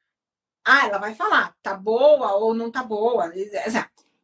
Ah, 0.65 0.87
ela 0.87 0.97
vai 0.97 1.13
falar, 1.13 1.55
tá 1.61 1.73
boa 1.73 2.33
ou 2.33 2.53
não 2.53 2.71
tá 2.71 2.83
boa. 2.83 3.31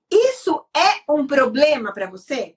Isso 0.09 0.65
é 0.75 1.11
um 1.11 1.27
problema 1.27 1.93
para 1.93 2.09
você? 2.09 2.55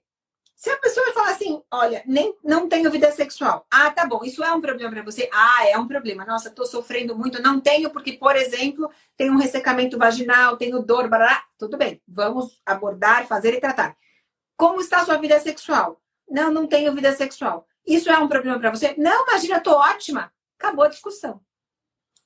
Se 0.55 0.69
a 0.69 0.77
pessoa 0.77 1.11
falar 1.11 1.31
assim, 1.31 1.61
olha, 1.69 2.01
nem, 2.05 2.37
não 2.41 2.69
tenho 2.69 2.89
vida 2.89 3.11
sexual. 3.11 3.67
Ah, 3.69 3.91
tá 3.91 4.05
bom, 4.05 4.21
isso 4.23 4.41
é 4.41 4.53
um 4.53 4.61
problema 4.61 4.91
para 4.91 5.03
você? 5.03 5.29
Ah, 5.33 5.67
é 5.67 5.77
um 5.77 5.85
problema. 5.85 6.25
Nossa, 6.25 6.49
tô 6.49 6.65
sofrendo 6.65 7.17
muito. 7.17 7.41
Não 7.41 7.59
tenho 7.59 7.89
porque, 7.89 8.13
por 8.13 8.35
exemplo, 8.37 8.89
tenho 9.17 9.33
um 9.33 9.37
ressecamento 9.37 9.97
vaginal, 9.97 10.55
tenho 10.55 10.81
dor, 10.81 11.09
barará. 11.09 11.43
Tudo 11.57 11.77
bem, 11.77 12.01
vamos 12.07 12.61
abordar, 12.65 13.27
fazer 13.27 13.53
e 13.53 13.59
tratar. 13.59 13.97
Como 14.55 14.79
está 14.79 15.01
a 15.01 15.05
sua 15.05 15.17
vida 15.17 15.37
sexual? 15.41 16.01
Não, 16.29 16.49
não 16.49 16.65
tenho 16.65 16.93
vida 16.93 17.11
sexual. 17.11 17.67
Isso 17.85 18.09
é 18.09 18.17
um 18.17 18.29
problema 18.29 18.57
para 18.57 18.69
você? 18.69 18.95
Não, 18.97 19.27
imagina, 19.27 19.59
tô 19.59 19.71
ótima. 19.71 20.31
Acabou 20.57 20.85
a 20.85 20.89
discussão. 20.89 21.41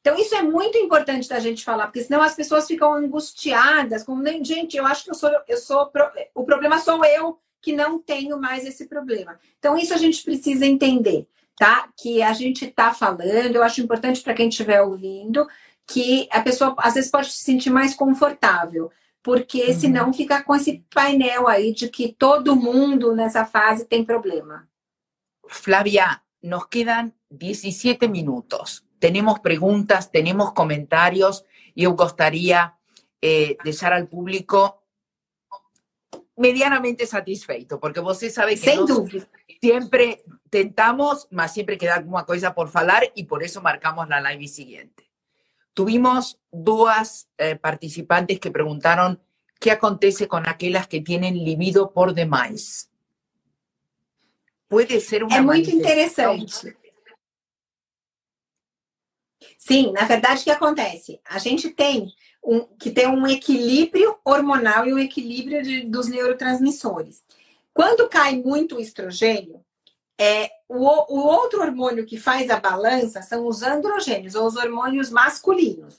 Então, 0.07 0.17
isso 0.17 0.35
é 0.35 0.41
muito 0.41 0.77
importante 0.77 1.27
da 1.27 1.37
gente 1.37 1.65
falar, 1.65 1.87
porque 1.87 2.01
senão 2.01 2.21
as 2.21 2.33
pessoas 2.33 2.65
ficam 2.65 2.93
angustiadas, 2.93 4.03
como, 4.03 4.23
gente, 4.41 4.77
eu 4.77 4.85
acho 4.85 5.03
que 5.03 5.11
eu 5.11 5.15
sou, 5.15 5.29
eu 5.45 5.57
sou, 5.57 5.91
o 6.33 6.45
problema 6.45 6.79
sou 6.79 7.03
eu 7.03 7.37
que 7.61 7.75
não 7.75 7.99
tenho 7.99 8.39
mais 8.39 8.65
esse 8.65 8.87
problema. 8.87 9.37
Então, 9.59 9.77
isso 9.77 9.93
a 9.93 9.97
gente 9.97 10.23
precisa 10.23 10.65
entender, 10.65 11.27
tá? 11.57 11.89
Que 11.99 12.21
a 12.21 12.31
gente 12.31 12.63
está 12.63 12.93
falando, 12.93 13.57
eu 13.57 13.61
acho 13.61 13.81
importante 13.81 14.21
para 14.21 14.33
quem 14.33 14.47
estiver 14.47 14.81
ouvindo, 14.81 15.45
que 15.85 16.29
a 16.31 16.39
pessoa 16.39 16.73
às 16.77 16.93
vezes 16.93 17.11
pode 17.11 17.29
se 17.29 17.43
sentir 17.43 17.69
mais 17.69 17.93
confortável, 17.93 18.89
porque 19.21 19.61
uhum. 19.65 19.73
senão 19.73 20.13
fica 20.13 20.41
com 20.41 20.55
esse 20.55 20.85
painel 20.89 21.49
aí 21.49 21.73
de 21.73 21.89
que 21.89 22.13
todo 22.13 22.55
mundo 22.55 23.13
nessa 23.13 23.43
fase 23.43 23.83
tem 23.83 24.05
problema. 24.05 24.69
Flávia, 25.49 26.21
nos 26.41 26.65
quedan 26.67 27.11
17 27.29 28.07
minutos. 28.07 28.86
Tenemos 28.99 29.39
preguntas, 29.39 30.11
tenemos 30.11 30.53
comentarios 30.53 31.45
y 31.75 31.83
eu 31.83 31.93
gostaria 31.93 32.73
eh, 33.21 33.57
deixar 33.63 33.93
ao 33.93 34.07
público 34.07 34.83
medianamente 36.35 37.05
satisfeito, 37.05 37.79
porque 37.79 37.99
você 37.99 38.29
sabe 38.29 38.51
que 38.51 38.65
Sem 38.65 38.85
dúvida. 38.85 39.27
siempre 39.59 40.23
tentamos, 40.49 41.27
mas 41.31 41.51
siempre 41.51 41.77
queda 41.77 41.95
alguma 41.95 42.25
coisa 42.25 42.53
por 42.53 42.69
falar 42.69 43.11
y 43.15 43.25
por 43.25 43.43
eso 43.43 43.61
marcamos 43.61 44.07
la 44.07 44.21
live 44.21 44.47
siguiente. 44.47 45.09
Tuvimos 45.73 46.39
dos 46.51 47.27
eh, 47.37 47.55
participantes 47.55 48.39
que 48.39 48.51
preguntaron 48.51 49.19
qué 49.59 49.71
acontece 49.71 50.27
con 50.27 50.47
aquellas 50.47 50.87
que 50.87 51.01
tienen 51.01 51.43
libido 51.43 51.91
por 51.91 52.13
demais. 52.13 52.89
Puede 54.67 54.99
ser 54.99 55.23
uma 55.23 55.37
É 55.37 55.41
muito 55.41 55.69
interessante. 55.69 56.75
Sim, 59.57 59.91
na 59.91 60.03
verdade, 60.03 60.41
o 60.41 60.43
que 60.43 60.51
acontece? 60.51 61.19
A 61.25 61.38
gente 61.38 61.69
tem 61.69 62.11
um, 62.43 62.61
que 62.79 62.89
ter 62.89 63.07
um 63.07 63.27
equilíbrio 63.27 64.17
hormonal 64.23 64.85
e 64.85 64.93
um 64.93 64.99
equilíbrio 64.99 65.61
de, 65.61 65.81
dos 65.81 66.07
neurotransmissores. 66.07 67.23
Quando 67.73 68.09
cai 68.09 68.35
muito 68.38 68.77
o 68.77 68.79
estrogênio, 68.79 69.63
é, 70.19 70.49
o, 70.67 70.77
o 71.13 71.19
outro 71.27 71.61
hormônio 71.61 72.05
que 72.05 72.17
faz 72.17 72.49
a 72.49 72.59
balança 72.59 73.21
são 73.21 73.45
os 73.45 73.61
androgênios, 73.61 74.33
ou 74.33 74.47
os 74.47 74.55
hormônios 74.55 75.11
masculinos. 75.11 75.95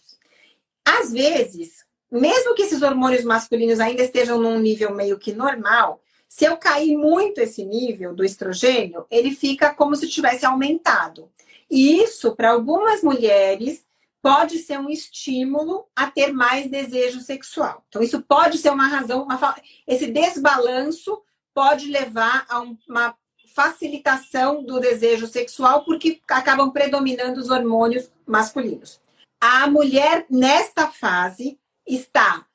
Às 0.85 1.13
vezes, 1.13 1.85
mesmo 2.11 2.55
que 2.55 2.63
esses 2.63 2.83
hormônios 2.83 3.25
masculinos 3.25 3.79
ainda 3.79 4.03
estejam 4.03 4.41
num 4.41 4.59
nível 4.59 4.95
meio 4.95 5.19
que 5.19 5.33
normal, 5.33 6.01
se 6.27 6.45
eu 6.45 6.57
cair 6.57 6.97
muito 6.97 7.39
esse 7.41 7.65
nível 7.65 8.15
do 8.15 8.25
estrogênio, 8.25 9.07
ele 9.11 9.35
fica 9.35 9.73
como 9.73 9.95
se 9.95 10.09
tivesse 10.09 10.45
aumentado. 10.45 11.31
E 11.71 12.03
isso, 12.03 12.35
para 12.35 12.51
algumas 12.51 13.03
mulheres, 13.03 13.87
pode 14.23 14.59
ser 14.59 14.79
um 14.79 14.89
estímulo 14.89 15.87
a 15.95 16.11
ter 16.11 16.33
mais 16.33 16.71
desejo 16.71 17.21
sexual. 17.21 17.85
Então, 17.89 18.03
isso 18.03 18.23
pode 18.23 18.59
ser 18.59 18.71
uma 18.71 18.87
razão, 18.87 19.23
uma, 19.25 19.57
esse 19.87 20.07
desbalanço 20.07 21.23
pode 21.55 21.91
levar 21.91 22.47
a 22.49 22.61
uma 22.61 23.17
facilitação 23.55 24.63
do 24.63 24.79
desejo 24.79 25.27
sexual, 25.27 25.85
porque 25.85 26.21
acabam 26.29 26.71
predominando 26.71 27.41
os 27.41 27.51
hormônios 27.51 28.11
masculinos. 28.27 29.01
A 29.41 29.67
mulher, 29.67 30.27
nesta 30.31 30.89
fase, 30.89 31.59
está 31.87 32.47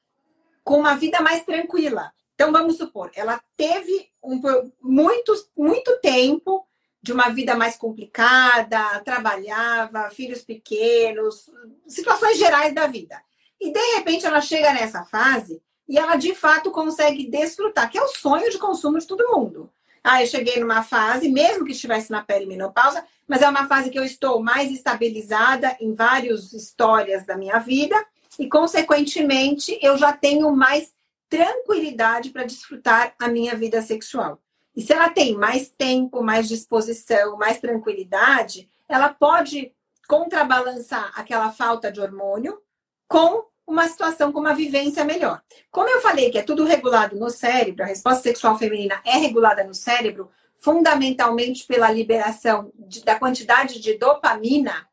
com 0.63 0.79
uma 0.79 0.95
vida 0.95 1.21
mais 1.21 1.43
tranquila. 1.43 2.11
Então, 2.35 2.51
vamos 2.51 2.77
supor, 2.77 3.11
ela 3.15 3.41
teve 3.55 4.09
um, 4.23 4.41
muito, 4.81 5.33
muito 5.57 5.99
tempo 6.01 6.65
de 7.03 7.11
uma 7.11 7.27
vida 7.29 7.53
mais 7.53 7.75
complicada, 7.75 9.01
trabalhava, 9.01 10.09
filhos 10.09 10.41
pequenos, 10.41 11.49
situações 11.85 12.39
gerais 12.39 12.73
da 12.73 12.87
vida. 12.87 13.21
E 13.59 13.73
de 13.73 13.95
repente 13.95 14.25
ela 14.25 14.39
chega 14.39 14.73
nessa 14.73 15.03
fase 15.03 15.61
e 15.87 15.97
ela 15.97 16.15
de 16.15 16.33
fato 16.33 16.71
consegue 16.71 17.29
desfrutar, 17.29 17.91
que 17.91 17.97
é 17.97 18.01
o 18.01 18.07
sonho 18.07 18.49
de 18.49 18.57
consumo 18.57 18.97
de 18.97 19.05
todo 19.05 19.37
mundo. 19.37 19.69
Ah, 20.01 20.23
eu 20.23 20.27
cheguei 20.27 20.59
numa 20.61 20.81
fase, 20.81 21.27
mesmo 21.29 21.65
que 21.65 21.73
estivesse 21.73 22.09
na 22.09 22.23
perimenopausa, 22.23 23.05
mas 23.27 23.41
é 23.41 23.49
uma 23.49 23.67
fase 23.67 23.89
que 23.89 23.99
eu 23.99 24.03
estou 24.03 24.41
mais 24.41 24.71
estabilizada 24.71 25.75
em 25.81 25.93
várias 25.93 26.53
histórias 26.53 27.25
da 27.25 27.37
minha 27.37 27.59
vida 27.59 28.01
e, 28.39 28.47
consequentemente, 28.47 29.77
eu 29.81 29.97
já 29.97 30.13
tenho 30.13 30.53
mais 30.55 30.93
tranquilidade 31.29 32.29
para 32.29 32.43
desfrutar 32.43 33.13
a 33.19 33.27
minha 33.27 33.55
vida 33.55 33.81
sexual. 33.81 34.42
E 34.75 34.81
se 34.81 34.91
ela 34.91 35.09
tem 35.09 35.35
mais 35.35 35.69
tempo, 35.69 36.23
mais 36.23 36.47
disposição, 36.47 37.37
mais 37.37 37.59
tranquilidade, 37.59 38.69
ela 38.87 39.09
pode 39.09 39.73
contrabalançar 40.07 41.11
aquela 41.15 41.51
falta 41.51 41.91
de 41.91 42.01
hormônio 42.01 42.61
com 43.07 43.45
uma 43.65 43.87
situação 43.87 44.31
com 44.31 44.39
uma 44.39 44.53
vivência 44.53 45.05
melhor. 45.05 45.41
Como 45.71 45.89
eu 45.89 46.01
falei 46.01 46.29
que 46.29 46.37
é 46.37 46.43
tudo 46.43 46.65
regulado 46.65 47.15
no 47.15 47.29
cérebro, 47.29 47.83
a 47.83 47.87
resposta 47.87 48.23
sexual 48.23 48.57
feminina 48.57 49.01
é 49.05 49.17
regulada 49.17 49.63
no 49.63 49.73
cérebro 49.73 50.29
fundamentalmente 50.55 51.65
pela 51.65 51.91
liberação 51.91 52.71
de, 52.75 53.03
da 53.03 53.19
quantidade 53.19 53.79
de 53.79 53.97
dopamina 53.97 54.87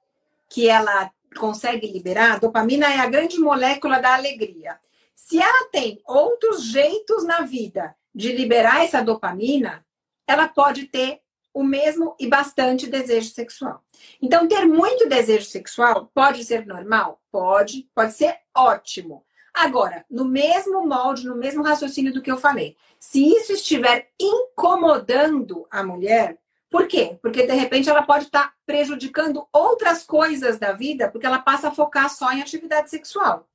que 0.48 0.68
ela 0.68 1.10
consegue 1.38 1.86
liberar. 1.86 2.40
Dopamina 2.40 2.92
é 2.92 2.98
a 2.98 3.06
grande 3.06 3.38
molécula 3.38 4.00
da 4.00 4.14
alegria. 4.14 4.78
Se 5.14 5.38
ela 5.38 5.68
tem 5.70 6.00
outros 6.04 6.64
jeitos 6.64 7.24
na 7.24 7.42
vida 7.42 7.94
de 8.14 8.32
liberar 8.32 8.84
essa 8.84 9.02
dopamina, 9.02 9.84
ela 10.26 10.48
pode 10.48 10.86
ter 10.86 11.20
o 11.52 11.64
mesmo 11.64 12.14
e 12.18 12.28
bastante 12.28 12.86
desejo 12.86 13.30
sexual. 13.30 13.82
Então, 14.22 14.46
ter 14.46 14.64
muito 14.64 15.08
desejo 15.08 15.44
sexual 15.44 16.10
pode 16.14 16.44
ser 16.44 16.66
normal? 16.66 17.20
Pode, 17.30 17.88
pode 17.94 18.12
ser 18.12 18.38
ótimo. 18.54 19.24
Agora, 19.52 20.04
no 20.08 20.24
mesmo 20.24 20.86
molde, 20.86 21.26
no 21.26 21.36
mesmo 21.36 21.62
raciocínio 21.62 22.12
do 22.12 22.22
que 22.22 22.30
eu 22.30 22.38
falei, 22.38 22.76
se 22.98 23.26
isso 23.26 23.52
estiver 23.52 24.08
incomodando 24.20 25.66
a 25.70 25.82
mulher, 25.82 26.38
por 26.70 26.86
quê? 26.86 27.18
Porque 27.20 27.46
de 27.46 27.52
repente 27.52 27.90
ela 27.90 28.02
pode 28.02 28.26
estar 28.26 28.54
prejudicando 28.64 29.46
outras 29.52 30.04
coisas 30.04 30.56
da 30.58 30.72
vida, 30.72 31.10
porque 31.10 31.26
ela 31.26 31.40
passa 31.40 31.68
a 31.68 31.74
focar 31.74 32.08
só 32.08 32.30
em 32.32 32.40
atividade 32.40 32.88
sexual. 32.90 33.48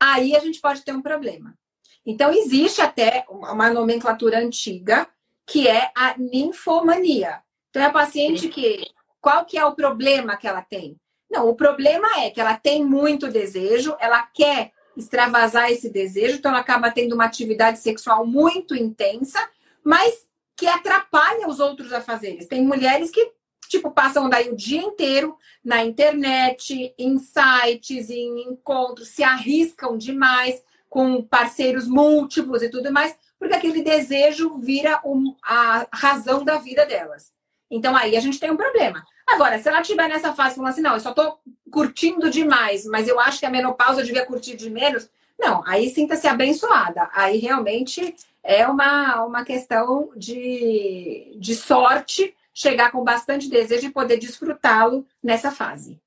Aí 0.00 0.36
a 0.36 0.38
gente 0.38 0.60
pode 0.60 0.82
ter 0.82 0.92
um 0.92 1.02
problema. 1.02 1.58
Então, 2.06 2.32
existe 2.32 2.80
até 2.80 3.24
uma 3.28 3.70
nomenclatura 3.70 4.38
antiga, 4.38 5.06
que 5.46 5.68
é 5.68 5.90
a 5.96 6.16
ninfomania. 6.18 7.40
Então, 7.70 7.82
é 7.82 7.86
a 7.86 7.92
paciente 7.92 8.48
que. 8.48 8.92
Qual 9.20 9.46
que 9.46 9.56
é 9.56 9.64
o 9.64 9.74
problema 9.74 10.36
que 10.36 10.46
ela 10.46 10.60
tem? 10.60 10.98
Não, 11.30 11.48
o 11.48 11.56
problema 11.56 12.06
é 12.18 12.30
que 12.30 12.40
ela 12.40 12.56
tem 12.56 12.84
muito 12.84 13.28
desejo, 13.28 13.96
ela 13.98 14.22
quer 14.22 14.72
extravasar 14.96 15.70
esse 15.72 15.90
desejo, 15.90 16.36
então 16.36 16.50
ela 16.52 16.60
acaba 16.60 16.90
tendo 16.90 17.14
uma 17.14 17.24
atividade 17.24 17.78
sexual 17.78 18.26
muito 18.26 18.74
intensa, 18.74 19.40
mas 19.82 20.26
que 20.56 20.66
atrapalha 20.66 21.48
os 21.48 21.58
outros 21.58 21.92
afazeres. 21.92 22.46
Tem 22.46 22.62
mulheres 22.62 23.10
que, 23.10 23.32
tipo, 23.68 23.90
passam 23.90 24.28
daí 24.28 24.50
o 24.50 24.56
dia 24.56 24.80
inteiro 24.80 25.36
na 25.64 25.84
internet, 25.84 26.94
em 26.96 27.18
sites, 27.18 28.10
em 28.10 28.52
encontros, 28.52 29.08
se 29.08 29.24
arriscam 29.24 29.96
demais 29.96 30.62
com 30.94 31.20
parceiros 31.20 31.88
múltiplos 31.88 32.62
e 32.62 32.68
tudo 32.68 32.92
mais, 32.92 33.16
porque 33.36 33.52
aquele 33.52 33.82
desejo 33.82 34.58
vira 34.58 35.00
um, 35.04 35.34
a 35.42 35.88
razão 35.92 36.44
da 36.44 36.58
vida 36.58 36.86
delas. 36.86 37.32
Então 37.68 37.96
aí 37.96 38.16
a 38.16 38.20
gente 38.20 38.38
tem 38.38 38.52
um 38.52 38.56
problema. 38.56 39.04
Agora, 39.26 39.58
se 39.58 39.68
ela 39.68 39.80
estiver 39.80 40.08
nessa 40.08 40.32
fase 40.34 40.54
falando 40.54 40.70
assim, 40.70 40.82
não, 40.82 40.94
eu 40.94 41.00
só 41.00 41.10
estou 41.10 41.40
curtindo 41.68 42.30
demais, 42.30 42.86
mas 42.86 43.08
eu 43.08 43.18
acho 43.18 43.40
que 43.40 43.46
a 43.46 43.50
menopausa 43.50 44.02
eu 44.02 44.06
devia 44.06 44.24
curtir 44.24 44.54
de 44.54 44.70
menos, 44.70 45.10
não, 45.36 45.66
aí 45.66 45.90
sinta-se 45.90 46.28
abençoada. 46.28 47.10
Aí 47.12 47.38
realmente 47.38 48.14
é 48.40 48.64
uma, 48.68 49.24
uma 49.24 49.44
questão 49.44 50.12
de, 50.14 51.36
de 51.40 51.56
sorte 51.56 52.36
chegar 52.52 52.92
com 52.92 53.02
bastante 53.02 53.50
desejo 53.50 53.88
e 53.88 53.92
poder 53.92 54.16
desfrutá-lo 54.16 55.04
nessa 55.20 55.50
fase. 55.50 56.00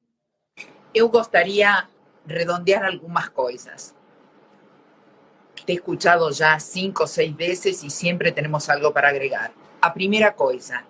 Eu 0.94 1.10
gostaria 1.10 1.86
de 2.26 2.34
redondear 2.34 2.86
algumas 2.86 3.28
coisas. 3.28 3.97
Te 5.66 5.74
he 5.74 5.76
escuchado 5.76 6.30
ya 6.32 6.60
cinco 6.60 7.04
o 7.04 7.08
seis 7.08 7.36
veces 7.36 7.84
y 7.84 7.90
siempre 7.90 8.32
tenemos 8.32 8.70
algo 8.70 8.94
para 8.94 9.10
agregar. 9.10 9.52
A 9.82 9.94
primera 9.94 10.36
cosa, 10.36 10.86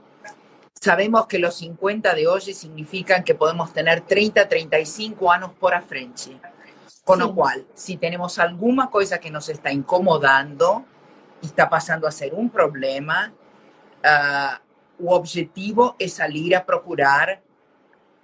sabemos 0.80 1.28
que 1.28 1.40
los 1.40 1.56
50 1.56 2.14
de 2.14 2.28
hoy 2.28 2.42
significan 2.42 3.24
que 3.24 3.36
podemos 3.36 3.74
tener 3.74 4.02
30, 4.02 4.48
35 4.48 5.32
años 5.32 5.52
por 5.60 5.74
a 5.74 5.82
frente. 5.82 6.40
Con 7.04 7.20
lo 7.20 7.34
cual, 7.34 7.66
si 7.74 7.96
tenemos 7.96 8.38
alguna 8.38 8.90
cosa 8.90 9.18
que 9.18 9.32
nos 9.32 9.48
está 9.48 9.72
incomodando 9.72 10.84
y 11.42 11.46
está 11.46 11.70
pasando 11.70 12.06
a 12.06 12.12
ser 12.12 12.34
un 12.34 12.50
problema, 12.50 13.34
uh, 14.04 14.68
o 15.00 15.14
objetivo 15.14 15.96
é 16.00 16.08
sair 16.08 16.56
a 16.56 16.62
procurar 16.62 17.42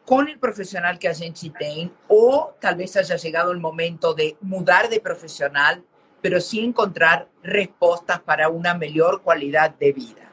com 0.05 0.21
o 0.21 0.37
profissional 0.37 0.97
que 0.97 1.07
a 1.07 1.13
gente 1.13 1.49
tem, 1.49 1.91
ou 2.09 2.53
talvez 2.59 2.95
haja 2.97 3.17
chegado 3.17 3.51
o 3.51 3.59
momento 3.59 4.13
de 4.13 4.35
mudar 4.41 4.89
de 4.89 4.99
profissional, 4.99 5.77
pero 6.23 6.39
sim 6.39 6.63
encontrar 6.63 7.27
respostas 7.43 8.17
para 8.19 8.49
uma 8.49 8.73
melhor 8.73 9.19
qualidade 9.19 9.75
de 9.77 9.91
vida. 9.91 10.31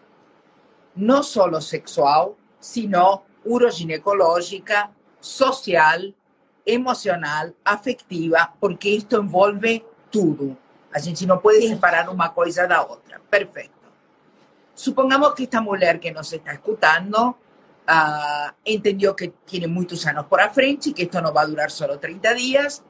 Não 0.95 1.21
só 1.21 1.61
sexual, 1.61 2.37
sino 2.61 3.23
uroginecológica, 3.45 4.89
social, 5.19 6.15
emocional, 6.65 7.53
afectiva, 7.65 8.53
porque 8.61 8.91
isto 8.91 9.17
envolve 9.17 9.85
tudo. 10.13 10.57
A 10.93 11.01
gente 11.01 11.27
não 11.27 11.39
pode 11.39 11.67
separar 11.67 12.09
uma 12.09 12.29
coisa 12.29 12.69
da 12.69 12.83
outra. 12.83 13.21
Perfeito. 13.29 13.81
Supongamos 14.73 15.35
que 15.35 15.43
esta 15.43 15.61
mulher 15.61 15.99
que 15.99 16.13
nos 16.13 16.33
está 16.33 16.53
escutando 16.53 17.31
uh, 17.31 18.53
entendió 18.65 19.17
que 19.17 19.33
tiene 19.45 19.67
muchos 19.67 20.07
años 20.07 20.27
por 20.27 20.41
frente 20.53 20.91
y 20.91 20.93
que 20.93 21.03
esto 21.03 21.21
no 21.21 21.33
va 21.33 21.43
a 21.43 21.47
durar 21.47 21.73
solo 21.73 21.99
30 21.99 22.35
días 22.35 22.85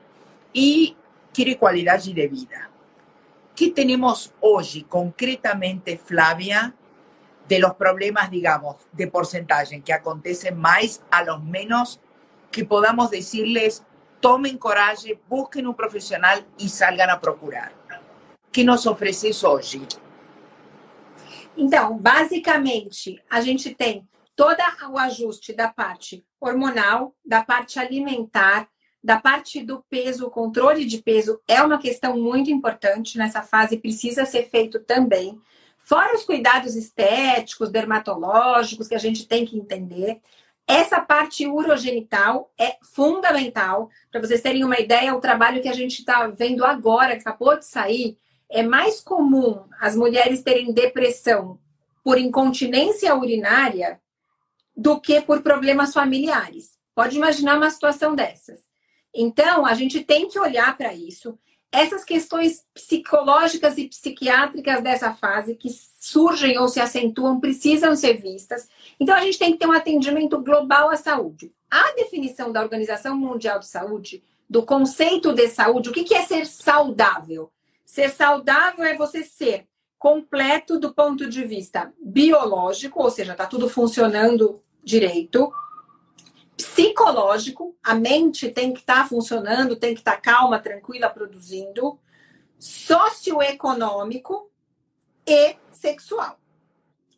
y 0.52 0.94
quiere 1.32 1.58
calidad 1.58 2.02
de 2.02 2.28
vida. 2.28 2.69
¿Qué 3.54 3.70
tenemos 3.70 4.32
hoy 4.40 4.86
concretamente, 4.88 5.98
Flavia, 5.98 6.74
de 7.48 7.58
los 7.58 7.74
problemas, 7.74 8.30
digamos, 8.30 8.76
de 8.92 9.08
porcentaje 9.08 9.80
que 9.82 9.92
acontecen 9.92 10.56
más 10.56 11.02
a 11.10 11.24
los 11.24 11.42
menos 11.42 12.00
que 12.50 12.64
podamos 12.64 13.10
decirles, 13.10 13.84
tomen 14.20 14.56
coraje, 14.56 15.20
busquen 15.28 15.66
un 15.66 15.74
profesional 15.74 16.46
y 16.58 16.68
salgan 16.68 17.10
a 17.10 17.20
procurar? 17.20 17.72
¿Qué 18.52 18.64
nos 18.64 18.86
ofreces 18.86 19.42
hoje? 19.44 19.80
Então, 21.56 21.98
basicamente, 21.98 23.22
a 23.28 23.40
gente 23.40 23.74
tem 23.74 24.08
todo 24.36 24.62
o 24.90 24.98
ajuste 24.98 25.52
da 25.52 25.68
parte 25.68 26.24
hormonal, 26.40 27.14
da 27.24 27.44
parte 27.44 27.78
alimentar, 27.78 28.68
da 29.02 29.18
parte 29.18 29.62
do 29.62 29.82
peso, 29.88 30.26
o 30.26 30.30
controle 30.30 30.84
de 30.84 30.98
peso 30.98 31.40
é 31.48 31.62
uma 31.62 31.78
questão 31.78 32.18
muito 32.18 32.50
importante 32.50 33.16
nessa 33.16 33.42
fase, 33.42 33.78
precisa 33.78 34.26
ser 34.26 34.48
feito 34.50 34.78
também. 34.80 35.40
Fora 35.78 36.14
os 36.14 36.24
cuidados 36.24 36.76
estéticos, 36.76 37.70
dermatológicos, 37.70 38.86
que 38.86 38.94
a 38.94 38.98
gente 38.98 39.26
tem 39.26 39.46
que 39.46 39.56
entender. 39.56 40.20
Essa 40.66 41.00
parte 41.00 41.46
urogenital 41.46 42.52
é 42.56 42.76
fundamental. 42.80 43.90
Para 44.10 44.20
vocês 44.20 44.40
terem 44.40 44.62
uma 44.62 44.78
ideia, 44.78 45.14
o 45.14 45.20
trabalho 45.20 45.62
que 45.62 45.68
a 45.68 45.72
gente 45.72 45.98
está 45.98 46.28
vendo 46.28 46.64
agora, 46.64 47.16
que 47.16 47.22
acabou 47.22 47.58
de 47.58 47.64
sair, 47.64 48.16
é 48.48 48.62
mais 48.62 49.00
comum 49.00 49.64
as 49.80 49.96
mulheres 49.96 50.42
terem 50.42 50.72
depressão 50.72 51.58
por 52.04 52.18
incontinência 52.18 53.14
urinária 53.16 54.00
do 54.76 55.00
que 55.00 55.20
por 55.20 55.42
problemas 55.42 55.92
familiares. 55.92 56.78
Pode 56.94 57.16
imaginar 57.16 57.56
uma 57.56 57.70
situação 57.70 58.14
dessas. 58.14 58.69
Então, 59.14 59.66
a 59.66 59.74
gente 59.74 60.02
tem 60.04 60.28
que 60.28 60.38
olhar 60.38 60.76
para 60.76 60.94
isso. 60.94 61.38
Essas 61.72 62.04
questões 62.04 62.64
psicológicas 62.74 63.78
e 63.78 63.88
psiquiátricas 63.88 64.82
dessa 64.82 65.14
fase 65.14 65.54
que 65.54 65.68
surgem 66.00 66.58
ou 66.58 66.68
se 66.68 66.80
acentuam 66.80 67.38
precisam 67.38 67.94
ser 67.94 68.14
vistas. 68.14 68.68
Então, 68.98 69.14
a 69.16 69.20
gente 69.20 69.38
tem 69.38 69.52
que 69.52 69.58
ter 69.58 69.66
um 69.66 69.72
atendimento 69.72 70.40
global 70.40 70.90
à 70.90 70.96
saúde. 70.96 71.52
A 71.70 71.92
definição 71.92 72.50
da 72.50 72.62
Organização 72.62 73.16
Mundial 73.16 73.60
de 73.60 73.68
Saúde, 73.68 74.22
do 74.48 74.64
conceito 74.64 75.32
de 75.32 75.48
saúde, 75.48 75.90
o 75.90 75.92
que 75.92 76.12
é 76.14 76.22
ser 76.22 76.44
saudável? 76.44 77.52
Ser 77.84 78.10
saudável 78.10 78.84
é 78.84 78.96
você 78.96 79.22
ser 79.22 79.66
completo 79.96 80.78
do 80.78 80.92
ponto 80.94 81.28
de 81.28 81.44
vista 81.44 81.92
biológico, 82.02 83.02
ou 83.02 83.10
seja, 83.10 83.32
está 83.32 83.46
tudo 83.46 83.68
funcionando 83.68 84.60
direito, 84.82 85.52
psicológico, 86.62 87.76
a 87.82 87.94
mente 87.94 88.48
tem 88.50 88.72
que 88.72 88.80
estar 88.80 89.02
tá 89.02 89.08
funcionando, 89.08 89.76
tem 89.76 89.94
que 89.94 90.00
estar 90.00 90.16
tá 90.16 90.20
calma, 90.20 90.58
tranquila, 90.58 91.08
produzindo, 91.08 91.98
socioeconômico 92.58 94.50
e 95.26 95.56
sexual. 95.72 96.38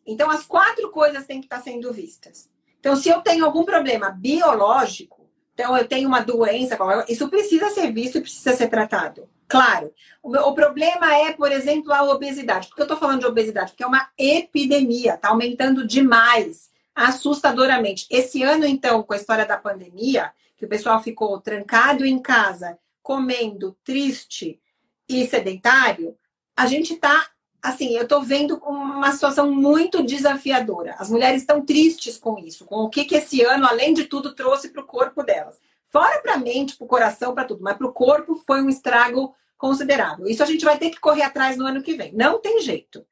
Então, 0.05 0.29
as 0.29 0.45
quatro 0.45 0.89
coisas 0.91 1.25
têm 1.25 1.39
que 1.39 1.45
estar 1.45 1.57
tá 1.57 1.63
sendo 1.63 1.91
vistas. 1.91 2.49
Então, 2.79 2.95
se 2.95 3.09
eu 3.09 3.21
tenho 3.21 3.45
algum 3.45 3.63
problema 3.63 4.09
biológico, 4.09 5.29
então 5.53 5.77
eu 5.77 5.87
tenho 5.87 6.07
uma 6.07 6.21
doença, 6.21 6.77
isso 7.07 7.29
precisa 7.29 7.69
ser 7.69 7.91
visto 7.91 8.17
e 8.17 8.21
precisa 8.21 8.55
ser 8.55 8.67
tratado. 8.67 9.29
Claro. 9.47 9.93
O, 10.21 10.53
problema 10.53 11.15
é, 11.15 11.31
por 11.31 11.51
exemplo, 11.51 11.93
a 11.93 12.03
obesidade. 12.03 12.67
Por 12.67 12.75
que 12.75 12.81
eu 12.81 12.85
estou 12.85 12.97
falando 12.97 13.19
de 13.19 13.27
obesidade? 13.27 13.71
Porque 13.71 13.83
é 13.83 13.87
uma 13.87 14.09
epidemia, 14.17 15.13
está 15.13 15.29
aumentando 15.29 15.85
demais, 15.85 16.71
assustadoramente. 16.95 18.07
Esse 18.09 18.43
ano, 18.43 18.65
então, 18.65 19.03
com 19.03 19.13
a 19.13 19.17
história 19.17 19.45
da 19.45 19.57
pandemia, 19.57 20.31
que 20.55 20.65
o 20.65 20.69
pessoal 20.69 21.01
ficou 21.01 21.39
trancado 21.39 22.05
em 22.05 22.19
casa, 22.19 22.77
comendo, 23.01 23.75
triste 23.83 24.61
e 25.07 25.27
sedentário, 25.27 26.15
a 26.55 26.65
gente 26.67 26.93
está, 26.93 27.27
assim, 27.61 27.95
eu 27.95 28.03
estou 28.03 28.21
vendo 28.21 28.57
uma 28.65 29.11
situação 29.11 29.51
muito 29.51 30.03
desafiadora. 30.03 30.95
As 30.97 31.09
mulheres 31.09 31.41
estão 31.41 31.65
tristes 31.65 32.17
com 32.17 32.37
isso, 32.37 32.65
com 32.65 32.77
o 32.77 32.89
que, 32.89 33.05
que 33.05 33.15
esse 33.15 33.41
ano, 33.41 33.65
além 33.65 33.93
de 33.93 34.05
tudo, 34.05 34.33
trouxe 34.33 34.69
para 34.69 34.81
o 34.81 34.87
corpo 34.87 35.23
delas. 35.23 35.59
Fora 35.87 36.21
para 36.21 36.33
a 36.33 36.37
mente, 36.37 36.75
para 36.75 36.85
o 36.85 36.87
coração, 36.87 37.33
para 37.33 37.45
tudo, 37.45 37.63
mas 37.63 37.77
para 37.77 37.87
o 37.87 37.93
corpo 37.93 38.41
foi 38.47 38.61
um 38.61 38.69
estrago 38.69 39.35
considerável. 39.57 40.27
Isso 40.27 40.43
a 40.43 40.45
gente 40.45 40.65
vai 40.65 40.77
ter 40.77 40.89
que 40.89 40.99
correr 40.99 41.23
atrás 41.23 41.55
no 41.57 41.65
ano 41.65 41.83
que 41.83 41.93
vem. 41.93 42.13
Não 42.13 42.39
tem 42.39 42.61
jeito. 42.61 43.05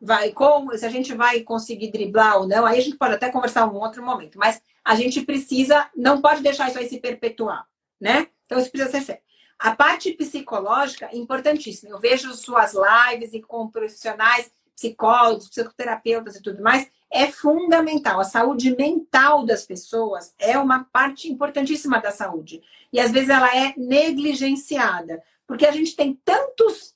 Vai 0.00 0.30
como 0.32 0.76
se 0.76 0.86
a 0.86 0.88
gente 0.88 1.12
vai 1.14 1.40
conseguir 1.40 1.90
driblar 1.90 2.38
ou 2.38 2.46
não, 2.46 2.64
aí 2.64 2.78
a 2.78 2.82
gente 2.82 2.96
pode 2.96 3.14
até 3.14 3.30
conversar 3.30 3.66
um 3.66 3.76
outro 3.76 4.02
momento, 4.04 4.38
mas 4.38 4.62
a 4.84 4.94
gente 4.94 5.22
precisa, 5.22 5.90
não 5.96 6.20
pode 6.20 6.42
deixar 6.42 6.68
isso 6.68 6.78
aí 6.78 6.88
se 6.88 7.00
perpetuar, 7.00 7.66
né? 8.00 8.28
Então 8.46 8.58
isso 8.58 8.70
precisa 8.70 8.90
ser 8.90 9.00
feito. 9.00 9.22
A 9.58 9.74
parte 9.74 10.12
psicológica 10.12 11.08
é 11.12 11.16
importantíssima. 11.16 11.90
Eu 11.90 11.98
vejo 11.98 12.32
suas 12.34 12.74
lives 12.74 13.32
e 13.32 13.42
com 13.42 13.68
profissionais, 13.68 14.52
psicólogos, 14.74 15.48
psicoterapeutas 15.48 16.36
e 16.36 16.42
tudo 16.42 16.62
mais, 16.62 16.88
é 17.10 17.26
fundamental. 17.26 18.20
A 18.20 18.24
saúde 18.24 18.76
mental 18.76 19.44
das 19.44 19.66
pessoas 19.66 20.32
é 20.38 20.56
uma 20.56 20.84
parte 20.84 21.28
importantíssima 21.28 22.00
da 22.00 22.12
saúde. 22.12 22.62
E 22.92 23.00
às 23.00 23.10
vezes 23.10 23.30
ela 23.30 23.54
é 23.56 23.74
negligenciada. 23.76 25.20
Porque 25.44 25.66
a 25.66 25.72
gente 25.72 25.96
tem 25.96 26.14
tantos 26.24 26.94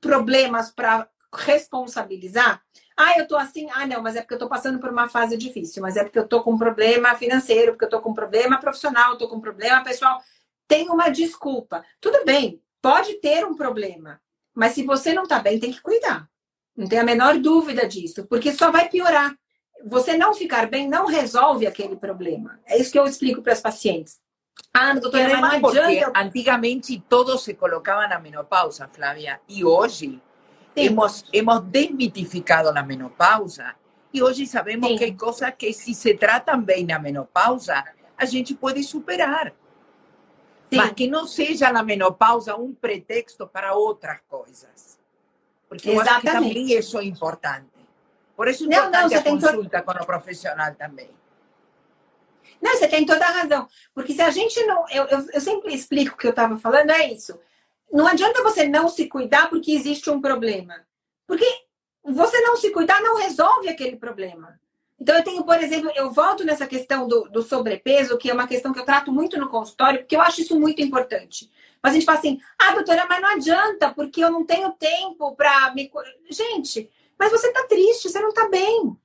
problemas 0.00 0.70
para 0.70 1.06
responsabilizar. 1.34 2.62
Ah, 2.96 3.18
eu 3.18 3.28
tô 3.28 3.36
assim, 3.36 3.68
ah, 3.72 3.86
não, 3.86 4.02
mas 4.02 4.16
é 4.16 4.20
porque 4.20 4.34
eu 4.34 4.38
tô 4.38 4.48
passando 4.48 4.78
por 4.78 4.90
uma 4.90 5.08
fase 5.08 5.36
difícil, 5.36 5.82
mas 5.82 5.96
é 5.96 6.02
porque 6.02 6.18
eu 6.18 6.26
tô 6.26 6.42
com 6.42 6.52
um 6.52 6.58
problema 6.58 7.14
financeiro, 7.14 7.72
porque 7.72 7.84
eu 7.84 7.90
tô 7.90 8.00
com 8.00 8.10
um 8.10 8.14
problema 8.14 8.58
profissional, 8.58 9.12
eu 9.12 9.18
tô 9.18 9.28
com 9.28 9.36
um 9.36 9.40
problema 9.40 9.82
pessoal. 9.82 10.20
Tem 10.66 10.88
uma 10.88 11.08
desculpa. 11.08 11.84
Tudo 12.00 12.24
bem, 12.24 12.62
pode 12.82 13.14
ter 13.14 13.44
um 13.44 13.54
problema, 13.54 14.20
mas 14.54 14.72
se 14.72 14.82
você 14.82 15.12
não 15.12 15.26
tá 15.26 15.38
bem, 15.38 15.60
tem 15.60 15.72
que 15.72 15.80
cuidar. 15.80 16.28
Não 16.76 16.88
tem 16.88 16.98
a 16.98 17.04
menor 17.04 17.38
dúvida 17.38 17.86
disso, 17.86 18.26
porque 18.26 18.52
só 18.52 18.70
vai 18.70 18.88
piorar. 18.88 19.34
Você 19.84 20.16
não 20.16 20.34
ficar 20.34 20.68
bem 20.68 20.88
não 20.88 21.06
resolve 21.06 21.66
aquele 21.66 21.96
problema. 21.96 22.58
É 22.66 22.78
isso 22.78 22.90
que 22.90 22.98
eu 22.98 23.04
explico 23.04 23.42
para 23.42 23.52
as 23.52 23.60
pacientes. 23.60 24.18
Ah, 24.72 24.94
doutora, 24.94 25.24
además 25.24 25.60
porque 25.60 26.04
antigamente 26.14 27.00
todos 27.08 27.42
se 27.42 27.54
colocaban 27.54 28.12
a 28.12 28.18
menopausa, 28.18 28.88
Flavia, 28.88 29.40
y 29.46 29.62
hoy 29.62 30.20
hemos, 30.84 31.24
hemos 31.32 31.70
desmitificado 31.70 32.72
la 32.72 32.82
menopausa 32.82 33.76
y 34.12 34.20
hoy 34.20 34.46
sabemos 34.46 34.90
que 34.98 35.04
hay 35.04 35.16
cosas 35.16 35.54
que 35.56 35.72
si 35.72 35.94
se 35.94 36.14
tratan 36.14 36.64
bien 36.64 36.88
la 36.88 36.98
menopausa, 36.98 37.84
a 38.16 38.26
gente 38.26 38.54
puede 38.54 38.82
superar. 38.82 39.54
Mas 40.70 40.92
que 40.92 41.08
no 41.08 41.26
sea 41.26 41.72
la 41.72 41.82
menopausa 41.82 42.54
un 42.54 42.74
pretexto 42.74 43.50
para 43.50 43.74
otras 43.74 44.20
cosas. 44.22 44.98
Porque 45.68 45.94
yo 45.94 46.00
acho 46.00 46.20
que 46.20 46.26
también 46.26 46.78
eso 46.78 47.00
es 47.00 47.06
importante. 47.06 47.78
Por 48.36 48.48
eso 48.48 48.64
es 48.64 48.70
importante 48.70 49.14
la 49.14 49.24
consulta 49.24 49.84
con 49.84 49.96
el 49.98 50.06
profesional 50.06 50.76
también. 50.76 51.10
Não, 52.60 52.76
você 52.76 52.88
tem 52.88 53.06
toda 53.06 53.24
a 53.24 53.30
razão. 53.30 53.68
Porque 53.94 54.12
se 54.12 54.20
a 54.20 54.30
gente 54.30 54.64
não. 54.64 54.84
Eu, 54.90 55.04
eu, 55.04 55.26
eu 55.32 55.40
sempre 55.40 55.72
explico 55.72 56.14
o 56.14 56.18
que 56.18 56.26
eu 56.26 56.30
estava 56.30 56.56
falando, 56.58 56.90
é 56.90 57.12
isso. 57.12 57.38
Não 57.92 58.06
adianta 58.06 58.42
você 58.42 58.66
não 58.66 58.88
se 58.88 59.06
cuidar 59.06 59.48
porque 59.48 59.72
existe 59.72 60.10
um 60.10 60.20
problema. 60.20 60.86
Porque 61.26 61.46
você 62.02 62.40
não 62.40 62.56
se 62.56 62.70
cuidar 62.70 63.00
não 63.02 63.16
resolve 63.16 63.68
aquele 63.68 63.96
problema. 63.96 64.58
Então, 65.00 65.14
eu 65.14 65.22
tenho, 65.22 65.44
por 65.44 65.62
exemplo, 65.62 65.92
eu 65.94 66.10
volto 66.10 66.44
nessa 66.44 66.66
questão 66.66 67.06
do, 67.06 67.28
do, 67.28 67.42
sobrepeso, 67.42 68.18
que 68.18 68.30
é 68.30 68.34
uma 68.34 68.48
questão 68.48 68.72
que 68.72 68.80
eu 68.80 68.84
trato 68.84 69.12
muito 69.12 69.38
no 69.38 69.48
consultório, 69.48 70.00
porque 70.00 70.16
eu 70.16 70.20
acho 70.20 70.40
isso 70.40 70.58
muito 70.58 70.82
importante. 70.82 71.48
Mas 71.80 71.92
a 71.92 71.94
gente 71.94 72.04
fala 72.04 72.18
assim, 72.18 72.40
ah, 72.58 72.74
doutora, 72.74 73.06
mas 73.08 73.22
não 73.22 73.28
adianta, 73.30 73.94
porque 73.94 74.22
eu 74.22 74.30
não 74.30 74.44
tenho 74.44 74.72
tempo 74.72 75.36
para 75.36 75.72
me. 75.72 75.90
Gente, 76.28 76.90
mas 77.16 77.30
você 77.30 77.46
está 77.46 77.64
triste, 77.68 78.08
você 78.08 78.18
não 78.18 78.30
está 78.30 78.48
bem. 78.48 78.96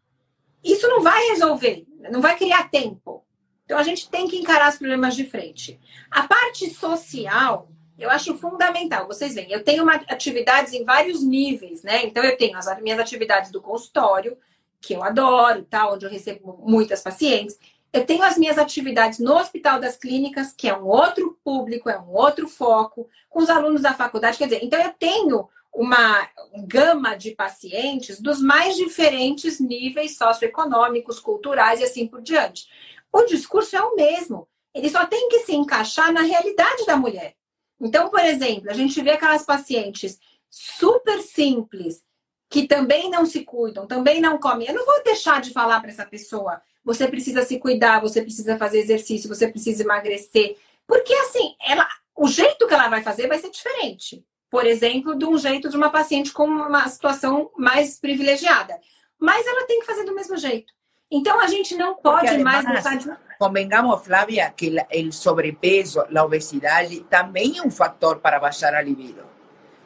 Isso 0.64 0.88
não 0.88 1.02
vai 1.02 1.28
resolver, 1.28 1.86
não 2.10 2.22
vai 2.22 2.36
criar 2.38 2.70
tempo. 2.70 3.24
Então 3.66 3.78
a 3.78 3.84
gente 3.84 4.10
tem 4.10 4.28
que 4.28 4.38
encarar 4.38 4.70
os 4.70 4.78
problemas 4.78 5.16
de 5.16 5.26
frente. 5.26 5.80
A 6.10 6.28
parte 6.28 6.70
social, 6.74 7.70
eu 7.98 8.10
acho 8.10 8.38
fundamental. 8.38 9.08
Vocês 9.08 9.36
veem, 9.36 9.52
eu 9.52 9.64
tenho 9.64 9.84
uma, 9.84 9.96
atividades 9.96 10.74
em 10.74 10.84
vários 10.84 11.24
níveis, 11.24 11.84
né? 11.84 12.06
Então 12.06 12.24
eu 12.24 12.38
tenho 12.38 12.58
as 12.58 12.82
minhas 12.82 13.00
atividades 13.00 13.52
do 13.52 13.62
consultório, 13.62 14.38
que 14.82 14.94
eu 14.94 15.04
adoro, 15.04 15.64
tá? 15.64 15.90
onde 15.90 16.06
eu 16.06 16.10
recebo 16.10 16.60
muitas 16.66 17.02
pacientes. 17.02 17.58
Eu 17.92 18.06
tenho 18.06 18.24
as 18.24 18.38
minhas 18.38 18.58
atividades 18.58 19.20
no 19.20 19.34
Hospital 19.36 19.80
das 19.80 19.96
Clínicas, 19.96 20.52
que 20.52 20.68
é 20.68 20.78
um 20.78 20.86
outro 20.86 21.38
público, 21.44 21.90
é 21.90 21.98
um 21.98 22.12
outro 22.12 22.48
foco, 22.48 23.08
com 23.30 23.42
os 23.42 23.50
alunos 23.50 23.82
da 23.82 23.94
faculdade. 23.94 24.38
Quer 24.38 24.46
dizer, 24.46 24.64
então 24.64 24.82
eu 24.82 24.92
tenho 24.92 25.48
uma 25.74 26.28
gama 26.68 27.16
de 27.16 27.32
pacientes 27.32 28.20
dos 28.20 28.42
mais 28.42 28.76
diferentes 28.76 29.60
níveis 29.60 30.18
socioeconômicos, 30.18 31.20
culturais 31.20 31.80
e 31.80 31.84
assim 31.84 32.08
por 32.08 32.22
diante. 32.22 32.68
O 33.12 33.24
discurso 33.24 33.76
é 33.76 33.82
o 33.82 33.96
mesmo. 33.96 34.48
Ele 34.74 34.90
só 34.90 35.06
tem 35.06 35.30
que 35.30 35.40
se 35.40 35.56
encaixar 35.56 36.12
na 36.12 36.22
realidade 36.22 36.86
da 36.86 36.98
mulher. 36.98 37.36
Então, 37.80 38.10
por 38.10 38.22
exemplo, 38.22 38.70
a 38.70 38.74
gente 38.74 39.02
vê 39.02 39.12
aquelas 39.12 39.46
pacientes 39.46 40.20
super 40.50 41.22
simples, 41.22 42.04
que 42.50 42.68
também 42.68 43.10
não 43.10 43.26
se 43.26 43.44
cuidam, 43.44 43.88
também 43.88 44.22
não 44.22 44.38
comem. 44.38 44.68
Eu 44.68 44.76
não 44.76 44.86
vou 44.86 45.04
deixar 45.04 45.42
de 45.42 45.52
falar 45.52 45.82
para 45.82 45.90
essa 45.90 46.06
pessoa: 46.06 46.62
você 46.84 47.08
precisa 47.08 47.44
se 47.44 47.60
cuidar, 47.60 48.00
você 48.00 48.22
precisa 48.22 48.58
fazer 48.58 48.80
exercício, 48.80 49.28
você 49.28 49.48
precisa 49.48 49.84
emagrecer. 49.84 50.58
Porque 50.86 51.14
assim, 51.14 51.56
ela, 51.60 51.88
o 52.16 52.28
jeito 52.28 52.68
que 52.68 52.74
ela 52.74 52.90
vai 52.90 53.02
fazer 53.02 53.28
vai 53.28 53.40
ser 53.40 53.50
diferente. 53.50 54.24
Por 54.50 54.68
exemplo, 54.68 55.18
de 55.18 55.26
um 55.26 55.36
jeito 55.38 55.68
de 55.68 55.76
uma 55.76 55.90
paciente 55.90 56.32
com 56.32 56.46
uma 56.46 56.88
situação 56.88 57.50
mais 57.58 58.00
privilegiada. 58.00 58.80
Mas 59.18 59.48
ela 59.48 59.66
tem 59.66 59.80
que 59.80 59.86
fazer 59.86 60.04
do 60.04 60.14
mesmo 60.14 60.38
jeito. 60.38 60.72
Então 61.14 61.40
a 61.40 61.46
gente 61.46 61.76
não 61.76 61.94
pode 61.94 62.28
además, 62.28 62.66
mais 62.66 62.84
deixar 62.84 62.98
de. 62.98 63.24
Convengamos, 63.38 64.04
Flávia, 64.04 64.50
que 64.50 64.76
o 65.08 65.12
sobrepeso, 65.12 66.02
a 66.02 66.24
obesidade 66.24 67.02
também 67.02 67.60
é 67.60 67.62
um 67.62 67.70
fator 67.70 68.18
para 68.18 68.40
baixar 68.40 68.74
a 68.74 68.82
libido. 68.82 69.24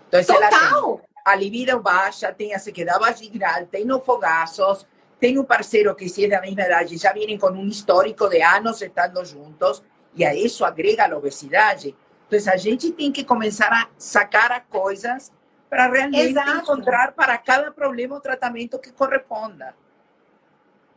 Então, 0.07 0.23
Total! 0.23 1.01
a 1.25 1.35
libido 1.35 1.77
baixa, 1.81 2.31
tem 2.31 2.55
a 2.55 2.59
sequedad 2.59 2.97
vaginal, 2.97 3.65
tem 3.65 3.91
os 3.91 4.05
fogazos, 4.05 4.87
tem 5.19 5.37
um 5.37 5.43
parceiro 5.43 5.93
que 5.95 6.07
se 6.07 6.23
é 6.23 6.29
da 6.29 6.39
mesma 6.39 6.61
idade, 6.61 6.95
já 6.97 7.11
vêm 7.11 7.37
com 7.37 7.49
um 7.49 7.67
histórico 7.67 8.29
de 8.29 8.41
anos 8.41 8.81
estando 8.81 9.25
juntos, 9.25 9.83
e 10.15 10.23
a 10.23 10.33
isso 10.33 10.63
agrega 10.63 11.11
a 11.11 11.17
obesidade. 11.17 11.93
Então, 12.31 12.53
a 12.53 12.57
gente 12.57 12.91
tem 12.91 13.11
que 13.11 13.25
começar 13.25 13.73
a 13.73 13.89
sacar 13.97 14.51
as 14.51 14.63
coisas 14.69 15.33
para 15.69 15.89
realmente 15.89 16.29
Exato. 16.29 16.61
encontrar 16.61 17.11
para 17.11 17.37
cada 17.37 17.69
problema 17.71 18.15
o 18.15 18.21
tratamento 18.21 18.79
que 18.79 18.91
corresponda. 18.91 19.75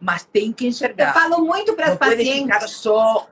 Mas 0.01 0.25
tem 0.25 0.53
que 0.53 0.67
enxergar. 0.67 1.09
Eu 1.09 1.21
falo 1.21 1.45
muito 1.45 1.75
para 1.75 1.89
as 1.89 1.99
pacientes. 1.99 2.43
Ficar 2.43 2.69
só, 2.69 3.29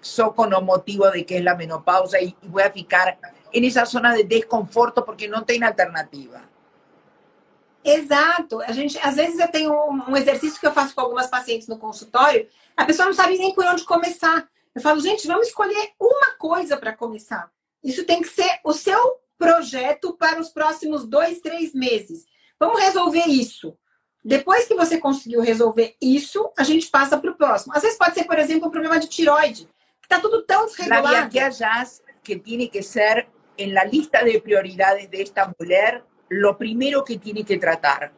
só 0.00 0.30
com 0.30 0.42
o 0.42 0.60
motivo 0.60 1.08
de 1.12 1.22
que 1.22 1.34
é 1.34 1.48
a 1.48 1.54
menopausa 1.54 2.20
e, 2.20 2.34
e 2.42 2.48
vou 2.48 2.62
ficar 2.70 3.16
nessa 3.54 3.84
zona 3.84 4.16
de 4.16 4.24
desconforto 4.24 5.02
porque 5.02 5.28
não 5.28 5.44
tem 5.44 5.62
alternativa. 5.62 6.42
Exato. 7.84 8.60
A 8.62 8.72
gente, 8.72 8.98
às 8.98 9.16
vezes 9.16 9.38
eu 9.38 9.48
tenho 9.48 9.72
um, 9.72 10.10
um, 10.10 10.16
exercício 10.16 10.60
que 10.60 10.66
eu 10.66 10.72
faço 10.72 10.94
com 10.94 11.00
algumas 11.00 11.28
pacientes 11.28 11.66
no 11.66 11.78
consultório, 11.78 12.46
a 12.76 12.84
pessoa 12.84 13.06
não 13.06 13.14
sabe 13.14 13.38
nem 13.38 13.54
por 13.54 13.64
onde 13.64 13.84
começar. 13.84 14.48
Eu 14.74 14.82
falo, 14.82 15.00
gente, 15.00 15.26
vamos 15.26 15.48
escolher 15.48 15.90
uma 15.98 16.34
coisa 16.38 16.76
para 16.76 16.92
começar. 16.92 17.50
Isso 17.82 18.04
tem 18.04 18.20
que 18.20 18.28
ser 18.28 18.60
o 18.64 18.72
seu 18.72 19.18
projeto 19.38 20.12
para 20.16 20.38
os 20.38 20.50
próximos 20.50 21.08
dois, 21.08 21.40
três 21.40 21.74
meses. 21.74 22.26
Vamos 22.58 22.80
resolver 22.80 23.26
isso. 23.26 23.76
Depois 24.22 24.66
que 24.66 24.74
você 24.74 24.98
conseguiu 24.98 25.40
resolver 25.40 25.96
isso, 26.00 26.50
a 26.56 26.62
gente 26.62 26.88
passa 26.88 27.16
para 27.18 27.30
o 27.30 27.34
próximo. 27.34 27.74
Às 27.74 27.82
vezes 27.82 27.96
pode 27.96 28.14
ser, 28.14 28.24
por 28.24 28.38
exemplo, 28.38 28.68
um 28.68 28.70
problema 28.70 28.98
de 28.98 29.08
tiroide, 29.08 29.64
que 29.64 30.06
está 30.06 30.20
tudo 30.20 30.42
tão 30.42 30.66
desregulado. 30.66 31.10
La 31.10 31.28
viajas 31.28 32.02
que 32.22 32.36
tem 32.36 32.68
que 32.68 32.82
ser 32.82 33.28
en 33.56 33.74
la 33.74 33.84
lista 33.84 34.22
de 34.22 34.40
prioridades 34.40 35.08
de 35.10 35.22
esta 35.22 35.46
mujer 35.46 36.04
lo 36.30 36.56
primero 36.56 37.04
que 37.04 37.18
tiene 37.18 37.44
que 37.44 37.58
tratar. 37.58 38.12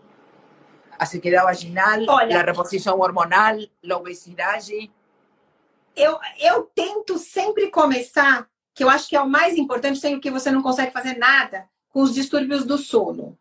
A 0.99 1.07
sequedad 1.07 1.45
vaginal, 1.45 2.05
Olha, 2.07 2.41
a 2.41 2.45
reposição 2.45 3.01
hormonal, 3.01 3.57
a 3.59 3.97
obesidade. 3.97 4.93
Eu, 5.97 6.19
eu 6.39 6.71
tento 6.75 7.19
sempre 7.19 7.71
começar, 7.71 8.49
que 8.75 8.85
eu 8.85 8.89
acho 8.89 9.09
que 9.09 9.17
é 9.17 9.21
o 9.21 9.29
mais 9.29 9.57
importante, 9.57 9.99
sendo 9.99 10.21
que 10.21 10.31
você 10.31 10.51
não 10.51 10.63
consegue 10.63 10.93
fazer 10.93 11.17
nada 11.17 11.69
com 11.91 12.03
os 12.03 12.15
distúrbios 12.15 12.65
do 12.65 12.79
sono. 12.79 13.37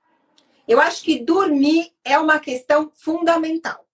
Eu 0.67 0.79
acho 0.79 1.03
que 1.03 1.19
dormir 1.19 1.91
é 2.03 2.17
uma 2.17 2.39
questão 2.39 2.91
fundamental. 2.93 3.85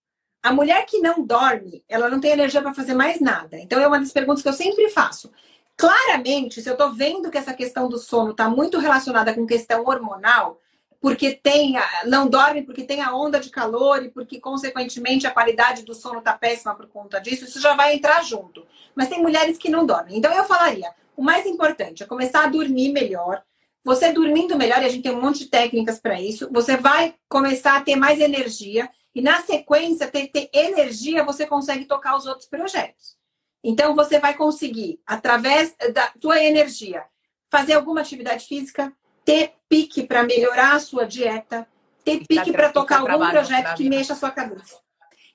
A 0.41 0.53
mulher 0.53 0.86
que 0.86 0.99
não 0.99 1.26
dorme, 1.26 1.84
ela 1.89 2.09
não 2.09 2.20
tem 2.20 2.32
energia 2.32 2.61
para 2.61 2.74
fazer 2.74 2.93
mais 2.93 3.20
nada. 3.20 3.57
Então, 3.57 3.80
é 3.80 3.88
uma 3.88 3.99
das 3.99 4.11
perguntas 4.11 4.41
que 4.41 4.49
eu 4.49 4.53
sempre 4.53 4.89
faço. 4.89 5.32
Claramente, 5.76 6.61
se 6.61 6.70
eu 6.70 6.74
estou 6.74 6.91
vendo 6.93 7.30
que 7.30 7.38
essa 7.38 7.53
questão 7.53 7.88
do 7.88 7.97
sono 7.97 8.32
está 8.32 8.49
muito 8.49 8.80
relacionada 8.80 9.34
com 9.34 9.45
questão 9.45 9.84
hormonal, 9.86 10.59
porque 10.99 11.34
tem 11.36 11.78
a, 11.78 11.88
não 12.05 12.28
dorme 12.28 12.63
porque 12.63 12.84
tem 12.84 13.01
a 13.01 13.15
onda 13.15 13.39
de 13.39 13.49
calor 13.49 14.03
e 14.03 14.09
porque 14.09 14.39
consequentemente 14.39 15.28
a 15.28 15.32
qualidade 15.32 15.84
do 15.84 15.93
sono 15.93 16.20
está 16.20 16.34
péssima 16.34 16.74
por 16.76 16.88
conta 16.88 17.20
disso, 17.20 17.45
isso 17.45 17.61
já 17.61 17.76
vai 17.76 17.93
entrar 17.93 18.24
junto. 18.24 18.65
Mas 18.95 19.07
tem 19.07 19.22
mulheres 19.22 19.57
que 19.57 19.70
não 19.70 19.86
dormem. 19.86 20.18
Então 20.18 20.34
eu 20.34 20.43
falaria, 20.45 20.91
o 21.15 21.22
mais 21.22 21.45
importante 21.45 22.03
é 22.03 22.07
começar 22.07 22.43
a 22.43 22.47
dormir 22.47 22.91
melhor. 22.91 23.43
Você 23.88 24.11
dormindo 24.11 24.57
melhor, 24.57 24.81
e 24.81 24.85
a 24.85 24.89
gente 24.89 25.03
tem 25.03 25.13
um 25.13 25.21
monte 25.21 25.45
de 25.45 25.45
técnicas 25.45 25.97
para 25.97 26.19
isso, 26.19 26.49
você 26.51 26.75
vai 26.75 27.15
começar 27.29 27.77
a 27.77 27.81
ter 27.81 27.95
mais 27.95 28.19
energia 28.19 28.89
e 29.15 29.21
na 29.21 29.41
sequência 29.41 30.11
ter, 30.11 30.27
ter 30.27 30.49
energia, 30.51 31.23
você 31.23 31.47
consegue 31.47 31.85
tocar 31.85 32.17
os 32.17 32.25
outros 32.25 32.49
projetos. 32.49 33.15
Então, 33.63 33.95
você 33.95 34.19
vai 34.19 34.33
conseguir, 34.33 34.99
através 35.05 35.73
da 35.93 36.07
tua 36.19 36.38
energia, 36.43 37.05
fazer 37.49 37.75
alguma 37.75 38.01
atividade 38.01 38.45
física, 38.45 38.91
ter 39.23 39.53
pique 39.69 40.05
para 40.05 40.21
melhorar 40.23 40.75
a 40.75 40.79
sua 40.81 41.05
dieta, 41.05 41.65
ter 42.03 42.25
pique 42.27 42.51
para 42.51 42.73
tocar 42.73 42.99
algum 42.99 43.29
projeto 43.29 43.73
que 43.77 43.88
mexa 43.88 44.11
a 44.11 44.17
sua 44.17 44.31
cabeça. 44.31 44.81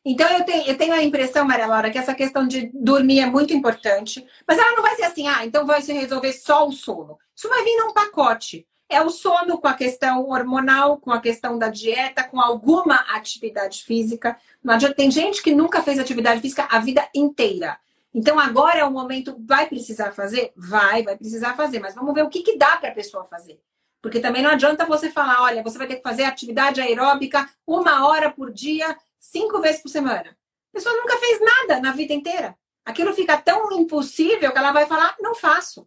Então, 0.04 0.28
eu 0.28 0.44
tenho, 0.44 0.66
eu 0.66 0.76
tenho 0.76 0.92
a 0.92 1.02
impressão, 1.02 1.44
Maria 1.44 1.66
Laura, 1.66 1.90
que 1.90 1.98
essa 1.98 2.14
questão 2.14 2.46
de 2.46 2.70
dormir 2.74 3.20
é 3.20 3.26
muito 3.26 3.54
importante, 3.54 4.26
mas 4.46 4.58
ela 4.58 4.74
não 4.74 4.82
vai 4.82 4.96
ser 4.96 5.04
assim, 5.04 5.28
ah, 5.28 5.44
então 5.46 5.64
vai 5.64 5.80
se 5.80 5.92
resolver 5.92 6.32
só 6.32 6.66
o 6.66 6.72
sono. 6.72 7.18
Isso 7.36 7.48
vai 7.48 7.62
vir 7.62 7.76
num 7.76 7.92
pacote. 7.92 8.66
É 8.88 9.00
o 9.00 9.08
sono 9.08 9.58
com 9.58 9.68
a 9.68 9.74
questão 9.74 10.28
hormonal, 10.28 10.98
com 10.98 11.10
a 11.10 11.20
questão 11.20 11.56
da 11.56 11.68
dieta, 11.68 12.24
com 12.24 12.40
alguma 12.40 12.96
atividade 13.14 13.84
física. 13.84 14.36
Não 14.62 14.74
adianta, 14.74 14.96
tem 14.96 15.10
gente 15.10 15.42
que 15.42 15.54
nunca 15.54 15.82
fez 15.82 15.98
atividade 15.98 16.42
física 16.42 16.68
a 16.70 16.78
vida 16.78 17.08
inteira. 17.14 17.78
Então 18.12 18.38
agora 18.38 18.80
é 18.80 18.84
o 18.84 18.90
momento, 18.90 19.34
vai 19.40 19.66
precisar 19.66 20.12
fazer? 20.12 20.52
Vai, 20.54 21.02
vai 21.02 21.16
precisar 21.16 21.54
fazer, 21.54 21.78
mas 21.78 21.94
vamos 21.94 22.12
ver 22.12 22.22
o 22.22 22.28
que, 22.28 22.42
que 22.42 22.58
dá 22.58 22.76
para 22.76 22.90
a 22.90 22.94
pessoa 22.94 23.24
fazer. 23.24 23.58
Porque 24.02 24.20
também 24.20 24.42
não 24.42 24.50
adianta 24.50 24.84
você 24.84 25.08
falar, 25.08 25.40
olha, 25.42 25.62
você 25.62 25.78
vai 25.78 25.86
ter 25.86 25.96
que 25.96 26.02
fazer 26.02 26.24
atividade 26.24 26.80
aeróbica 26.80 27.48
uma 27.66 28.06
hora 28.06 28.30
por 28.30 28.52
dia, 28.52 28.94
cinco 29.22 29.60
vezes 29.60 29.80
por 29.80 29.88
semana. 29.88 30.36
A 30.72 30.72
pessoa 30.74 30.96
nunca 30.96 31.16
fez 31.16 31.38
nada 31.40 31.80
na 31.80 31.92
vida 31.92 32.12
inteira. 32.12 32.56
Aquilo 32.84 33.14
fica 33.14 33.40
tão 33.40 33.70
impossível 33.72 34.50
que 34.50 34.58
ela 34.58 34.72
vai 34.72 34.86
falar, 34.86 35.16
não 35.20 35.34
faço. 35.34 35.86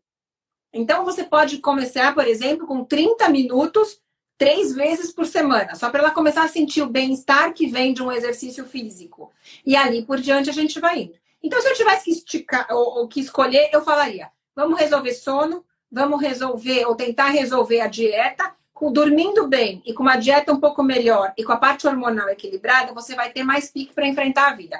Então 0.73 1.03
você 1.03 1.23
pode 1.23 1.59
começar, 1.59 2.13
por 2.13 2.25
exemplo, 2.25 2.65
com 2.65 2.83
30 2.85 3.27
minutos, 3.29 4.01
três 4.37 4.73
vezes 4.73 5.11
por 5.11 5.25
semana, 5.25 5.75
só 5.75 5.89
para 5.89 5.99
ela 5.99 6.11
começar 6.11 6.43
a 6.43 6.49
sentir 6.49 6.81
o 6.81 6.89
bem-estar 6.89 7.53
que 7.53 7.67
vem 7.67 7.93
de 7.93 8.01
um 8.01 8.11
exercício 8.11 8.65
físico. 8.65 9.31
E 9.65 9.75
ali 9.75 10.05
por 10.05 10.19
diante 10.19 10.49
a 10.49 10.53
gente 10.53 10.79
vai 10.79 10.99
indo. 10.99 11.15
Então, 11.43 11.61
se 11.61 11.69
eu 11.69 11.75
tivesse 11.75 12.05
que 12.05 12.11
esticar 12.11 12.67
ou, 12.71 12.99
ou 12.99 13.07
que 13.07 13.19
escolher, 13.19 13.69
eu 13.71 13.83
falaria: 13.83 14.31
vamos 14.55 14.79
resolver 14.79 15.13
sono, 15.13 15.65
vamos 15.91 16.21
resolver 16.21 16.85
ou 16.85 16.95
tentar 16.95 17.29
resolver 17.29 17.81
a 17.81 17.87
dieta. 17.87 18.54
Com, 18.75 18.91
dormindo 18.91 19.47
bem 19.47 19.81
e 19.85 19.93
com 19.93 20.03
uma 20.03 20.17
dieta 20.17 20.51
um 20.51 20.59
pouco 20.59 20.83
melhor 20.83 21.33
e 21.37 21.43
com 21.45 21.53
a 21.53 21.57
parte 21.57 21.87
hormonal 21.87 22.27
equilibrada, 22.29 22.93
você 22.93 23.15
vai 23.15 23.31
ter 23.31 23.41
mais 23.41 23.71
pique 23.71 23.93
para 23.93 24.05
enfrentar 24.05 24.49
a 24.49 24.53
vida. 24.53 24.79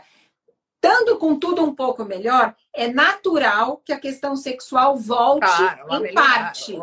Tanto 0.81 1.17
com 1.17 1.39
tudo 1.39 1.63
um 1.63 1.73
pouco 1.73 2.03
melhor, 2.03 2.53
é 2.73 2.87
natural 2.87 3.81
que 3.83 3.93
a 3.93 3.99
questão 3.99 4.35
sexual 4.35 4.97
volte 4.97 5.47
claro, 5.47 5.95
em 5.95 6.01
melhorar, 6.01 6.27
parte. 6.27 6.77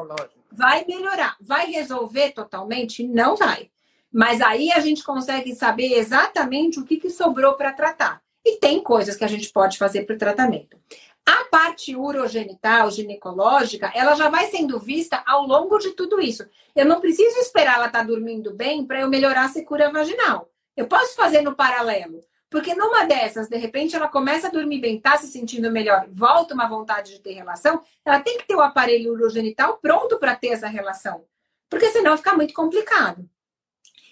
Vai 0.50 0.84
melhorar. 0.88 1.36
Vai 1.40 1.66
resolver 1.70 2.32
totalmente? 2.32 3.06
Não 3.06 3.36
vai. 3.36 3.70
Mas 4.10 4.40
aí 4.40 4.72
a 4.72 4.80
gente 4.80 5.04
consegue 5.04 5.54
saber 5.54 5.92
exatamente 5.92 6.80
o 6.80 6.84
que, 6.84 6.96
que 6.96 7.10
sobrou 7.10 7.54
para 7.54 7.72
tratar. 7.72 8.20
E 8.44 8.56
tem 8.56 8.82
coisas 8.82 9.16
que 9.16 9.24
a 9.24 9.28
gente 9.28 9.50
pode 9.50 9.78
fazer 9.78 10.02
para 10.04 10.16
o 10.16 10.18
tratamento. 10.18 10.76
A 11.24 11.44
parte 11.44 11.94
urogenital, 11.94 12.90
ginecológica, 12.90 13.92
ela 13.94 14.14
já 14.14 14.28
vai 14.28 14.46
sendo 14.46 14.78
vista 14.78 15.22
ao 15.26 15.46
longo 15.46 15.78
de 15.78 15.90
tudo 15.92 16.20
isso. 16.20 16.44
Eu 16.74 16.84
não 16.84 17.00
preciso 17.00 17.38
esperar 17.38 17.76
ela 17.76 17.86
estar 17.86 18.00
tá 18.00 18.04
dormindo 18.04 18.52
bem 18.52 18.84
para 18.84 19.00
eu 19.00 19.08
melhorar 19.08 19.44
a 19.44 19.48
secura 19.48 19.90
vaginal. 19.90 20.50
Eu 20.76 20.86
posso 20.86 21.14
fazer 21.14 21.42
no 21.42 21.54
paralelo. 21.54 22.20
Porque 22.52 22.74
numa 22.74 23.06
dessas, 23.06 23.48
de 23.48 23.56
repente, 23.56 23.96
ela 23.96 24.08
começa 24.08 24.48
a 24.48 24.50
dormir 24.50 24.78
bem, 24.78 24.98
está 24.98 25.16
se 25.16 25.26
sentindo 25.26 25.70
melhor, 25.70 26.06
volta 26.10 26.52
uma 26.52 26.68
vontade 26.68 27.12
de 27.12 27.18
ter 27.18 27.32
relação, 27.32 27.80
ela 28.04 28.20
tem 28.20 28.36
que 28.36 28.46
ter 28.46 28.54
o 28.54 28.60
aparelho 28.60 29.12
urogenital 29.14 29.78
pronto 29.78 30.18
para 30.18 30.36
ter 30.36 30.48
essa 30.48 30.68
relação. 30.68 31.24
Porque 31.70 31.88
senão 31.88 32.14
fica 32.14 32.34
muito 32.34 32.52
complicado. 32.52 33.26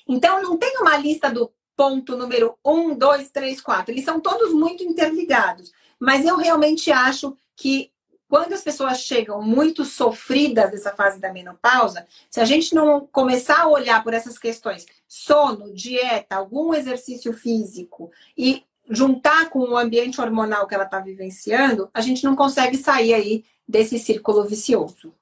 Então, 0.09 0.43
não 0.43 0.57
tem 0.57 0.79
uma 0.79 0.97
lista 0.97 1.31
do 1.31 1.53
ponto 1.77 2.17
número 2.17 2.59
um, 2.65 2.95
dois, 2.95 3.31
três, 3.31 3.61
quatro. 3.61 3.93
Eles 3.93 4.07
são 4.07 4.19
todos 4.19 4.55
muito 4.55 4.83
interligados. 4.83 5.71
Mas 6.01 6.25
eu 6.25 6.37
realmente 6.37 6.91
acho 6.91 7.37
que 7.55 7.93
quando 8.29 8.53
as 8.53 8.63
pessoas 8.63 9.01
chegam 9.01 9.43
muito 9.43 9.85
sofridas 9.85 10.71
dessa 10.71 10.93
fase 10.93 11.21
da 11.21 11.33
menopausa, 11.33 12.07
se 12.31 12.41
a 12.41 12.45
gente 12.45 12.75
não 12.75 13.07
começar 13.13 13.61
a 13.63 13.69
olhar 13.69 14.03
por 14.03 14.15
essas 14.15 14.39
questões, 14.39 14.87
sono, 15.07 15.75
dieta, 15.75 16.37
algum 16.37 16.73
exercício 16.73 17.33
físico 17.33 18.11
e 18.39 18.65
juntar 18.89 19.51
com 19.51 19.59
o 19.61 19.77
ambiente 19.77 20.21
hormonal 20.21 20.67
que 20.67 20.75
ela 20.75 20.85
está 20.85 21.01
vivenciando, 21.01 21.91
a 21.93 22.01
gente 22.01 22.25
não 22.25 22.35
consegue 22.35 22.77
sair 22.77 23.15
aí 23.15 23.45
desse 23.67 23.99
círculo 23.99 24.45
vicioso. 24.45 25.13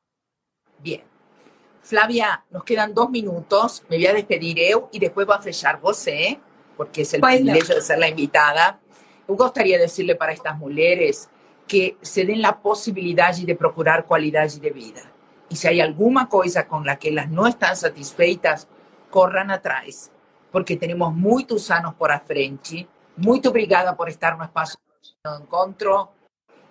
Bien. 0.78 1.02
Flavia, 1.88 2.44
nos 2.50 2.64
quedan 2.64 2.92
dos 2.92 3.08
minutos. 3.08 3.82
Me 3.88 3.96
voy 3.96 4.06
a 4.06 4.12
despedir 4.12 4.58
eu 4.58 4.90
y 4.92 4.98
después 4.98 5.26
voy 5.26 5.36
a 5.36 5.40
fechar 5.40 5.80
você, 5.80 6.38
porque 6.76 7.00
es 7.00 7.14
el 7.14 7.20
pues 7.20 7.36
privilegio 7.36 7.74
no. 7.74 7.80
de 7.80 7.80
ser 7.80 7.98
la 7.98 8.08
invitada. 8.08 8.78
Me 9.28 9.34
gustaría 9.34 9.78
decirle 9.78 10.16
para 10.16 10.32
estas 10.32 10.56
mujeres 10.56 11.28
que 11.66 11.98
se 12.00 12.24
den 12.24 12.40
la 12.40 12.60
posibilidad 12.60 13.36
de 13.36 13.54
procurar 13.54 14.06
calidad 14.06 14.50
de 14.50 14.70
vida. 14.70 15.02
Y 15.50 15.56
si 15.56 15.68
hay 15.68 15.80
alguna 15.80 16.28
cosa 16.28 16.66
con 16.66 16.84
la 16.84 16.98
que 16.98 17.10
las 17.10 17.30
no 17.30 17.46
están 17.46 17.76
satisfeitas, 17.76 18.66
corran 19.10 19.50
atrás, 19.50 20.10
porque 20.50 20.76
tenemos 20.76 21.14
muchos 21.14 21.70
años 21.70 21.94
por 21.94 22.10
a 22.10 22.20
frente. 22.20 22.88
Muy 23.16 23.40
obrigada 23.46 23.94
por 23.94 24.08
estar 24.08 24.36
no 24.36 24.44
espacio 24.44 24.78
de 25.24 25.42
encontro 25.42 26.10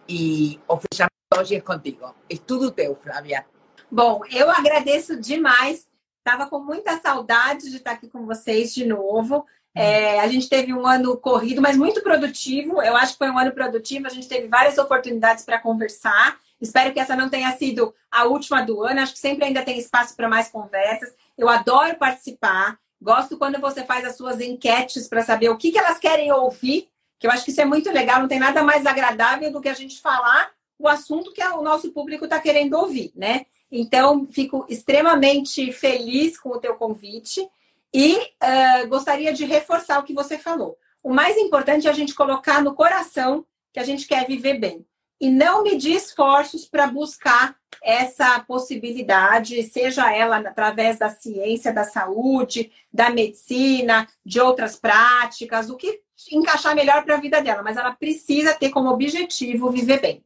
e 0.08 0.60
o 0.68 0.78
fechamento 0.78 1.14
hoje 1.38 1.56
é 1.56 1.62
contigo. 1.62 2.16
É 2.30 2.38
tudo 2.38 2.72
teu, 2.72 2.96
Flávia. 2.96 3.46
Bom, 3.92 4.22
eu 4.32 4.50
agradeço 4.50 5.20
demais. 5.20 5.88
Estava 6.20 6.50
com 6.50 6.60
muita 6.60 7.00
saudade 7.00 7.70
de 7.70 7.78
estar 7.78 7.92
aqui 7.92 8.10
com 8.10 8.26
vocês 8.26 8.74
de 8.74 8.86
novo. 8.86 9.46
É, 9.78 10.20
a 10.20 10.28
gente 10.28 10.50
teve 10.50 10.74
um 10.74 10.88
ano 10.88 11.16
corrido, 11.18 11.62
mas 11.62 11.78
muito 11.78 12.02
produtivo. 12.02 12.82
Eu 12.82 12.96
acho 12.96 13.14
que 13.14 13.20
foi 13.20 13.30
um 13.30 13.38
ano 13.38 13.52
produtivo. 13.52 14.08
A 14.08 14.10
gente 14.10 14.28
teve 14.28 14.48
várias 14.48 14.78
oportunidades 14.78 15.46
para 15.46 15.60
conversar. 15.60 16.40
Espero 16.60 16.92
que 16.92 17.00
essa 17.00 17.16
não 17.16 17.30
tenha 17.30 17.56
sido 17.56 17.94
a 18.10 18.26
última 18.26 18.64
do 18.64 18.82
ano. 18.82 19.02
Acho 19.02 19.14
que 19.14 19.20
sempre 19.20 19.46
ainda 19.46 19.62
tem 19.62 19.78
espaço 19.78 20.16
para 20.16 20.28
mais 20.28 20.50
conversas. 20.50 21.14
Eu 21.38 21.48
adoro 21.48 21.96
participar. 21.98 22.80
Gosto 23.00 23.38
quando 23.38 23.62
você 23.62 23.84
faz 23.84 24.04
as 24.04 24.18
suas 24.18 24.42
enquetes 24.42 25.08
para 25.08 25.22
saber 25.22 25.50
o 25.50 25.58
que, 25.58 25.72
que 25.72 25.78
elas 25.78 26.00
querem 26.00 26.32
ouvir, 26.32 26.90
que 27.20 27.28
eu 27.28 27.32
acho 27.32 27.46
que 27.46 27.52
isso 27.52 27.62
é 27.62 27.66
muito 27.66 27.92
legal. 27.92 28.20
Não 28.20 28.28
tem 28.28 28.40
nada 28.40 28.64
mais 28.64 28.88
agradável 28.88 29.52
do 29.52 29.62
que 29.62 29.70
a 29.70 29.76
gente 29.76 30.02
falar 30.02 30.50
o 30.80 30.88
assunto 30.88 31.32
que 31.32 31.44
o 31.44 31.62
nosso 31.62 31.92
público 31.92 32.26
está 32.26 32.40
querendo 32.40 32.74
ouvir, 32.74 33.12
né? 33.16 33.46
Então, 33.72 34.28
fico 34.32 34.66
extremamente 34.70 35.72
feliz 35.72 36.40
com 36.40 36.50
o 36.50 36.60
teu 36.60 36.76
convite. 36.76 37.48
E 37.94 38.16
uh, 38.18 38.88
gostaria 38.88 39.34
de 39.34 39.46
reforçar 39.46 40.00
o 40.00 40.04
que 40.04 40.14
você 40.14 40.38
falou. 40.38 40.78
O 41.04 41.14
mais 41.14 41.38
importante 41.38 41.88
é 41.88 41.90
a 41.90 41.94
gente 41.94 42.14
colocar 42.14 42.62
no 42.62 42.76
coração 42.76 43.46
que 43.74 43.80
a 43.80 43.84
gente 43.84 44.08
quer 44.08 44.28
viver 44.28 44.60
bem. 44.60 44.86
E 45.20 45.30
não 45.30 45.64
medir 45.64 45.96
esforços 45.96 46.66
para 46.66 46.86
buscar 46.88 47.56
essa 47.82 48.40
possibilidade, 48.42 49.64
seja 49.64 50.14
ela 50.14 50.38
através 50.38 51.00
da 51.00 51.10
ciência 51.10 51.74
da 51.74 51.84
saúde, 51.84 52.72
da 52.92 53.10
medicina, 53.10 54.08
de 54.26 54.40
outras 54.40 54.76
práticas, 54.76 55.70
o 55.70 55.76
que 55.76 56.02
encaixar 56.32 56.76
melhor 56.76 57.04
para 57.04 57.16
a 57.16 57.20
vida 57.20 57.42
dela. 57.42 57.64
Mas 57.64 57.78
ela 57.78 57.94
precisa 57.94 58.54
ter 58.54 58.70
como 58.70 58.90
objetivo 58.90 59.72
viver 59.72 60.02
bem. 60.02 60.24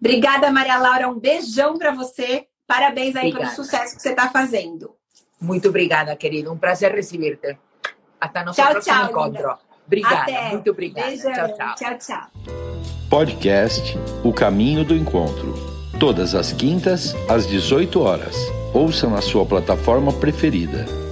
Obrigada, 0.00 0.50
Maria 0.50 0.78
Laura. 0.78 1.08
Um 1.08 1.18
beijão 1.18 1.76
para 1.76 1.92
você. 1.92 2.46
Parabéns 2.66 3.14
aí 3.16 3.28
obrigada. 3.28 3.54
pelo 3.54 3.64
sucesso 3.64 3.96
que 3.96 4.02
você 4.02 4.10
está 4.10 4.30
fazendo. 4.30 4.97
Muito 5.40 5.68
obrigada, 5.68 6.14
querido. 6.16 6.52
Um 6.52 6.58
prazer 6.58 6.92
receber-te. 6.92 7.56
Até 8.20 8.44
nosso 8.44 8.60
tchau, 8.60 8.72
próximo 8.72 8.94
tchau, 8.96 9.10
encontro. 9.10 9.42
Linda. 9.42 9.58
Obrigada, 9.86 10.22
Até. 10.22 10.50
muito 10.50 10.70
obrigada. 10.70 11.06
Beijão. 11.08 11.32
Tchau, 11.32 11.54
tchau. 11.54 11.74
Tchau, 11.76 11.98
tchau. 11.98 12.26
Podcast 13.08 13.96
O 14.22 14.32
Caminho 14.32 14.84
do 14.84 14.94
Encontro. 14.94 15.54
Todas 15.98 16.34
as 16.34 16.52
quintas, 16.52 17.14
às 17.28 17.46
18 17.46 18.00
horas. 18.00 18.36
Ouça 18.74 19.08
na 19.08 19.20
sua 19.20 19.46
plataforma 19.46 20.12
preferida. 20.12 21.07